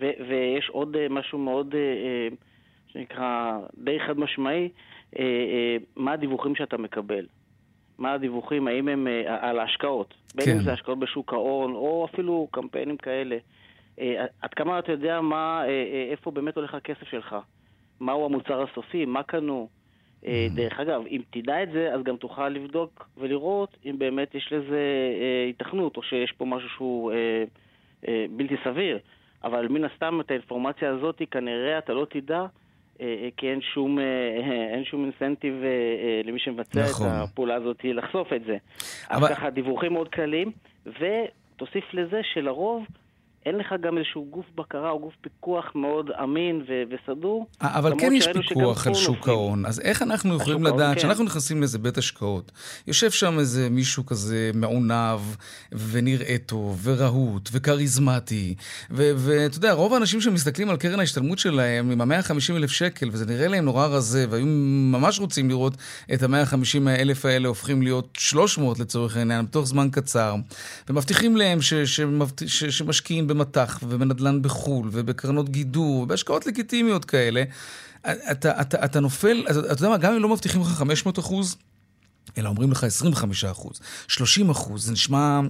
ויש 0.00 0.68
עוד 0.72 0.96
אה, 0.96 1.06
משהו 1.10 1.38
מאוד, 1.38 1.74
שנקרא, 2.92 3.58
די 3.84 3.98
חד 4.06 4.18
משמעי, 4.18 4.68
מה 5.96 6.12
הדיווחים 6.12 6.54
שאתה 6.54 6.76
מקבל. 6.76 7.26
מה 7.98 8.12
הדיווחים, 8.12 8.68
האם 8.68 8.88
הם 8.88 9.06
על 9.40 9.58
ההשקעות. 9.58 10.14
בין 10.34 10.48
אם 10.50 10.58
כן. 10.58 10.64
זה 10.64 10.72
השקעות 10.72 10.98
בשוק 10.98 11.32
ההון, 11.32 11.74
או 11.74 12.08
אפילו 12.12 12.48
קמפיינים 12.50 12.96
כאלה. 12.96 13.36
אה, 14.00 14.24
עד 14.42 14.54
כמה 14.54 14.78
אתה 14.78 14.92
יודע 14.92 15.20
מה, 15.20 15.62
אה, 15.64 15.68
אה, 15.68 16.08
איפה 16.10 16.30
באמת 16.30 16.56
הולך 16.56 16.74
הכסף 16.74 17.08
שלך? 17.10 17.36
מהו 18.00 18.24
המוצר 18.24 18.62
הסופי? 18.62 19.04
מה 19.04 19.22
קנו? 19.22 19.68
Mm. 20.22 20.26
דרך 20.54 20.80
אגב, 20.80 21.02
אם 21.06 21.20
תדע 21.30 21.62
את 21.62 21.72
זה, 21.72 21.94
אז 21.94 22.02
גם 22.02 22.16
תוכל 22.16 22.48
לבדוק 22.48 23.08
ולראות 23.18 23.76
אם 23.84 23.98
באמת 23.98 24.34
יש 24.34 24.52
לזה 24.52 24.80
היתכנות, 25.46 25.96
או 25.96 26.02
שיש 26.02 26.32
פה 26.32 26.44
משהו 26.44 26.68
שהוא 26.68 27.12
בלתי 28.30 28.54
סביר. 28.64 28.98
אבל 29.44 29.68
מן 29.68 29.84
הסתם 29.84 30.20
את 30.20 30.30
האינפורמציה 30.30 30.90
הזאת 30.90 31.22
כנראה 31.30 31.78
אתה 31.78 31.92
לא 31.92 32.06
תדע, 32.10 32.46
כי 33.36 33.50
אין 33.50 33.60
שום, 33.60 33.98
אין 34.72 34.84
שום 34.84 35.04
אינסנטיב 35.04 35.54
למי 36.24 36.38
שמבצע 36.38 36.84
נכון. 36.90 37.06
את 37.06 37.12
הפעולה 37.12 37.54
הזאת 37.54 37.84
לחשוף 37.84 38.32
את 38.32 38.44
זה. 38.44 38.56
אבל... 39.10 39.26
אז 39.26 39.36
ככה, 39.36 39.50
דיווחים 39.50 39.92
מאוד 39.92 40.08
קלים, 40.08 40.52
ותוסיף 40.86 41.94
לזה 41.94 42.20
שלרוב... 42.22 42.86
אין 43.46 43.56
לך 43.56 43.74
גם 43.82 43.98
איזשהו 43.98 44.26
גוף 44.30 44.46
בקרה 44.54 44.90
או 44.90 44.98
גוף 44.98 45.14
פיקוח 45.20 45.64
מאוד 45.74 46.10
אמין 46.22 46.62
ו- 46.68 46.82
וסדור. 46.90 47.46
אבל 47.60 47.92
כן 48.00 48.12
יש 48.12 48.28
פיקוח 48.48 48.86
על 48.86 48.94
שוק 48.94 49.28
ההון, 49.28 49.66
אז 49.66 49.80
איך 49.80 50.02
אנחנו 50.02 50.36
יכולים 50.36 50.64
לדעת, 50.64 50.96
כשאנחנו 50.96 51.24
כן. 51.24 51.30
נכנסים 51.30 51.60
לאיזה 51.60 51.78
בית 51.78 51.98
השקעות, 51.98 52.52
יושב 52.86 53.10
שם 53.10 53.38
איזה 53.38 53.70
מישהו 53.70 54.06
כזה 54.06 54.50
מעונב, 54.54 55.20
ונראה 55.72 56.36
טוב, 56.46 56.80
ורהוט, 56.82 57.48
וכריזמטי, 57.52 58.54
ואתה 58.90 59.56
יודע, 59.56 59.72
רוב 59.72 59.94
האנשים 59.94 60.20
שמסתכלים 60.20 60.70
על 60.70 60.76
קרן 60.76 61.00
ההשתלמות 61.00 61.38
שלהם 61.38 61.90
עם 61.90 62.12
ה-150 62.12 62.56
אלף 62.56 62.70
שקל, 62.70 63.08
וזה 63.12 63.26
נראה 63.26 63.48
להם 63.48 63.64
נורא 63.64 63.86
רזה, 63.86 64.26
והיו 64.30 64.46
ממש 64.92 65.20
רוצים 65.20 65.48
לראות 65.48 65.76
את 66.14 66.22
ה-150 66.22 66.88
אלף 66.88 67.24
האלה 67.24 67.48
הופכים 67.48 67.82
להיות 67.82 68.08
300 68.18 68.78
לצורך 68.78 69.16
העניין, 69.16 69.44
בתוך 69.44 69.66
זמן 69.66 69.88
קצר, 69.92 70.34
ומבטיחים 70.88 71.36
להם 71.36 71.58
שמשקיעים 72.46 73.31
במטח 73.34 73.80
ובנדל"ן 73.82 74.42
בחו"ל 74.42 74.88
ובקרנות 74.92 75.48
גידור 75.48 75.96
ובהשקעות 75.96 76.46
לגיטימיות 76.46 77.04
כאלה, 77.04 77.42
אתה, 78.06 78.60
אתה, 78.60 78.84
אתה 78.84 79.00
נופל, 79.00 79.44
אתה, 79.50 79.60
אתה 79.60 79.72
יודע 79.72 79.88
מה, 79.88 79.96
גם 79.96 80.12
אם 80.12 80.22
לא 80.22 80.28
מבטיחים 80.28 80.60
לך 80.60 80.68
500 80.68 81.18
אחוז, 81.18 81.56
אלא 82.38 82.48
אומרים 82.48 82.72
לך 82.72 82.84
25 82.84 83.44
אחוז, 83.44 83.80
30 84.08 84.50
אחוז, 84.50 84.86
זה 84.86 84.92
נשמע... 84.92 85.40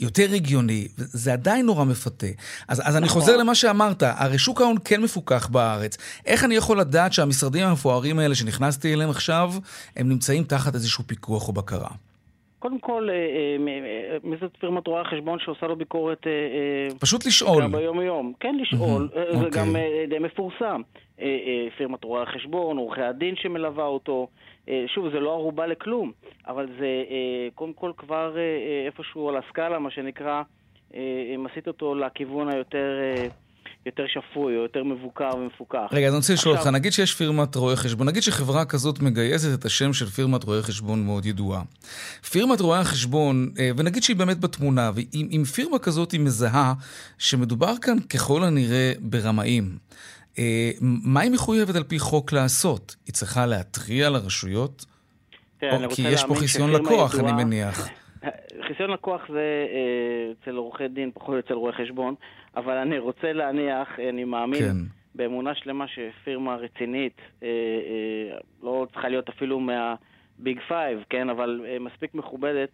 יותר 0.00 0.32
הגיוני, 0.32 0.88
זה 0.96 1.32
עדיין 1.32 1.66
נורא 1.66 1.84
מפתה. 1.84 2.26
אז, 2.68 2.82
אז 2.84 2.96
אני 2.96 3.08
חוזר 3.08 3.36
למה 3.36 3.54
שאמרת, 3.54 4.02
הרי 4.02 4.38
שוק 4.38 4.60
ההון 4.60 4.76
כן 4.84 5.02
מפוקח 5.02 5.46
בארץ. 5.46 5.96
איך 6.26 6.44
אני 6.44 6.54
יכול 6.54 6.80
לדעת 6.80 7.12
שהמשרדים 7.12 7.66
המפוארים 7.66 8.18
האלה 8.18 8.34
שנכנסתי 8.34 8.94
אליהם 8.94 9.10
עכשיו, 9.10 9.54
הם 9.96 10.08
נמצאים 10.08 10.44
תחת 10.44 10.74
איזשהו 10.74 11.04
פיקוח 11.06 11.48
או 11.48 11.52
בקרה? 11.52 11.88
קודם 12.66 12.78
כל, 12.80 13.08
אה, 13.10 13.14
אה, 13.14 14.16
מי 14.24 14.36
זאת 14.40 14.56
פירמת 14.60 14.86
רואי 14.86 15.00
החשבון 15.00 15.38
שעושה 15.38 15.66
לו 15.66 15.76
ביקורת... 15.76 16.26
אה, 16.26 16.98
פשוט 17.00 17.26
לשאול. 17.26 17.62
גם 17.62 17.72
ביום 17.72 18.00
יום. 18.00 18.32
כן, 18.40 18.54
לשאול. 18.60 19.08
זה 19.14 19.44
אוקיי. 19.44 19.50
גם 19.50 19.76
די 20.08 20.18
מפורסם. 20.18 20.82
פירמת 21.76 22.04
רואי 22.04 22.22
החשבון, 22.22 22.76
עורכי 22.76 23.02
הדין 23.02 23.36
שמלווה 23.36 23.84
אותו. 23.84 24.28
שוב, 24.86 25.08
זה 25.12 25.20
לא 25.20 25.32
ערובה 25.32 25.66
לכלום, 25.66 26.12
אבל 26.46 26.66
זה 26.78 27.04
קודם 27.54 27.72
כל 27.72 27.92
כבר 27.96 28.36
איפשהו 28.86 29.28
על 29.28 29.36
הסקאלה, 29.36 29.78
מה 29.78 29.90
שנקרא, 29.90 30.42
מסיט 31.38 31.68
אותו 31.68 31.94
לכיוון 31.94 32.48
היותר... 32.48 33.00
יותר 33.86 34.04
שפוי 34.06 34.56
או 34.56 34.62
יותר 34.62 34.84
מבוקר 34.84 35.30
ומפוקח. 35.38 35.88
רגע, 35.92 36.06
אז 36.06 36.12
אני 36.12 36.18
רוצה 36.18 36.32
לשאול 36.32 36.56
אותך, 36.56 36.66
נגיד 36.66 36.92
שיש 36.92 37.14
פירמת 37.14 37.54
רואי 37.54 37.76
חשבון, 37.76 38.06
נגיד 38.06 38.22
שחברה 38.22 38.64
כזאת 38.64 39.02
מגייסת 39.02 39.58
את 39.60 39.64
השם 39.64 39.92
של 39.92 40.06
פירמת 40.06 40.44
רואי 40.44 40.62
חשבון 40.62 41.06
מאוד 41.06 41.26
ידועה. 41.26 41.62
פירמת 42.30 42.60
רואי 42.60 42.78
החשבון, 42.78 43.48
אה, 43.58 43.70
ונגיד 43.76 44.02
שהיא 44.02 44.16
באמת 44.16 44.40
בתמונה, 44.40 44.90
ואם 44.94 45.44
פירמה 45.54 45.78
כזאת 45.78 46.12
היא 46.12 46.20
מזהה 46.20 46.74
שמדובר 47.18 47.72
כאן 47.82 47.98
ככל 47.98 48.44
הנראה 48.44 48.92
ברמאים, 49.00 49.64
אה, 50.38 50.70
מה 50.80 51.20
היא 51.20 51.30
מחויבת 51.30 51.76
על 51.76 51.82
פי 51.82 51.98
חוק 51.98 52.32
לעשות? 52.32 52.96
היא 53.06 53.14
צריכה 53.14 53.46
להתריע 53.46 54.10
לרשויות? 54.10 54.84
או 55.62 55.90
כי 55.90 56.02
יש 56.02 56.24
פה 56.24 56.34
חיסיון 56.34 56.70
לקוח, 56.72 57.18
אני 57.20 57.32
מניח. 57.32 57.88
חיסיון 58.68 58.90
לקוח 58.90 59.20
זה 59.28 59.66
אה, 59.72 60.32
אצל 60.42 60.56
עורכי 60.56 60.88
דין, 60.88 61.10
פחות 61.14 61.34
אצל 61.44 61.54
רואי 61.54 61.72
חשבון, 61.72 62.14
אבל 62.56 62.76
אני 62.76 62.98
רוצה 62.98 63.32
להניח, 63.32 63.88
אני 64.08 64.24
מאמין 64.24 64.62
כן. 64.62 64.76
באמונה 65.14 65.54
שלמה 65.54 65.84
שפירמה 65.88 66.56
רצינית, 66.56 67.20
אה, 67.42 67.48
אה, 67.48 68.38
לא 68.62 68.86
צריכה 68.92 69.08
להיות 69.08 69.28
אפילו 69.28 69.60
מה 69.60 70.00
Big 70.00 70.60
Five, 70.68 71.04
כן, 71.10 71.30
אבל 71.30 71.60
אה, 71.68 71.78
מספיק 71.78 72.14
מכובדת, 72.14 72.68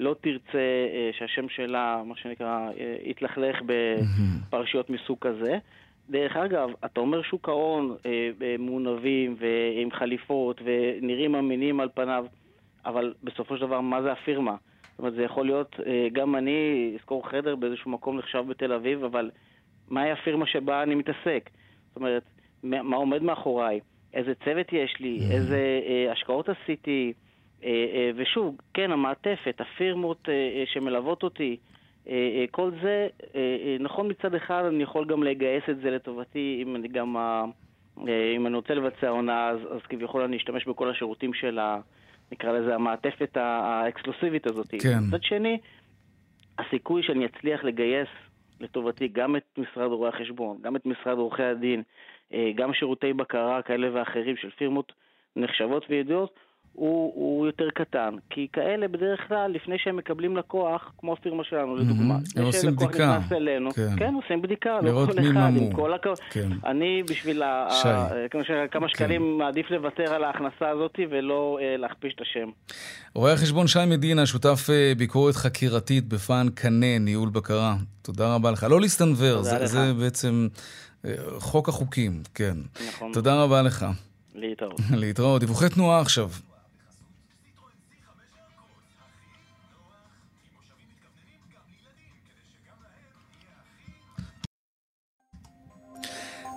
לא 0.00 0.16
תרצה 0.20 0.58
אה, 0.58 1.10
שהשם 1.18 1.48
שלה, 1.48 2.02
מה 2.04 2.16
שנקרא, 2.16 2.70
אה, 2.80 2.96
יתלכלך 3.02 3.56
בפרשיות 3.66 4.90
מסוג 4.90 5.18
כזה. 5.20 5.58
דרך 6.10 6.36
אגב, 6.36 6.68
אתה 6.84 7.00
אומר 7.00 7.22
שוק 7.22 7.48
ההון 7.48 7.96
אה, 8.06 8.30
אה, 8.42 8.56
מעונבים 8.58 9.36
ועם 9.38 9.90
חליפות 9.90 10.60
ונראים 10.64 11.34
אמינים 11.34 11.80
על 11.80 11.88
פניו, 11.94 12.26
אבל 12.86 13.14
בסופו 13.24 13.56
של 13.56 13.66
דבר, 13.66 13.80
מה 13.80 14.02
זה 14.02 14.12
הפירמה? 14.12 14.56
זאת 14.98 15.00
אומרת, 15.00 15.14
זה 15.14 15.22
יכול 15.22 15.46
להיות, 15.46 15.76
אה, 15.86 16.08
גם 16.12 16.36
אני 16.36 16.92
אזכור 16.98 17.28
חדר 17.28 17.56
באיזשהו 17.56 17.90
מקום 17.90 18.18
נחשב 18.18 18.44
בתל 18.48 18.72
אביב, 18.72 19.04
אבל 19.04 19.30
מהי 19.88 20.10
הפירמה 20.10 20.46
שבה 20.46 20.82
אני 20.82 20.94
מתעסק? 20.94 21.50
זאת 21.88 21.96
אומרת, 21.96 22.22
מה 22.62 22.96
עומד 22.96 23.22
מאחוריי? 23.22 23.80
איזה 24.14 24.32
צוות 24.44 24.72
יש 24.72 24.96
לי? 25.00 25.18
Mm-hmm. 25.18 25.32
איזה 25.32 25.80
אה, 25.86 26.12
השקעות 26.12 26.48
עשיתי? 26.48 27.12
אה, 27.64 27.68
אה, 27.68 28.10
ושוב, 28.16 28.56
כן, 28.74 28.92
המעטפת, 28.92 29.60
הפירמות 29.60 30.28
אה, 30.28 30.34
אה, 30.34 30.64
שמלוות 30.66 31.22
אותי, 31.22 31.56
אה, 32.08 32.12
אה, 32.12 32.44
כל 32.50 32.70
זה, 32.82 33.08
אה, 33.34 33.40
אה, 33.40 33.76
נכון 33.80 34.10
מצד 34.10 34.34
אחד, 34.34 34.64
אני 34.64 34.82
יכול 34.82 35.06
גם 35.06 35.22
לגייס 35.22 35.64
את 35.70 35.80
זה 35.80 35.90
לטובתי, 35.90 36.58
אם 36.62 36.76
אני 36.76 36.88
גם, 36.88 37.16
אה, 37.16 37.44
אה 38.08 38.32
אם 38.36 38.46
אני 38.46 38.56
רוצה 38.56 38.74
לבצע 38.74 39.08
עונה, 39.08 39.48
אז, 39.48 39.58
אז 39.70 39.80
כביכול 39.88 40.22
אני 40.22 40.36
אשתמש 40.36 40.66
בכל 40.66 40.90
השירותים 40.90 41.34
של 41.34 41.58
ה... 41.58 41.80
נקרא 42.32 42.52
לזה 42.52 42.74
המעטפת 42.74 43.36
האקסקלוסיבית 43.36 44.46
הזאת. 44.46 44.66
כן. 44.82 44.98
מצד 45.08 45.22
שני, 45.22 45.58
הסיכוי 46.58 47.02
שאני 47.02 47.26
אצליח 47.26 47.64
לגייס 47.64 48.08
לטובתי 48.60 49.08
גם 49.08 49.36
את 49.36 49.58
משרד 49.58 49.90
רואי 49.90 50.08
החשבון, 50.08 50.58
גם 50.62 50.76
את 50.76 50.86
משרד 50.86 51.18
עורכי 51.18 51.42
הדין, 51.42 51.82
אה, 52.32 52.50
גם 52.54 52.74
שירותי 52.74 53.12
בקרה 53.12 53.62
כאלה 53.62 53.88
ואחרים 53.92 54.36
של 54.36 54.50
פירמות 54.50 54.92
נחשבות 55.36 55.84
וידועות, 55.88 56.34
הוא, 56.72 57.12
הוא 57.14 57.46
יותר 57.46 57.68
קטן. 57.74 58.14
כי 58.30 58.46
כאלה 58.52 58.88
בדרך 58.88 59.20
כלל, 59.28 59.50
לפני 59.50 59.76
שהם 59.78 59.96
מקבלים 59.96 60.36
לקוח, 60.36 60.92
כמו 60.98 61.12
הפירמה 61.12 61.44
שלנו 61.44 61.76
לדוגמה, 61.76 62.18
הם 62.36 62.44
עושים 62.44 62.76
בדיקה. 62.76 63.20
אלינו, 63.32 63.70
כן. 63.70 63.96
כן, 63.98 64.14
עושים 64.14 64.42
בדיקה. 64.42 64.70
לא 64.82 64.88
לראות 64.88 65.14
מי 65.18 65.28
ממו. 65.28 65.72
כל 65.72 65.94
הכ... 65.94 66.06
כן. 66.30 66.48
אני 66.66 67.02
בשביל 67.10 67.42
ה... 67.42 67.68
כמה 68.70 68.88
שקלים 68.88 69.22
כן. 69.22 69.38
מעדיף 69.38 69.70
לוותר 69.70 70.14
על 70.14 70.24
ההכנסה 70.24 70.68
הזאת 70.68 70.98
ולא 71.10 71.58
uh, 71.60 71.80
להכפיש 71.80 72.14
את 72.14 72.20
השם. 72.20 72.48
רואה 73.14 73.32
החשבון 73.32 73.66
שי 73.66 73.78
מדינה, 73.86 74.26
שותף 74.26 74.66
uh, 74.66 74.98
ביקורת 74.98 75.34
חקירתית 75.34 76.08
בפאן 76.08 76.46
קנה, 76.54 76.98
ניהול 76.98 77.28
בקרה. 77.28 77.74
תודה 78.02 78.34
רבה 78.34 78.50
לך. 78.50 78.66
לא 78.70 78.80
להסתנוור, 78.80 79.42
זה, 79.42 79.66
זה 79.66 79.92
בעצם 80.00 80.48
uh, 81.04 81.08
חוק 81.38 81.68
החוקים, 81.68 82.22
כן. 82.34 82.56
נכון. 82.88 83.12
תודה 83.12 83.42
רבה 83.42 83.62
לך. 83.62 83.86
להתראות. 84.34 84.80
להתראות. 85.02 85.40
דיווחי 85.40 85.68
תנועה 85.68 86.00
עכשיו. 86.00 86.28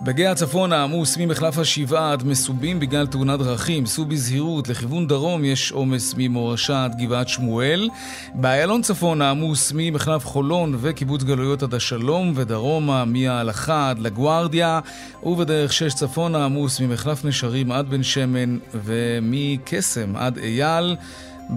בגיא 0.04 0.28
הצפון 0.28 0.72
העמוס 0.72 1.16
ממחלף 1.16 1.58
השבעה 1.58 2.12
עד 2.12 2.26
מסובים 2.26 2.80
בגלל 2.80 3.06
תאונת 3.06 3.38
דרכים. 3.38 3.86
סעו 3.86 4.04
בזהירות, 4.04 4.68
לכיוון 4.68 5.06
דרום 5.06 5.44
יש 5.44 5.72
עומס 5.72 6.14
ממורשה 6.18 6.84
עד 6.84 6.98
גבעת 6.98 7.28
שמואל. 7.28 7.88
באיילון 8.34 8.82
צפון 8.82 9.22
העמוס 9.22 9.72
ממחלף 9.74 10.26
חולון 10.26 10.76
וקיבוץ 10.80 11.22
גלויות 11.22 11.62
עד 11.62 11.74
השלום 11.74 12.32
ודרומה 12.34 13.04
מההלכה 13.04 13.90
עד 13.90 13.98
לגוארדיה 13.98 14.80
ובדרך 15.22 15.72
שש 15.72 15.94
צפון 15.94 16.34
העמוס 16.34 16.80
ממחלף 16.80 17.24
נשרים 17.24 17.72
עד 17.72 17.90
בן 17.90 18.02
שמן 18.02 18.58
ומקסם 18.74 20.16
עד 20.16 20.38
אייל. 20.38 20.96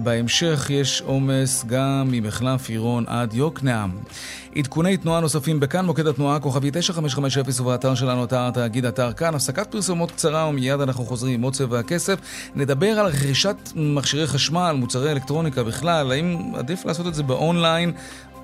בהמשך 0.02 0.70
יש 0.70 1.02
עומס 1.06 1.64
גם 1.66 2.08
ממחלף 2.10 2.68
עירון 2.68 3.04
עד 3.06 3.34
יוקנעם. 3.34 3.90
עדכוני 4.56 4.96
תנועה 4.96 5.20
נוספים 5.20 5.60
בכאן, 5.60 5.86
מוקד 5.86 6.06
התנועה, 6.06 6.40
כוכבי 6.40 6.70
9550 6.72 7.66
ובאתר 7.66 7.94
שלנו, 7.94 8.24
אתר 8.24 8.50
תאגיד 8.50 8.84
אתר 8.84 9.12
כאן. 9.12 9.34
הפסקת 9.34 9.66
פרסומות 9.70 10.10
קצרה 10.10 10.48
ומיד 10.48 10.80
אנחנו 10.80 11.04
חוזרים 11.04 11.34
עם 11.34 11.42
עוד 11.42 11.52
צבע 11.52 11.78
הכסף. 11.78 12.18
נדבר 12.54 12.98
על 13.00 13.06
רכישת 13.06 13.56
מכשירי 13.74 14.26
חשמל, 14.26 14.76
מוצרי 14.78 15.12
אלקטרוניקה 15.12 15.62
בכלל, 15.62 16.12
האם 16.12 16.52
עדיף 16.54 16.84
לעשות 16.84 17.06
את 17.06 17.14
זה 17.14 17.22
באונליין 17.22 17.92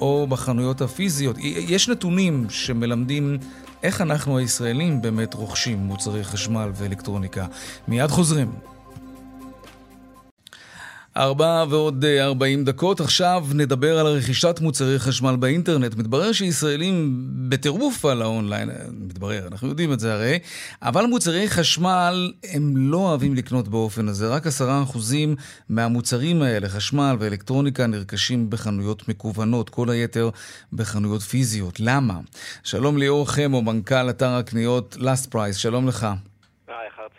או 0.01 0.27
בחנויות 0.29 0.81
הפיזיות. 0.81 1.37
יש 1.39 1.89
נתונים 1.89 2.47
שמלמדים 2.51 3.39
איך 3.83 4.01
אנחנו 4.01 4.39
הישראלים 4.39 5.03
באמת 5.03 5.35
רוכשים 5.35 5.79
מוצרי 5.79 6.25
חשמל 6.25 6.71
ואלקטרוניקה. 6.75 7.47
מיד 7.89 8.11
חוזרים. 8.11 8.72
ארבע 11.17 11.65
ועוד 11.71 12.05
אה, 12.05 12.25
ארבעים 12.25 12.65
דקות. 12.65 13.01
עכשיו 13.01 13.47
נדבר 13.55 13.99
על 13.99 14.07
רכישת 14.07 14.59
מוצרי 14.61 14.99
חשמל 14.99 15.37
באינטרנט. 15.37 15.95
מתברר 15.95 16.33
שישראלים 16.33 17.27
בטירוף 17.49 18.05
על 18.05 18.23
האונליין, 18.23 18.71
אה, 18.71 18.77
מתברר, 19.01 19.47
אנחנו 19.47 19.69
יודעים 19.69 19.93
את 19.93 20.01
זה 20.01 20.15
הרי, 20.15 20.39
אבל 20.83 21.07
מוצרי 21.07 21.49
חשמל 21.49 22.33
הם 22.53 22.77
לא 22.77 22.97
אוהבים 22.97 23.35
לקנות 23.35 23.69
באופן 23.69 24.09
הזה. 24.09 24.29
רק 24.29 24.47
עשרה 24.47 24.83
אחוזים 24.83 25.37
מהמוצרים 25.69 26.43
האלה, 26.43 26.69
חשמל 26.69 27.17
ואלקטרוניקה, 27.19 27.87
נרכשים 27.87 28.51
בחנויות 28.51 29.09
מקוונות, 29.09 29.71
כל 29.71 29.91
היתר 29.91 30.31
בחנויות 30.73 31.23
פיזיות. 31.23 31.81
למה? 31.81 32.15
שלום 32.63 32.99
ליאור 32.99 33.31
חמו, 33.31 33.63
מנכ"ל 33.63 34.11
אתר 34.11 34.31
הקניות 34.31 34.97
Last 35.01 35.35
Price, 35.35 35.55
שלום 35.57 35.89
לך. 35.89 36.07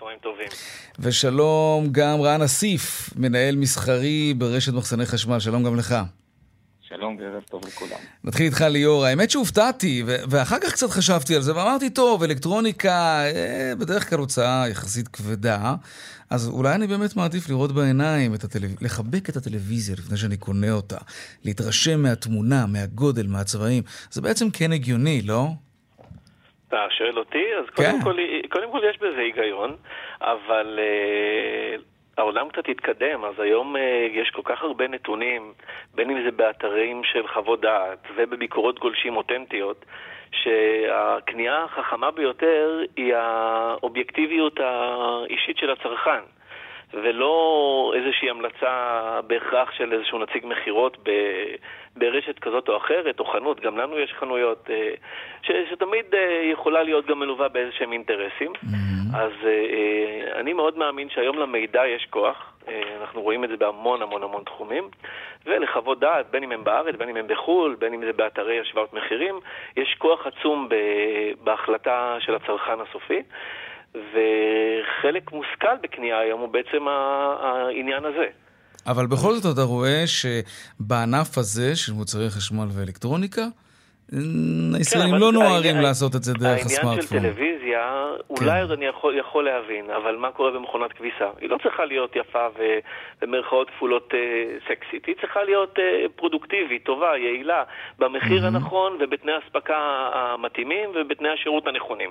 צהריים 0.04 0.20
טובים. 0.20 0.48
ושלום 1.00 1.88
גם 1.92 2.22
רן 2.22 2.42
אסיף, 2.42 3.10
מנהל 3.16 3.56
מסחרי 3.56 4.34
ברשת 4.38 4.74
מחסני 4.74 5.06
חשמל, 5.06 5.39
שלום 5.39 5.63
גם 5.63 5.76
לך. 5.76 5.96
שלום 6.82 7.18
וערב 7.20 7.44
טוב 7.50 7.62
לכולם. 7.68 7.98
נתחיל 8.24 8.46
איתך 8.46 8.62
ליאור, 8.62 9.06
האמת 9.06 9.32
שהופתעתי, 9.32 10.04
ואחר 10.06 10.60
כך 10.60 10.72
קצת 10.72 10.89
חשבתי 10.89 11.36
על 11.36 11.42
זה, 11.42 11.56
ואמרתי, 11.56 11.89
טוב, 11.89 12.24
אלקטרוניקה 12.24 13.24
אה, 13.24 13.74
בדרך 13.80 14.10
כלל 14.10 14.20
הוצאה 14.20 14.70
יחסית 14.70 15.08
כבדה, 15.08 15.76
אז 16.30 16.48
אולי 16.48 16.76
אני 16.76 16.88
באמת 16.88 17.16
מעדיף 17.16 17.50
לראות 17.50 17.72
בעיניים, 17.72 18.34
את 18.34 18.44
הטלו... 18.44 18.68
לחבק 18.82 19.30
את 19.30 19.38
הטלוויזיה 19.38 19.96
לפני 19.96 20.18
שאני 20.18 20.38
קונה 20.38 20.72
אותה, 20.72 20.98
להתרשם 21.44 22.02
מהתמונה, 22.02 22.66
מהגודל, 22.66 23.28
מהצבעים, 23.28 23.84
זה 24.12 24.22
בעצם 24.22 24.50
כן 24.50 24.72
הגיוני, 24.72 25.22
לא? 25.22 25.50
אתה 26.73 26.86
שואל 26.89 27.19
אותי? 27.19 27.55
אז 27.55 27.65
כן. 27.69 27.83
קודם, 27.83 28.01
כל, 28.03 28.15
קודם 28.49 28.71
כל 28.71 28.79
יש 28.89 28.97
בזה 28.97 29.19
היגיון, 29.19 29.75
אבל 30.21 30.79
uh, 30.79 31.81
העולם 32.17 32.49
קצת 32.49 32.69
התקדם, 32.69 33.25
אז 33.25 33.39
היום 33.39 33.75
uh, 33.75 33.79
יש 34.12 34.29
כל 34.29 34.41
כך 34.45 34.62
הרבה 34.62 34.88
נתונים, 34.88 35.53
בין 35.95 36.09
אם 36.09 36.23
זה 36.23 36.31
באתרים 36.31 37.01
של 37.03 37.27
חוות 37.27 37.62
דעת 37.62 38.07
ובביקורות 38.15 38.79
גולשים 38.79 39.17
אותנטיות, 39.17 39.86
שהקנייה 40.31 41.63
החכמה 41.63 42.12
ביותר 42.12 42.81
היא 42.95 43.15
האובייקטיביות 43.15 44.59
האישית 44.59 45.57
של 45.57 45.69
הצרכן. 45.69 46.23
ולא 46.93 47.93
איזושהי 47.95 48.29
המלצה 48.29 49.19
בהכרח 49.27 49.71
של 49.71 49.93
איזשהו 49.93 50.19
נציג 50.19 50.45
מכירות 50.45 50.97
ברשת 51.95 52.39
כזאת 52.39 52.69
או 52.69 52.77
אחרת, 52.77 53.19
או 53.19 53.25
חנות, 53.25 53.60
גם 53.60 53.77
לנו 53.77 53.99
יש 53.99 54.13
חנויות, 54.19 54.69
אה, 54.69 54.93
ש, 55.41 55.51
שתמיד 55.69 56.15
אה, 56.15 56.41
יכולה 56.51 56.84
להיות 56.84 57.06
גם 57.06 57.19
מלווה 57.19 57.47
באיזשהם 57.47 57.91
אינטרסים. 57.91 58.51
Mm-hmm. 58.53 59.17
אז 59.17 59.32
אה, 59.45 60.39
אני 60.39 60.53
מאוד 60.53 60.77
מאמין 60.77 61.10
שהיום 61.10 61.39
למידע 61.39 61.88
יש 61.88 62.08
כוח, 62.10 62.49
אנחנו 63.01 63.21
רואים 63.21 63.43
את 63.43 63.49
זה 63.49 63.58
בהמון 63.58 64.01
המון 64.01 64.23
המון 64.23 64.43
תחומים, 64.43 64.89
ולחוות 65.45 65.99
דעת, 65.99 66.25
בין 66.32 66.43
אם 66.43 66.51
הם 66.51 66.63
בארץ, 66.63 66.95
בין 66.95 67.10
אם 67.10 67.17
הם 67.17 67.27
בחו"ל, 67.27 67.75
בין 67.79 67.93
אם 67.93 68.06
זה 68.06 68.13
באתרי 68.13 68.60
השוואות 68.60 68.93
מחירים, 68.93 69.39
יש 69.77 69.95
כוח 69.97 70.27
עצום 70.27 70.69
בהחלטה 71.43 72.17
של 72.19 72.36
הצרכן 72.36 72.79
הסופי. 72.79 73.23
וחלק 73.95 75.32
מושכל 75.32 75.75
בקנייה 75.84 76.19
היום 76.19 76.41
הוא 76.41 76.49
בעצם 76.49 76.88
העניין 76.88 78.06
הזה. 78.06 78.25
אבל 78.88 79.08
בכל 79.08 79.34
זאת 79.36 79.53
אתה 79.53 79.62
רואה 79.62 80.03
שבענף 80.08 81.38
הזה 81.38 81.75
של 81.75 81.93
מוצרי 81.93 82.29
חשמל 82.29 82.67
ואלקטרוניקה, 82.71 83.45
הישראלים 84.78 85.15
כן, 85.15 85.19
לא 85.19 85.32
נוהרים 85.32 85.76
לעשות 85.82 86.15
את 86.15 86.23
זה 86.23 86.34
דרך 86.34 86.65
הסמארטפון. 86.65 86.88
העניין 86.88 87.02
של 87.02 87.19
טלוויזיה, 87.19 88.06
אולי 88.30 88.67
כן. 88.67 88.71
אני 88.71 88.86
יכול, 88.86 89.17
יכול 89.17 89.45
להבין, 89.45 89.89
אבל 89.91 90.15
מה 90.15 90.32
קורה 90.32 90.52
במכונת 90.52 90.93
כביסה? 90.93 91.30
היא 91.41 91.49
לא 91.49 91.57
צריכה 91.64 91.86
להיות 91.86 92.16
יפה 92.16 92.47
ובמרכאות 92.57 93.70
כפולות 93.70 94.14
אה, 94.14 94.20
סקסית, 94.68 95.05
היא 95.05 95.16
צריכה 95.22 95.43
להיות 95.43 95.80
אה, 95.80 96.05
פרודוקטיבית, 96.16 96.84
טובה, 96.84 97.18
יעילה, 97.18 97.64
במחיר 97.99 98.43
mm-hmm. 98.43 98.47
הנכון 98.47 98.97
ובתנאי 98.99 99.34
האספקה 99.34 99.78
המתאימים 100.14 100.89
ובתנאי 100.95 101.30
השירות 101.30 101.68
הנכונים. 101.68 102.09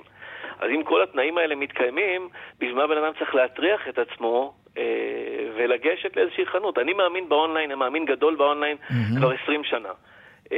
אז 0.59 0.69
אם 0.69 0.83
כל 0.83 1.03
התנאים 1.03 1.37
האלה 1.37 1.55
מתקיימים, 1.55 2.29
בשביל 2.59 2.75
מה 2.75 2.87
בן 2.87 2.97
אדם 2.97 3.13
צריך 3.19 3.35
להטריח 3.35 3.81
את 3.89 3.99
עצמו 3.99 4.53
אה, 4.77 4.83
ולגשת 5.55 6.17
לאיזושהי 6.17 6.45
חנות. 6.45 6.77
אני 6.77 6.93
מאמין 6.93 7.29
באונליין, 7.29 7.71
אני 7.71 7.79
מאמין 7.79 8.05
גדול 8.05 8.35
באונליין 8.35 8.77
mm-hmm. 8.77 9.17
כבר 9.17 9.31
20 9.43 9.63
שנה. 9.63 9.89
אה, 10.51 10.57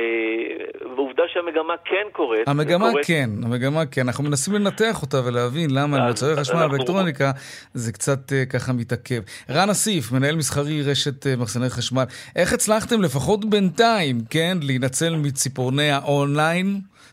ועובדה 0.95 1.23
שהמגמה 1.27 1.73
כן 1.85 2.07
קורית. 2.11 2.47
המגמה 2.47 2.89
קורית... 2.89 3.05
כן, 3.07 3.29
המגמה 3.43 3.85
כן. 3.85 4.01
אנחנו 4.01 4.23
מנסים 4.23 4.53
לנתח 4.53 5.01
אותה 5.01 5.17
ולהבין 5.27 5.69
למה 5.71 5.97
למוצרי 5.97 6.35
חשמל 6.35 6.67
ואלקטרוניקה 6.71 7.31
זה 7.73 7.93
קצת 7.93 8.19
uh, 8.31 8.49
ככה 8.49 8.73
מתעכב. 8.73 9.21
רן 9.49 9.69
אסיף, 9.69 10.11
מנהל 10.11 10.35
מסחרי 10.35 10.81
רשת 10.81 11.23
uh, 11.25 11.41
מחסני 11.41 11.69
חשמל, 11.69 12.03
איך 12.35 12.53
הצלחתם 12.53 13.01
לפחות 13.01 13.45
בינתיים, 13.45 14.15
כן, 14.29 14.57
להינצל 14.61 15.15
מציפורני 15.15 15.89
האונליין? 15.91 16.65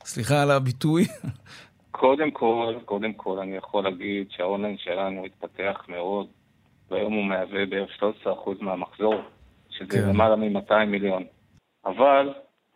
סליחה 0.04 0.42
על 0.42 0.50
הביטוי. 0.50 1.04
קודם 1.90 2.30
כל, 2.30 2.74
קודם 2.84 3.12
כל 3.12 3.38
אני 3.38 3.56
יכול 3.56 3.84
להגיד 3.84 4.26
שהאונליין 4.30 4.76
שלנו 4.78 5.24
התפתח 5.24 5.84
מאוד, 5.88 6.26
והיום 6.90 7.12
הוא 7.12 7.24
מהווה 7.24 7.66
בערך 7.66 7.90
13% 8.24 8.28
מהמחזור, 8.60 9.14
שזה 9.70 9.98
כן. 9.98 10.08
למעלה 10.08 10.36
מ-200 10.36 10.84
מיליון. 10.86 11.24
אבל 11.86 12.32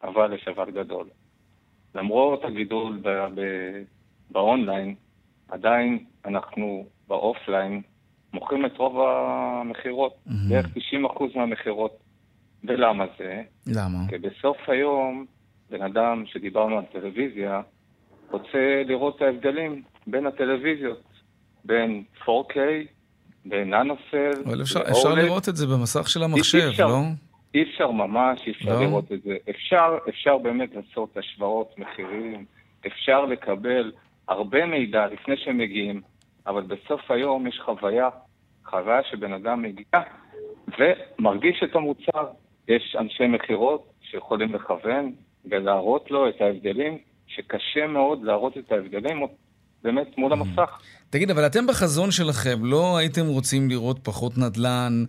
אבל 0.06 0.32
יש 0.32 0.48
אבל 0.48 0.70
גדול. 0.70 1.06
למרות 1.94 2.44
הגידול 2.44 2.98
ב- 3.02 3.40
ב- 3.40 3.82
באונליין, 4.30 4.94
עדיין 5.48 6.04
אנחנו 6.24 6.86
באופליין 7.08 7.82
מוכרים 8.32 8.66
את 8.66 8.76
רוב 8.76 8.96
המכירות, 9.00 10.14
mm-hmm. 10.14 10.32
בערך 10.48 10.66
90% 10.66 11.36
מהמכירות. 11.36 11.98
ולמה 12.64 13.04
זה? 13.18 13.42
למה? 13.66 13.98
כי 14.08 14.18
בסוף 14.18 14.56
היום, 14.68 15.26
בן 15.70 15.82
אדם 15.82 16.24
שדיברנו 16.26 16.78
על 16.78 16.84
טלוויזיה, 16.92 17.60
רוצה 18.30 18.82
לראות 18.86 19.16
את 19.16 19.22
ההבדלים 19.22 19.82
בין 20.06 20.26
הטלוויזיות, 20.26 21.02
בין 21.64 22.04
4K, 22.22 22.56
בין 23.44 23.74
ננוסל, 23.74 24.42
אבל 24.46 24.62
אפשר, 24.62 24.80
אפשר 24.90 25.14
לראות 25.14 25.48
את 25.48 25.56
זה 25.56 25.66
במסך 25.66 26.08
של 26.08 26.22
המחשב, 26.22 26.68
אפשר, 26.70 26.86
לא? 26.86 26.98
אי 27.54 27.62
אפשר 27.62 27.90
ממש, 27.90 28.46
אי 28.46 28.52
אפשר 28.52 28.74
לא? 28.74 28.80
לראות 28.80 29.12
את 29.12 29.22
זה. 29.22 29.36
אפשר, 29.50 29.98
אפשר 30.08 30.38
באמת 30.38 30.70
לעשות 30.74 31.16
השוואות 31.16 31.78
מחירים, 31.78 32.44
אפשר 32.86 33.24
לקבל 33.24 33.92
הרבה 34.28 34.66
מידע 34.66 35.06
לפני 35.06 35.36
שהם 35.36 35.58
מגיעים, 35.58 36.00
אבל 36.46 36.62
בסוף 36.62 37.10
היום 37.10 37.46
יש 37.46 37.60
חוויה, 37.64 38.08
חוויה 38.64 39.00
שבן 39.10 39.32
אדם 39.32 39.62
מגיע 39.62 40.00
ומרגיש 40.78 41.62
את 41.64 41.76
המוצר. 41.76 42.26
יש 42.68 42.96
אנשי 43.00 43.26
מכירות 43.26 43.92
שיכולים 44.00 44.54
לכוון 44.54 45.12
ולהראות 45.44 46.10
לו 46.10 46.28
את 46.28 46.40
ההבדלים, 46.40 46.98
שקשה 47.26 47.86
מאוד 47.86 48.24
להראות 48.24 48.58
את 48.58 48.72
ההבדלים 48.72 49.26
באמת 49.82 50.18
מול 50.18 50.32
המסך. 50.32 50.78
תגיד, 51.10 51.30
אבל 51.30 51.46
אתם 51.46 51.66
בחזון 51.66 52.10
שלכם 52.10 52.64
לא 52.64 52.96
הייתם 52.96 53.26
רוצים 53.26 53.68
לראות 53.70 53.98
פחות 53.98 54.38
נדל"ן, 54.38 55.04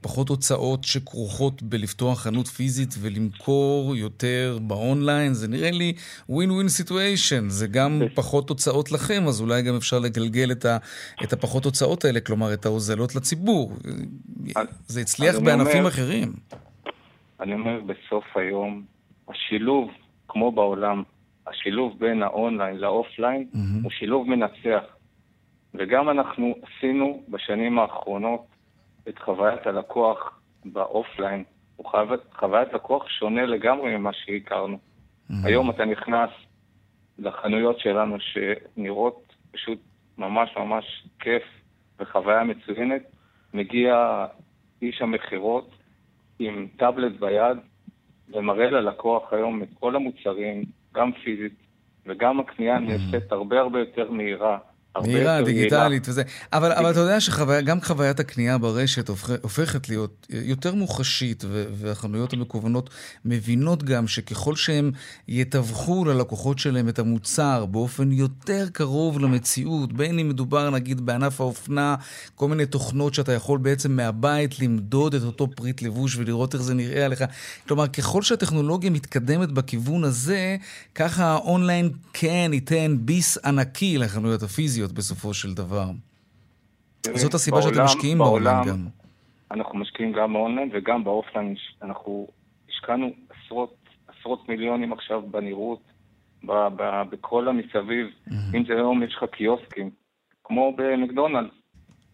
פחות 0.00 0.28
הוצאות 0.28 0.84
שכרוכות 0.84 1.62
בלפתוח 1.62 2.20
חנות 2.20 2.46
פיזית 2.46 2.94
ולמכור 3.00 3.96
יותר 3.96 4.58
באונליין? 4.62 5.34
זה 5.34 5.48
נראה 5.48 5.70
לי 5.70 5.92
win 6.28 6.50
win 6.50 6.68
situation. 6.68 7.48
זה 7.48 7.66
גם 7.66 8.02
פחות 8.14 8.48
הוצאות 8.48 8.92
לכם, 8.92 9.22
אז 9.28 9.40
אולי 9.40 9.62
גם 9.62 9.76
אפשר 9.76 9.98
לגלגל 9.98 10.52
את, 10.52 10.64
ה, 10.64 10.76
את 11.24 11.32
הפחות 11.32 11.64
הוצאות 11.64 12.04
האלה, 12.04 12.20
כלומר 12.20 12.54
את 12.54 12.66
ההוזלות 12.66 13.14
לציבור. 13.14 13.72
זה 14.86 15.00
הצליח 15.00 15.38
בענפים 15.38 15.78
אומר, 15.78 15.88
אחרים. 15.88 16.32
אני 17.40 17.54
אומר, 17.54 17.80
בסוף 17.80 18.24
היום, 18.34 18.82
השילוב, 19.28 19.90
כמו 20.28 20.52
בעולם, 20.52 21.02
השילוב 21.46 21.98
בין 21.98 22.22
האונליין 22.22 22.76
לאופליין 22.76 23.46
mm-hmm. 23.52 23.58
הוא 23.82 23.90
שילוב 23.90 24.28
מנצח. 24.28 24.82
וגם 25.74 26.10
אנחנו 26.10 26.54
עשינו 26.62 27.22
בשנים 27.28 27.78
האחרונות 27.78 28.53
את 29.08 29.18
חוויית 29.18 29.66
הלקוח 29.66 30.40
באופליין. 30.64 31.44
הוא 31.76 31.86
חוויית, 31.86 32.20
חוויית 32.38 32.72
לקוח 32.72 33.08
שונה 33.08 33.46
לגמרי 33.46 33.96
ממה 33.96 34.12
שהכרנו. 34.12 34.76
Mm-hmm. 34.76 35.34
היום 35.44 35.70
אתה 35.70 35.84
נכנס 35.84 36.30
לחנויות 37.18 37.80
שלנו 37.80 38.16
שנראות 38.20 39.34
פשוט 39.52 39.78
ממש 40.18 40.56
ממש 40.56 41.06
כיף 41.18 41.42
וחוויה 42.00 42.44
מצוינת. 42.44 43.02
מגיע 43.54 44.26
איש 44.82 45.02
המכירות 45.02 45.70
עם 46.38 46.68
טאבלט 46.76 47.20
ביד 47.20 47.58
ומראה 48.28 48.70
ללקוח 48.70 49.32
היום 49.32 49.62
את 49.62 49.68
כל 49.80 49.96
המוצרים, 49.96 50.64
גם 50.94 51.12
פיזית 51.12 51.54
וגם 52.06 52.40
הקנייה 52.40 52.78
נעשית 52.78 53.32
הרבה 53.32 53.60
הרבה 53.60 53.78
יותר 53.78 54.10
מהירה. 54.10 54.58
מהירה, 55.02 55.42
דיגיטלית 55.42 56.08
וזה. 56.08 56.22
אבל, 56.52 56.72
אבל 56.72 56.90
אתה 56.90 57.00
יודע 57.00 57.20
שגם 57.20 57.80
חוויית 57.80 58.20
הקנייה 58.20 58.58
ברשת 58.58 59.10
הופכת 59.42 59.88
להיות 59.88 60.26
יותר 60.30 60.74
מוחשית, 60.74 61.44
והחנויות 61.48 62.32
המקוונות 62.32 62.90
מבינות 63.24 63.82
גם 63.82 64.08
שככל 64.08 64.56
שהם 64.56 64.90
יתווכו 65.28 66.04
ללקוחות 66.04 66.58
שלהם 66.58 66.88
את 66.88 66.98
המוצר 66.98 67.66
באופן 67.66 68.12
יותר 68.12 68.68
קרוב 68.72 69.18
למציאות, 69.18 69.92
בין 69.92 70.18
אם 70.18 70.28
מדובר 70.28 70.70
נגיד 70.70 71.00
בענף 71.00 71.40
האופנה, 71.40 71.94
כל 72.34 72.48
מיני 72.48 72.66
תוכנות 72.66 73.14
שאתה 73.14 73.32
יכול 73.32 73.58
בעצם 73.58 73.96
מהבית 73.96 74.60
למדוד 74.60 75.14
את 75.14 75.22
אותו 75.22 75.48
פריט 75.54 75.82
לבוש 75.82 76.16
ולראות 76.16 76.54
איך 76.54 76.62
זה 76.62 76.74
נראה 76.74 77.04
עליך. 77.04 77.24
כלומר, 77.68 77.86
ככל 77.86 78.22
שהטכנולוגיה 78.22 78.90
מתקדמת 78.90 79.52
בכיוון 79.52 80.04
הזה, 80.04 80.56
ככה 80.94 81.24
האונליין 81.24 81.90
כן 82.12 82.50
ייתן 82.52 82.96
ביס 83.00 83.38
ענקי 83.44 83.98
לחנויות 83.98 84.42
הפיזיות. 84.42 84.83
פרקטיות 84.84 84.92
בסופו 84.92 85.34
של 85.34 85.54
דבר. 85.54 85.86
זאת 87.14 87.34
הסיבה 87.34 87.60
בעולם, 87.60 87.74
שאתם 87.74 87.84
משקיעים 87.84 88.18
באונליין 88.18 88.64
גם. 88.68 88.86
אנחנו 89.50 89.78
משקיעים 89.78 90.12
גם 90.12 90.32
באונליין 90.32 90.70
וגם 90.72 91.04
באופליין. 91.04 91.54
אנחנו 91.82 92.28
השקענו 92.68 93.10
עשרות, 93.30 93.74
עשרות 94.08 94.48
מיליונים 94.48 94.92
עכשיו 94.92 95.22
בנראות, 95.30 95.80
ב, 96.44 96.52
ב, 96.76 97.02
בכל 97.10 97.48
המסביב. 97.48 98.06
Mm-hmm. 98.06 98.56
אם 98.56 98.64
זה 98.66 98.72
היום 98.72 99.02
יש 99.02 99.14
לך 99.14 99.24
קיוסקים, 99.30 99.90
כמו 100.44 100.72
במקדונלדס. 100.76 101.54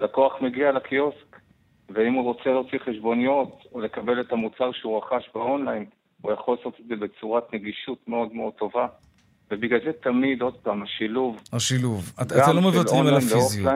לקוח 0.01 0.33
מגיע 0.41 0.73
לקיוסק, 0.73 1.41
ואם 1.89 2.12
הוא 2.12 2.25
רוצה 2.25 2.51
להוציא 2.51 2.79
חשבוניות 2.79 3.62
או 3.73 3.81
לקבל 3.81 4.21
את 4.21 4.33
המוצר 4.33 4.73
שהוא 4.73 4.99
רכש 4.99 5.31
באונליין, 5.35 5.85
הוא 6.21 6.33
יכול 6.33 6.57
לעשות 6.59 6.81
את 6.81 6.87
זה 6.89 6.97
בצורת 6.97 7.55
נגישות 7.55 8.09
מאוד 8.09 8.35
מאוד 8.35 8.53
טובה. 8.53 8.87
ובגלל 9.51 9.78
זה 9.84 9.90
תמיד, 10.03 10.42
עוד 10.42 10.55
פעם, 10.55 10.82
השילוב... 10.82 11.40
השילוב. 11.53 12.12
אתם 12.22 12.57
לא 12.57 12.61
מוותרים 12.61 13.07
על 13.07 13.14
הפיזיות. 13.16 13.72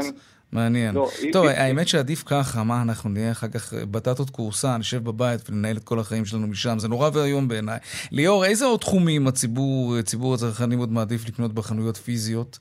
מעניין. 0.52 0.94
לא, 0.94 1.08
טוב, 1.32 1.46
היא, 1.46 1.58
האמת 1.58 1.88
שעדיף 1.88 2.22
ככה, 2.26 2.64
מה 2.64 2.82
אנחנו 2.82 3.10
נהיה 3.10 3.32
אחר 3.32 3.48
כך 3.48 3.74
בטטות 3.90 4.30
כורסה, 4.30 4.78
נשב 4.78 5.04
בבית 5.04 5.50
וננהל 5.50 5.76
את 5.76 5.84
כל 5.84 5.98
החיים 5.98 6.24
שלנו 6.24 6.46
משם, 6.46 6.78
זה 6.78 6.88
נורא 6.88 7.10
ואיום 7.12 7.48
בעיניי. 7.48 7.78
ליאור, 8.12 8.44
איזה 8.44 8.64
עוד 8.64 8.80
תחומים 8.80 9.26
הציבור, 9.26 10.02
ציבור 10.02 10.34
הצרכנים 10.34 10.78
עוד 10.78 10.92
מעדיף 10.92 11.28
לקנות 11.28 11.52
בחנויות 11.52 11.96
פיזיות, 11.96 12.58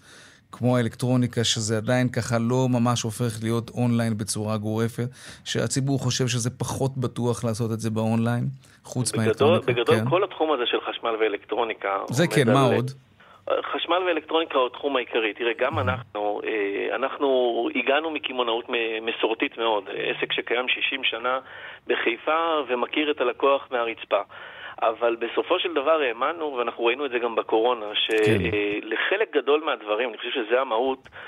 כמו 0.51 0.77
האלקטרוניקה, 0.77 1.43
שזה 1.43 1.77
עדיין 1.77 2.09
ככה 2.09 2.39
לא 2.39 2.67
ממש 2.69 3.01
הופך 3.01 3.39
להיות 3.43 3.69
אונליין 3.69 4.17
בצורה 4.17 4.57
גורפת, 4.57 5.07
שהציבור 5.43 5.99
חושב 5.99 6.27
שזה 6.27 6.49
פחות 6.49 6.97
בטוח 6.97 7.43
לעשות 7.43 7.71
את 7.71 7.79
זה 7.79 7.89
באונליין, 7.89 8.47
חוץ 8.83 9.15
מהאלקטרוניקה? 9.15 9.71
בגדול, 9.71 9.99
כן. 9.99 10.09
כל 10.09 10.23
התחום 10.23 10.51
הזה 10.51 10.63
של 10.65 10.77
חשמל 11.03 11.15
ואלקטרוניקה... 11.19 11.99
זה 12.07 12.27
כן, 12.27 12.53
מה 12.53 12.61
עוד? 12.75 12.91
חשמל 13.71 14.03
ואלקטרוניקה 14.07 14.57
הוא 14.57 14.67
התחום 14.67 14.95
העיקרי. 14.95 15.33
תראה, 15.33 15.51
גם 15.57 15.79
אנחנו, 15.79 16.41
אה, 16.45 16.95
אנחנו 16.95 17.69
הגענו 17.75 18.11
מקמעונאות 18.11 18.65
מסורתית 19.01 19.57
מאוד. 19.57 19.89
עסק 19.89 20.33
שקיים 20.33 20.67
60 20.67 21.03
שנה 21.03 21.39
בחיפה 21.87 22.61
ומכיר 22.67 23.11
את 23.11 23.21
הלקוח 23.21 23.67
מהרצפה. 23.71 24.21
אבל 24.81 25.15
בסופו 25.15 25.59
של 25.59 25.73
דבר 25.73 26.01
האמנו, 26.01 26.53
ואנחנו 26.53 26.85
ראינו 26.85 27.05
את 27.05 27.11
זה 27.11 27.19
גם 27.19 27.35
בקורונה, 27.35 27.85
שלחלק 27.95 29.33
כן. 29.33 29.39
גדול 29.39 29.61
מהדברים, 29.65 30.09
אני 30.09 30.17
חושב 30.17 30.31
שזה 30.31 30.61
המהות, 30.61 30.99
אה, 31.07 31.19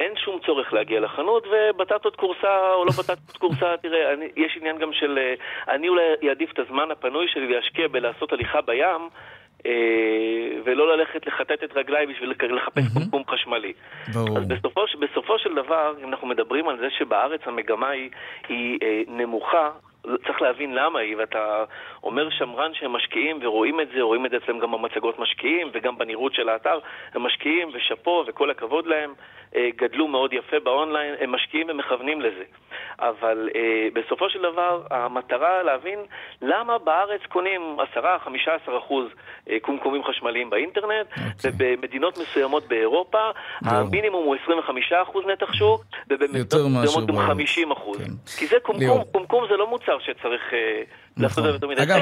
אין 0.00 0.16
שום 0.16 0.38
צורך 0.46 0.72
להגיע 0.72 1.00
לחנות, 1.00 1.46
ובטטות 1.46 2.16
קורסה 2.16 2.72
או 2.74 2.84
לא 2.84 2.90
בטטות 2.98 3.36
קורסה, 3.36 3.76
תראה, 3.82 4.12
אני, 4.12 4.28
יש 4.36 4.56
עניין 4.60 4.78
גם 4.78 4.92
של... 4.92 5.18
אה, 5.18 5.34
אני 5.74 5.88
אולי 5.88 6.02
אעדיף 6.28 6.52
את 6.52 6.58
הזמן 6.58 6.90
הפנוי 6.90 7.28
שלי 7.28 7.54
להשקיע 7.54 7.88
בלעשות 7.88 8.32
הליכה 8.32 8.60
בים, 8.60 9.08
אה, 9.66 9.70
ולא 10.64 10.96
ללכת 10.96 11.26
לחטט 11.26 11.64
את 11.64 11.76
רגליי 11.76 12.06
בשביל 12.06 12.30
לחפש 12.30 12.82
קומקום 12.94 13.22
חשמלי. 13.30 13.72
ברור. 14.14 14.38
אז 14.38 14.48
בסופו, 14.48 14.84
בסופו 15.00 15.38
של 15.38 15.54
דבר, 15.54 15.94
אם 16.02 16.08
אנחנו 16.08 16.26
מדברים 16.26 16.68
על 16.68 16.78
זה 16.78 16.86
שבארץ 16.98 17.40
המגמה 17.44 17.88
היא, 17.88 18.10
היא 18.48 18.78
אה, 18.82 19.02
נמוכה, 19.08 19.70
צריך 20.26 20.42
להבין 20.42 20.74
למה 20.74 20.98
היא, 20.98 21.16
ואתה 21.16 21.64
אומר 22.02 22.30
שמרן 22.30 22.74
שהם 22.74 22.92
משקיעים 22.92 23.38
ורואים 23.42 23.80
את 23.80 23.88
זה, 23.94 24.02
רואים 24.02 24.26
את 24.26 24.30
זה 24.30 24.36
אצלם 24.36 24.58
גם 24.58 24.72
במצגות 24.72 25.18
משקיעים 25.18 25.70
וגם 25.72 25.98
בנראות 25.98 26.34
של 26.34 26.48
האתר, 26.48 26.78
הם 27.14 27.22
משקיעים 27.22 27.68
ושאפו 27.74 28.24
וכל 28.26 28.50
הכבוד 28.50 28.86
להם, 28.86 29.14
אה, 29.56 29.68
גדלו 29.76 30.08
מאוד 30.08 30.32
יפה 30.32 30.56
באונליין, 30.64 31.14
הם 31.20 31.32
משקיעים 31.32 31.66
ומכוונים 31.70 32.20
לזה. 32.20 32.44
אבל 32.98 33.48
אה, 33.54 33.88
בסופו 33.92 34.30
של 34.30 34.42
דבר 34.42 34.82
המטרה 34.90 35.62
להבין 35.62 35.98
למה 36.42 36.78
בארץ 36.78 37.20
קונים 37.28 37.76
10-15 37.96 38.00
אחוז 38.78 39.06
אה, 39.50 39.56
קומקומים 39.60 40.04
חשמליים 40.04 40.50
באינטרנט, 40.50 41.06
okay. 41.06 41.20
אוקיי. 41.20 41.50
ובמדינות 41.74 42.18
מסוימות 42.18 42.68
באירופה 42.68 43.30
המינימום 43.64 44.24
הוא 44.24 44.36
25 44.42 44.92
אחוז 44.92 45.24
נתח 45.26 45.52
שוק, 45.52 45.84
ובמדינות 46.10 46.54
מסוימות 46.54 47.06
גם 47.06 47.18
50 47.18 47.72
אחוז. 47.72 47.98
כן. 47.98 48.38
כי 48.38 48.46
זה 48.46 48.56
קומקום, 48.62 49.04
קומקום 49.12 49.44
זה 49.50 49.56
לא 49.56 49.66
מוצר 49.66 49.93
שצריך... 50.00 50.42
אה, 50.52 50.82
נכון. 51.16 51.44
אגב, 51.78 52.00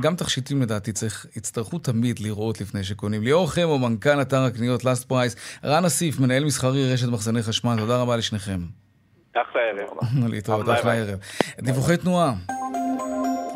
גם 0.00 0.16
תכשיטים 0.16 0.62
לדעתי 0.62 0.92
צריך, 0.92 1.26
יצטרכו 1.36 1.78
תמיד 1.78 2.20
לראות 2.20 2.60
לפני 2.60 2.84
שקונים. 2.84 3.22
ליאור 3.22 3.50
חמו, 3.50 3.78
מנכ"ל 3.78 4.22
אתר 4.22 4.42
הקניות 4.42 4.84
לאסט 4.84 5.08
פרייס, 5.08 5.60
רן 5.64 5.84
אסיף, 5.84 6.20
מנהל 6.20 6.44
מסחרי 6.44 6.92
רשת 6.92 7.08
מחסני 7.08 7.42
חשמל, 7.42 7.76
תודה 7.78 8.02
רבה 8.02 8.16
לשניכם. 8.16 8.58
אחלה 9.32 9.60
ערב. 9.62 9.98
להתראות, 10.32 10.66
אחלה 10.68 10.94
ערב. 10.94 11.18
דיווחי 11.60 11.96
תנועה. 11.96 12.32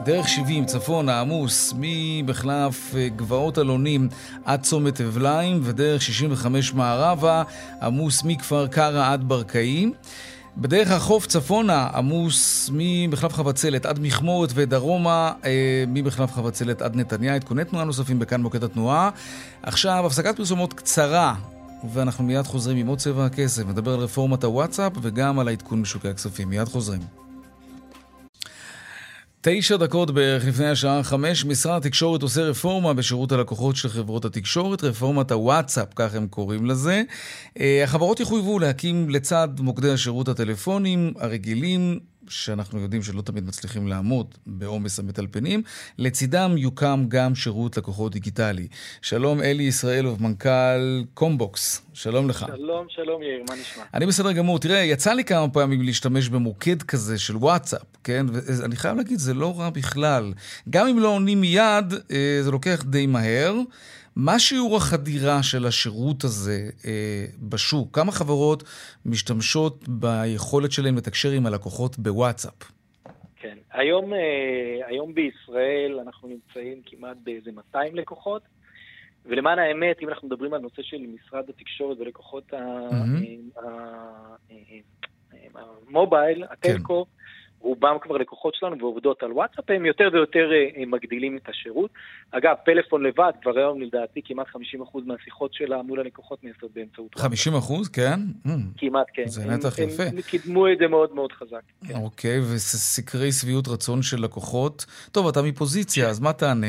דרך 0.05 0.28
70 0.28 0.64
צפונה 0.64 1.20
עמוס 1.20 1.74
ממחלף 1.78 2.95
אה, 2.95 3.09
גבעות 3.16 3.59
אלונים 3.59 4.09
עד 4.45 4.62
צומת 4.62 5.01
אבליים 5.01 5.61
ודרך 5.62 6.03
65 6.03 6.74
מערבה 6.74 7.43
עמוס 7.83 8.24
מכפר 8.24 8.66
קרע 8.66 9.12
עד 9.12 9.28
ברקאי. 9.28 9.87
בדרך 10.57 10.90
החוף 10.90 11.26
צפונה 11.26 11.88
עמוס 11.94 12.70
ממחלף 12.72 13.32
חבצלת 13.32 13.86
עד 13.86 13.98
מכמורת 14.03 14.50
ודרומה 14.55 15.32
אה, 15.44 15.84
ממחלף 15.88 16.32
חבצלת 16.32 16.82
עד 16.82 16.96
נתניה. 16.96 17.34
עדכוני 17.34 17.64
תנועה 17.64 17.84
נוספים 17.84 18.18
בכאן 18.18 18.42
מוקד 18.42 18.64
התנועה. 18.64 19.11
עכשיו 19.62 20.07
הפסקת 20.07 20.36
פרסומות 20.36 20.72
קצרה 20.72 21.34
ואנחנו 21.92 22.24
מיד 22.24 22.46
חוזרים 22.46 22.76
עם 22.76 22.86
עוד 22.86 22.98
צבע 22.98 23.26
הכסף. 23.26 23.62
נדבר 23.66 23.94
על 23.94 24.00
רפורמת 24.00 24.44
הוואטסאפ 24.44 24.92
וגם 25.03 25.38
על 25.38 25.48
העדכון 25.48 25.82
בשוקי 25.82 26.09
הכספים. 26.09 26.48
מיד 26.48 26.68
חוזרים. 26.68 27.00
תשע 29.45 29.76
דקות 29.76 30.11
בערך 30.11 30.47
לפני 30.47 30.68
השעה 30.68 31.03
חמש, 31.03 31.45
משרד 31.45 31.76
התקשורת 31.76 32.22
עושה 32.22 32.43
רפורמה 32.43 32.95
בשירות 32.95 33.32
הלקוחות 33.32 33.76
של 33.76 33.88
חברות 33.88 34.24
התקשורת, 34.24 34.84
רפורמת 34.84 35.30
הוואטסאפ, 35.30 35.88
כך 35.97 36.14
הם 36.14 36.26
קוראים 36.26 36.66
לזה. 36.66 37.03
אה, 37.61 37.84
החברות 37.84 38.20
יחויבו 38.20 38.59
להקים 38.59 39.11
לצד 39.11 39.49
מוקדי 39.59 39.90
השירות 39.90 40.28
הטלפונים 40.28 41.12
הרגילים 41.18 42.01
שאנחנו 42.29 42.81
יודעים 42.81 43.03
שלא 43.03 43.23
תמיד 43.23 43.47
מצליחים 43.47 43.89
לעמוד 43.89 44.35
בעומס 44.47 44.99
המטלפנים, 44.99 45.62
לצידם 45.99 46.55
יוקם 46.57 47.05
גם 47.09 47.35
שירות 47.35 47.77
לקוחות 47.77 48.12
דיגיטלי. 48.12 48.68
שלום 49.03 49.41
אלי 49.41 49.62
ישראלוב, 49.62 50.23
מנכ"ל 50.23 51.05
קומבוקס, 51.14 51.83
שלום 51.95 52.29
לך. 52.29 52.47
שלום, 52.57 52.87
שלום 52.89 53.23
יאיר, 53.23 53.45
מה 53.49 53.55
נשמע? 53.55 53.83
אני 53.95 54.07
בסדר 54.07 54.33
גמור. 54.33 54.59
תראה, 54.59 54.79
יצא 54.79 55.12
לי 55.12 55.25
כמה 55.25 55.49
פעמים 55.49 55.83
להשתמש 55.83 56.29
במוקד 56.29 56.83
כזה 56.83 57.18
של 57.18 57.37
וואטסאפ, 57.37 57.83
כן? 58.05 58.27
ואני 58.33 58.77
חייב 58.77 58.97
להגיד, 58.97 59.18
זה 59.18 59.35
לא 59.35 59.61
רע 59.61 59.70
בכלל. 59.70 60.33
גם 60.70 60.87
אם 60.89 60.99
לא 60.99 61.09
עונים 61.09 61.41
מיד, 61.41 61.95
אה, 62.11 62.39
זה 62.43 62.51
לוקח 62.51 62.83
די 62.87 63.07
מהר. 63.07 63.55
מה 64.16 64.38
שיעור 64.38 64.76
החדירה 64.76 65.42
של 65.42 65.66
השירות 65.66 66.24
הזה 66.24 66.70
אה, 66.86 67.24
בשוק? 67.48 67.96
כמה 67.96 68.12
חברות 68.12 68.62
משתמשות 69.06 69.88
ביכולת 69.88 70.72
שלהן 70.72 70.94
לתקשר 70.94 71.30
עם 71.30 71.46
הלקוחות 71.46 71.98
בוואטסאפ? 71.98 72.72
כן, 73.36 73.58
היום, 73.72 74.14
אה, 74.14 74.86
היום 74.86 75.14
בישראל 75.14 75.98
אנחנו 76.02 76.28
נמצאים 76.28 76.82
כמעט 76.86 77.16
באיזה 77.22 77.50
200 77.52 77.96
לקוחות, 77.96 78.42
ולמען 79.26 79.58
האמת, 79.58 79.96
אם 80.02 80.08
אנחנו 80.08 80.28
מדברים 80.28 80.54
על 80.54 80.60
נושא 80.60 80.82
של 80.82 80.96
משרד 81.14 81.44
התקשורת 81.48 81.98
ולקוחות 82.00 82.52
mm-hmm. 82.52 83.60
המובייל, 85.88 86.44
הטלקו, 86.50 87.04
כן. 87.04 87.22
רובם 87.62 87.96
כבר 88.02 88.16
לקוחות 88.16 88.54
שלנו 88.54 88.78
ועובדות 88.78 89.22
על 89.22 89.32
וואטסאפ, 89.32 89.64
הם 89.68 89.86
יותר 89.86 90.08
ויותר 90.12 90.50
אה, 90.52 90.84
מגדילים 90.86 91.36
את 91.36 91.48
השירות. 91.48 91.90
אגב, 92.30 92.54
פלאפון 92.64 93.02
לבד, 93.02 93.32
כבר 93.42 93.58
היום 93.58 93.82
לדעתי 93.82 94.20
כמעט 94.24 94.46
50% 94.46 94.98
מהשיחות 95.06 95.54
שלה 95.54 95.82
מול 95.82 96.00
הלקוחות 96.00 96.44
נעשות 96.44 96.70
באמצעות 96.74 97.16
וואטסאפ. 97.16 97.54
50%? 97.54 97.92
כן? 97.92 98.20
Mm. 98.46 98.50
כמעט 98.76 99.06
כן. 99.14 99.26
זה 99.26 99.46
נתח 99.46 99.78
יפה. 99.78 100.02
הם 100.02 100.20
קידמו 100.20 100.68
את 100.72 100.78
זה 100.78 100.88
מאוד 100.88 101.14
מאוד 101.14 101.32
חזק. 101.32 101.62
כן. 101.88 101.94
אוקיי, 101.94 102.40
וסקרי 102.40 103.32
שביעות 103.32 103.68
רצון 103.68 104.02
של 104.02 104.22
לקוחות? 104.24 104.86
טוב, 105.12 105.28
אתה 105.28 105.42
מפוזיציה, 105.42 106.08
אז 106.08 106.20
מה 106.20 106.32
תענה? 106.32 106.66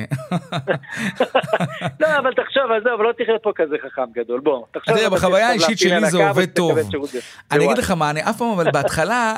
לא, 2.02 2.08
אבל 2.18 2.34
תחשוב, 2.34 2.64
עזוב, 2.80 3.02
לא 3.02 3.12
תראה 3.18 3.40
פה 3.40 3.52
כזה 3.56 3.76
חכם 3.86 4.12
גדול, 4.14 4.40
בוא. 4.40 4.66
תחשוב... 4.72 4.96
תראה, 4.96 5.10
בחוויה 5.10 5.50
האישית 5.50 5.80
שלי 5.80 6.06
זה 6.06 6.28
עובד 6.30 6.46
טוב. 6.46 6.78
אני 7.52 7.66
אגיד 7.66 7.78
לך 7.78 7.92
מה, 7.92 8.10
אני 8.10 8.22
אף 8.22 8.38
פעם, 8.38 8.52
אבל 8.52 8.72
בהתחלה, 8.72 9.36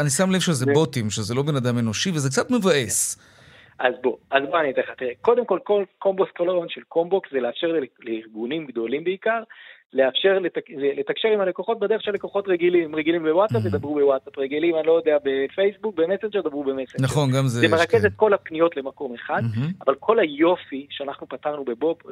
אני 0.00 0.10
שם 0.10 0.30
לב 0.30 0.40
שזה 0.40 0.66
בוט 0.74 0.97
בוטים, 0.98 1.10
שזה 1.10 1.34
לא 1.34 1.42
בן 1.42 1.56
אדם 1.56 1.78
אנושי, 1.78 2.10
וזה 2.10 2.28
קצת 2.28 2.50
מבאס. 2.50 3.18
אז 3.78 3.94
בוא, 4.02 4.16
אז 4.30 4.42
בוא 4.50 4.60
אני 4.60 4.70
אתן 4.70 4.80
לך, 4.80 4.90
תראה, 4.98 5.12
קודם 5.20 5.44
כל, 5.44 5.58
כל 5.64 5.84
קומבוס, 5.98 6.28
כל 6.36 6.48
הרעיון 6.48 6.68
של 6.68 6.80
קומבוקס 6.88 7.30
זה 7.32 7.40
לאפשר 7.40 7.66
לארגונים 8.04 8.66
גדולים 8.66 9.04
בעיקר, 9.04 9.42
לאפשר 9.92 10.38
לתק, 10.38 10.64
לתקשר 10.96 11.28
עם 11.28 11.40
הלקוחות 11.40 11.78
בדרך 11.78 12.02
של 12.02 12.12
לקוחות 12.12 12.48
רגילים, 12.48 12.94
רגילים 12.94 13.22
בוואטסאפ, 13.22 13.62
mm-hmm. 13.62 13.66
ידברו 13.66 13.94
בוואטסאפ, 13.94 14.38
רגילים, 14.38 14.76
אני 14.76 14.86
לא 14.86 14.92
יודע, 14.92 15.16
בפייסבוק, 15.24 15.94
במסנג'ר, 15.94 16.38
ידברו 16.38 16.64
במסנג'ר. 16.64 17.04
נכון, 17.04 17.30
גם 17.30 17.46
זה 17.46 17.60
זה 17.60 17.68
מרכז 17.68 18.04
את 18.04 18.12
כל 18.16 18.32
הפניות 18.34 18.76
למקום 18.76 19.14
אחד, 19.14 19.42
mm-hmm. 19.42 19.84
אבל 19.86 19.94
כל 19.94 20.18
היופי 20.18 20.86
שאנחנו 20.90 21.28
פתרנו 21.28 21.64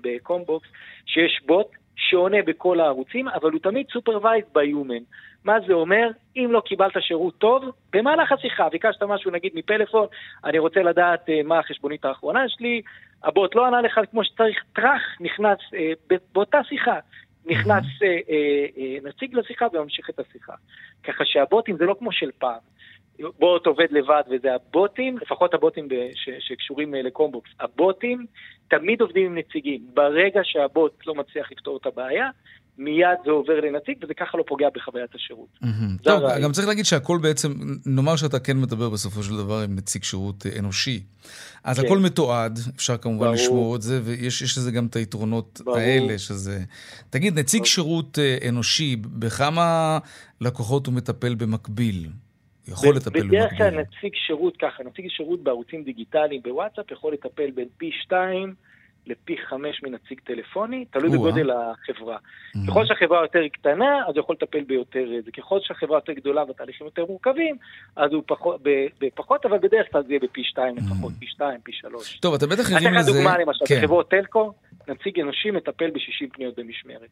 בקומבוקס, 0.02 0.68
שיש 1.06 1.42
בוט 1.46 1.66
שעונה 1.96 2.42
בכל 2.46 2.80
הערוצים, 2.80 3.28
אבל 3.28 3.50
הוא 3.50 3.60
תמיד 3.60 3.86
supervised 3.92 4.44
by 4.54 4.66
human. 4.66 5.02
מה 5.44 5.56
זה 5.66 5.72
אומר? 5.72 6.08
אם 6.36 6.48
לא 6.50 6.60
קיבלת 6.60 6.92
שירות 7.00 7.38
טוב, 7.38 7.64
במהלך 7.92 8.32
השיחה, 8.32 8.68
ביקשת 8.68 9.02
משהו 9.02 9.30
נגיד 9.30 9.52
מפלאפון, 9.54 10.06
אני 10.44 10.58
רוצה 10.58 10.82
לדעת 10.82 11.28
uh, 11.28 11.32
מה 11.44 11.58
החשבונית 11.58 12.04
האחרונה 12.04 12.48
שלי, 12.48 12.82
הבוט 13.24 13.54
לא 13.54 13.66
ענה 13.66 13.80
לך 13.80 14.00
כמו 14.10 14.24
שצריך, 14.24 14.64
טראח, 14.72 15.02
נכנס, 15.20 15.58
uh, 15.58 16.14
באותה 16.32 16.58
שיחה, 16.64 16.98
נכנס 17.46 17.84
uh, 17.84 18.00
uh, 18.00 19.04
uh, 19.04 19.08
נציג 19.08 19.34
לשיחה 19.34 19.66
וממשיך 19.72 20.10
את 20.10 20.18
השיחה. 20.18 20.52
ככה 21.04 21.24
שהבוטים 21.24 21.76
זה 21.76 21.84
לא 21.84 21.96
כמו 21.98 22.12
של 22.12 22.30
פעם. 22.38 22.75
בוט 23.38 23.66
עובד 23.66 23.86
לבד 23.90 24.22
וזה 24.30 24.54
הבוטים, 24.54 25.18
לפחות 25.18 25.54
הבוטים 25.54 25.88
ש, 26.14 26.28
שקשורים 26.38 26.94
לקומבוקס, 26.94 27.50
הבוטים 27.60 28.26
תמיד 28.68 29.00
עובדים 29.00 29.26
עם 29.26 29.38
נציגים. 29.38 29.80
ברגע 29.94 30.40
שהבוט 30.44 31.06
לא 31.06 31.14
מצליח 31.14 31.52
לפתור 31.52 31.76
את 31.76 31.86
הבעיה, 31.86 32.30
מיד 32.78 33.18
זה 33.24 33.30
עובר 33.30 33.60
לנציג, 33.60 33.96
וזה 34.02 34.14
ככה 34.14 34.38
לא 34.38 34.44
פוגע 34.46 34.68
בחוויית 34.74 35.14
השירות. 35.14 35.58
טוב, 36.02 36.22
גם 36.42 36.52
צריך 36.52 36.68
להגיד 36.68 36.84
שהכל 36.84 37.18
בעצם, 37.22 37.52
נאמר 37.86 38.16
שאתה 38.16 38.38
כן 38.38 38.56
מדבר 38.56 38.90
בסופו 38.90 39.22
של 39.22 39.36
דבר 39.36 39.60
עם 39.60 39.76
נציג 39.76 40.02
שירות 40.02 40.46
אה, 40.46 40.58
אנושי. 40.58 41.02
אז 41.64 41.80
כן. 41.80 41.86
הכל 41.86 41.98
מתועד, 41.98 42.58
אפשר 42.76 42.96
כמובן 42.96 43.32
לשמור 43.32 43.76
את 43.76 43.82
זה, 43.82 44.00
ויש 44.04 44.58
לזה 44.58 44.70
גם 44.70 44.86
את 44.86 44.96
היתרונות 44.96 45.60
האלה, 45.76 46.18
שזה... 46.18 46.60
תגיד, 47.10 47.38
נציג 47.38 47.64
שירות 47.64 48.18
אה, 48.18 48.48
אנושי, 48.48 48.96
בכמה 48.96 49.98
לקוחות 50.40 50.86
הוא 50.86 50.94
מטפל 50.94 51.34
במקביל? 51.34 52.08
יכול 52.68 52.96
לטפל 52.96 53.20
במקביל. 53.20 53.40
בדרך 53.40 53.58
כלל 53.58 53.70
נציג 53.70 54.12
שירות 54.26 54.56
ככה, 54.56 54.82
נציג 54.84 55.08
שירות 55.08 55.40
בערוצים 55.42 55.82
דיגיטליים 55.82 56.42
בוואטסאפ 56.42 56.90
יכול 56.90 57.12
לטפל 57.12 57.50
בין 57.50 57.68
פי 57.78 57.90
שתיים 58.02 58.54
לפי 59.06 59.36
חמש 59.48 59.82
מנציג 59.82 60.20
טלפוני, 60.24 60.84
תלוי 60.84 61.10
בגודל 61.10 61.50
החברה. 61.50 62.16
Mm-hmm. 62.16 62.70
ככל 62.70 62.86
שהחברה 62.86 63.22
יותר 63.22 63.48
קטנה, 63.52 63.98
אז 64.08 64.14
הוא 64.14 64.20
יכול 64.20 64.36
לטפל 64.40 64.64
ביותר 64.64 65.04
זה. 65.24 65.30
ככל 65.30 65.58
שהחברה 65.62 65.96
יותר 65.96 66.12
גדולה 66.12 66.44
והתהליכים 66.44 66.86
יותר 66.86 67.04
מורכבים, 67.06 67.56
אז 67.96 68.12
הוא 68.12 68.22
פחות, 68.26 68.60
בפחות, 69.00 69.46
אבל 69.46 69.58
בדרך 69.58 69.86
כלל 69.92 70.02
זה 70.02 70.12
יהיה 70.12 70.20
בפי 70.22 70.44
שתיים 70.44 70.76
לפחות, 70.76 71.12
פי 71.18 71.26
שתיים, 71.26 71.60
פי 71.60 71.72
שלוש. 71.72 72.18
טוב, 72.18 72.34
אתה 72.34 72.46
בטח 72.46 72.70
יודעים 72.70 72.78
לזה... 72.78 72.88
אני 72.88 73.00
אתן 73.00 73.10
לך 73.10 73.16
דוגמה 73.16 73.38
למשל, 73.38 73.64
כן. 73.68 73.78
בחברות 73.78 74.10
telco, 74.10 74.52
נציג 74.88 75.20
אנושי 75.20 75.50
מטפל 75.50 75.90
ב-60 75.90 76.26
פניות 76.32 76.58
במשמרת. 76.58 77.10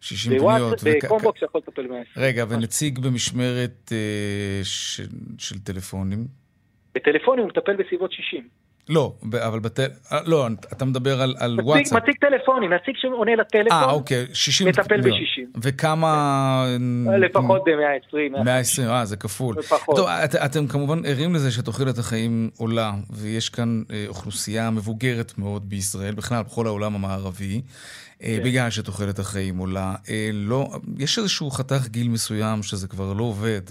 60 0.00 0.38
פניות. 0.38 0.82
בקומבוקס 0.84 1.42
יכול 1.42 1.60
לטפל 1.66 1.86
ב-120. 1.86 2.20
רגע, 2.20 2.44
ונציג 2.48 2.98
במשמרת 2.98 3.92
אה, 3.92 4.60
של, 4.64 5.08
של 5.38 5.58
טלפונים? 5.58 6.26
בטלפונים 6.94 7.44
הוא 7.44 7.50
מטפל 7.50 7.76
בסביבות 7.76 8.12
60. 8.12 8.48
לא, 8.88 9.12
אבל 9.46 9.58
בטל... 9.58 9.86
אה, 10.12 10.18
לא, 10.26 10.46
אתה 10.72 10.84
מדבר 10.84 11.22
על, 11.22 11.34
על 11.38 11.58
וואטסאפ. 11.62 12.02
נציג 12.02 12.14
טלפונים, 12.20 12.72
נציג 12.72 12.94
שעונה 12.96 13.34
לטלפון. 13.36 13.72
אה, 13.72 13.90
אוקיי, 13.90 14.26
60... 14.32 14.68
מטפל 14.68 15.00
ב-60. 15.00 15.58
וכמה... 15.62 16.64
לפחות 17.20 17.62
ב-120. 17.64 18.44
120, 18.44 18.88
אה, 18.88 19.04
זה 19.04 19.16
כפול. 19.16 19.54
לפחות. 19.58 19.96
טוב, 19.96 20.08
את, 20.08 20.34
אתם 20.34 20.66
כמובן 20.66 20.98
ערים 21.06 21.34
לזה 21.34 21.50
שתוחלת 21.50 21.98
החיים 21.98 22.50
עולה, 22.58 22.92
ויש 23.10 23.48
כאן 23.48 23.82
אה, 23.90 24.04
אוכלוסייה 24.08 24.70
מבוגרת 24.70 25.32
מאוד 25.38 25.68
בישראל, 25.68 26.14
בכלל 26.14 26.42
בכל 26.42 26.66
העולם 26.66 26.94
המערבי. 26.94 27.60
אה, 28.22 28.36
כן. 28.36 28.44
בגלל 28.44 28.70
שתוחלת 28.70 29.18
החיים 29.18 29.58
עולה. 29.58 29.94
אה, 30.10 30.30
לא, 30.32 30.68
יש 30.98 31.18
איזשהו 31.18 31.50
חתך 31.50 31.88
גיל 31.88 32.08
מסוים 32.08 32.62
שזה 32.62 32.88
כבר 32.88 33.12
לא 33.12 33.22
עובד. 33.22 33.62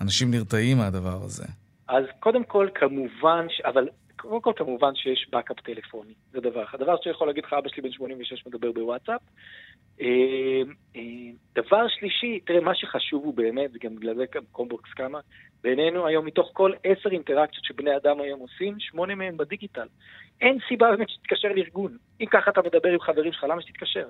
אנשים 0.00 0.30
נרתעים 0.30 0.76
מהדבר 0.78 1.18
הזה. 1.22 1.44
אז 1.88 2.04
קודם 2.20 2.44
כל, 2.44 2.68
כמובן, 2.74 3.46
ש... 3.48 3.60
אבל 3.60 3.88
קודם 4.28 4.42
כל 4.42 4.52
כמובן 4.56 4.94
שיש 4.94 5.26
backup 5.30 5.60
טלפוני, 5.60 6.14
זה 6.32 6.40
דבר 6.40 6.64
אחד. 6.64 6.78
דבר 6.78 6.96
שיכול 7.02 7.26
להגיד 7.26 7.44
לך, 7.44 7.52
אבא 7.52 7.68
שלי 7.68 7.82
בן 7.82 7.92
86 7.92 8.46
מדבר 8.46 8.72
בוואטסאפ. 8.72 9.20
אה, 10.00 10.06
אה, 10.96 11.02
דבר 11.54 11.88
שלישי, 11.88 12.40
תראה, 12.40 12.60
מה 12.60 12.74
שחשוב 12.74 13.24
הוא 13.24 13.34
באמת, 13.34 13.70
וגם 13.74 13.96
בגלל 13.96 14.14
זה 14.14 14.24
גם 14.34 14.42
קומבוקס 14.52 14.90
קמה, 14.90 15.20
בינינו 15.62 16.06
היום 16.06 16.26
מתוך 16.26 16.50
כל 16.52 16.72
עשר 16.84 17.10
אינטראקציות 17.10 17.64
שבני 17.64 17.96
אדם 17.96 18.20
היום 18.20 18.40
עושים, 18.40 18.74
שמונה 18.78 19.14
מהם 19.14 19.36
בדיגיטל. 19.36 19.86
אין 20.40 20.58
סיבה 20.68 20.90
באמת 20.90 21.08
שתתקשר 21.08 21.48
לארגון. 21.48 21.96
אם 22.20 22.26
ככה 22.26 22.50
אתה 22.50 22.60
מדבר 22.62 22.88
עם 22.88 23.00
חברים 23.00 23.32
שלך, 23.32 23.44
למה 23.44 23.62
שתתקשר? 23.62 24.08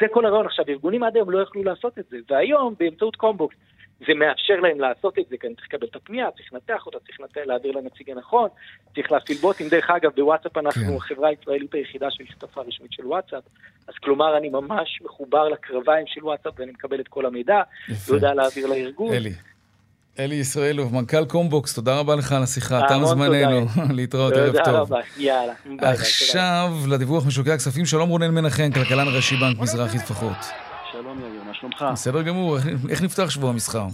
זה 0.00 0.06
כל 0.10 0.26
הרעיון. 0.26 0.46
עכשיו, 0.46 0.64
ארגונים 0.68 1.02
עד 1.02 1.16
היום 1.16 1.30
לא 1.30 1.42
יכלו 1.42 1.64
לעשות 1.64 1.98
את 1.98 2.04
זה, 2.08 2.16
והיום, 2.28 2.74
באמצעות 2.78 3.16
קומבוקס, 3.16 3.56
זה 4.00 4.14
מאפשר 4.14 4.60
להם 4.60 4.80
לעשות 4.80 5.18
את 5.18 5.24
זה, 5.30 5.36
כי 5.40 5.46
אני 5.46 5.54
צריך 5.54 5.66
לקבל 5.66 5.86
את 5.86 5.96
הפנייה, 5.96 6.30
צריך 6.30 6.52
לנתח 6.52 6.86
אותה, 6.86 6.98
צריך 6.98 7.20
להעביר 7.46 7.72
לנציג 7.72 8.10
הנכון, 8.10 8.48
צריך 8.94 9.12
להפעיל 9.12 9.38
בוטים. 9.38 9.68
דרך 9.68 9.90
אגב, 9.90 10.10
בוואטסאפ 10.16 10.56
אנחנו 10.58 10.82
כן. 10.82 10.96
החברה 10.96 11.28
הישראלית 11.28 11.74
היחידה 11.74 12.10
של 12.10 12.24
שותפה 12.32 12.60
רשמית 12.60 12.92
של 12.92 13.06
וואטסאפ, 13.06 13.42
אז 13.88 13.94
כלומר 14.02 14.36
אני 14.36 14.48
ממש 14.48 15.02
מחובר 15.04 15.48
לקרביים 15.48 16.06
של 16.06 16.24
וואטסאפ 16.24 16.52
ואני 16.58 16.72
מקבל 16.72 17.00
את 17.00 17.08
כל 17.08 17.26
המידע, 17.26 17.62
ויודע 18.08 18.34
להעביר 18.34 18.66
לארגון. 18.66 19.14
אלי. 19.14 19.32
אלי 20.18 20.34
ישראלוב, 20.34 20.94
מנכ"ל 20.94 21.24
קומבוקס, 21.24 21.74
תודה 21.74 21.98
רבה 21.98 22.16
לך 22.16 22.32
על 22.32 22.42
השיחה, 22.42 22.80
תם 22.88 23.04
זמננו, 23.04 23.66
להתראות, 23.96 24.32
ערב 24.32 24.52
טוב. 24.52 24.64
תודה 24.64 24.78
רבה, 24.78 25.00
יאללה. 25.16 25.52
עכשיו 25.80 26.70
לדיווח 26.88 27.26
משוקי 27.26 27.50
הכספים, 27.50 27.86
שלום 27.86 28.08
רונן 28.08 28.34
מנחם, 28.34 28.70
כלכלן 28.74 29.06
ראשי 29.16 29.36
בנק 29.36 29.58
מזרחי 29.58 29.98
טפחות. 29.98 30.65
שלום 31.02 31.20
יאיר, 31.20 31.42
מה 31.46 31.54
שלומך? 31.54 31.84
בסדר 31.92 32.22
גמור, 32.22 32.56
איך 32.90 33.02
נפתח 33.02 33.30
שבוע 33.30 33.50
המסחר? 33.50 33.86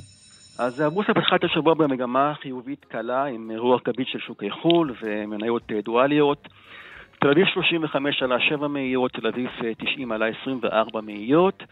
אז 0.59 0.80
הבורסה 0.80 1.14
פתחה 1.14 1.36
את 1.36 1.44
השבוע 1.44 1.74
במגמה 1.74 2.32
חיובית 2.42 2.84
קלה 2.84 3.24
עם 3.24 3.50
רוח 3.57 3.80
גבית 3.84 4.09
של 4.09 4.18
שוקי 4.18 4.50
חו"ל 4.50 4.94
ומניות 5.03 5.62
דואליות. 5.84 6.48
תל 7.20 7.28
אביב 7.28 7.46
35 7.55 8.22
עלה 8.22 8.40
7 8.40 8.68
מאיות, 8.68 9.12
תל 9.12 9.26
אביב 9.26 9.50
90 9.78 10.12
עלה 10.12 10.26
24 10.42 11.00
מאיות. 11.00 11.62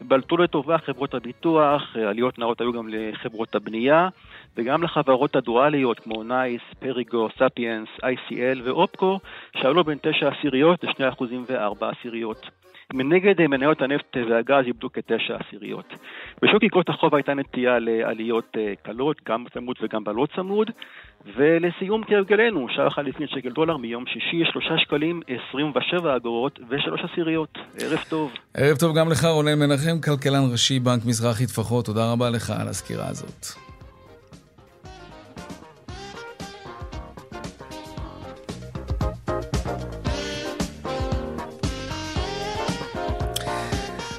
בלטו 0.00 0.36
לטובה 0.36 0.78
חברות 0.78 1.14
הביטוח, 1.14 1.96
עליות 2.08 2.38
נאות 2.38 2.60
היו 2.60 2.72
גם 2.72 2.88
לחברות 2.88 3.54
הבנייה 3.54 4.08
וגם 4.56 4.82
לחברות 4.82 5.36
הדואליות 5.36 6.00
כמו 6.00 6.22
נייס, 6.22 6.62
פריגו, 6.78 7.28
ספיאנס, 7.38 7.88
ICL 8.02 8.58
ואופקו 8.64 9.18
שעלו 9.56 9.84
בין 9.84 9.98
9 10.02 10.28
עשיריות 10.28 10.84
ל-2% 10.84 11.22
ו-4 11.48 11.86
עשיריות. 11.98 12.61
מנגד 12.94 13.46
מניות 13.46 13.82
הנפט 13.82 14.16
והגז 14.30 14.64
איבדו 14.66 14.92
כתשע 14.92 15.36
עשיריות. 15.36 15.94
בשוק 16.42 16.62
איגרות 16.62 16.88
החוב 16.88 17.14
הייתה 17.14 17.34
נטייה 17.34 17.78
לעליות 17.78 18.56
אה, 18.56 18.72
קלות, 18.82 19.16
גם 19.28 19.44
צמוד 19.54 19.76
וגם 19.82 20.04
בלא 20.04 20.26
צמוד. 20.36 20.70
ולסיום 21.36 22.04
כהרגלנו, 22.04 22.66
שער 22.68 23.02
חליפין 23.04 23.26
שקל 23.26 23.48
דולר 23.48 23.76
מיום 23.76 24.04
שישי, 24.06 24.42
שלושה 24.52 24.78
שקלים, 24.78 25.20
עשרים 25.28 25.72
ושבע 25.74 26.16
אגורות 26.16 26.58
ושלוש 26.68 27.00
עשיריות. 27.12 27.58
ערב 27.80 28.04
טוב. 28.08 28.32
ערב 28.54 28.76
טוב 28.76 28.96
גם 28.98 29.08
לך, 29.10 29.24
רונן 29.24 29.58
מנחם, 29.58 30.00
כלכלן 30.04 30.52
ראשי, 30.52 30.78
בנק 30.78 31.04
מזרחי 31.06 31.46
טפחות. 31.46 31.84
תודה 31.86 32.12
רבה 32.12 32.30
לך 32.30 32.50
על 32.60 32.68
הסקירה 32.68 33.08
הזאת. 33.08 33.71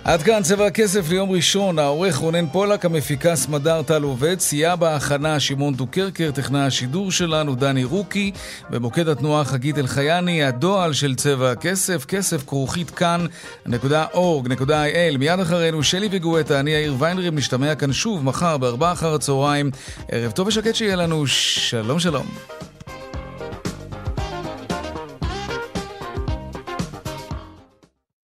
עד 0.06 0.22
כאן 0.22 0.44
צבע 0.44 0.66
הכסף 0.66 1.10
ליום 1.10 1.32
ראשון, 1.32 1.80
העורך 1.80 2.16
רונן 2.16 2.48
פולק, 2.48 2.86
המפיקה 2.86 3.36
סמדר 3.36 3.82
טל 3.82 4.04
עובד, 4.04 4.40
סייע 4.40 4.76
בהכנה 4.76 5.40
שמעון 5.40 5.74
דוקרקר, 5.74 6.32
טכנאי 6.32 6.62
השידור 6.62 7.12
שלנו 7.12 7.56
דני 7.56 7.84
רוקי, 7.84 8.32
במוקד 8.70 9.08
התנועה 9.08 9.44
חגית 9.44 9.78
אלחייני, 9.78 10.44
הדועל 10.44 10.94
של 10.94 11.16
צבע 11.16 11.52
הכסף, 11.52 12.06
כסף 12.06 12.44
כרוכית 12.48 12.90
כאן.org.il. 12.90 15.18
מיד 15.20 15.40
אחרינו 15.40 15.84
שלי 15.84 16.08
וגואטה, 16.12 16.60
אני 16.60 16.72
יאיר 16.72 16.96
ויינרים, 17.00 17.36
נשתמע 17.36 17.76
כאן 17.76 17.94
שוב 17.94 18.24
מחר 18.24 18.58
בארבעה 18.58 18.92
אחר 18.92 19.14
הצהריים. 19.14 19.72
ערב 20.12 20.32
טוב 20.32 20.48
ושקט 20.48 20.76
שיהיה 20.76 20.96
לנו, 20.96 21.28
שלום 21.28 22.00
שלום. 22.00 22.26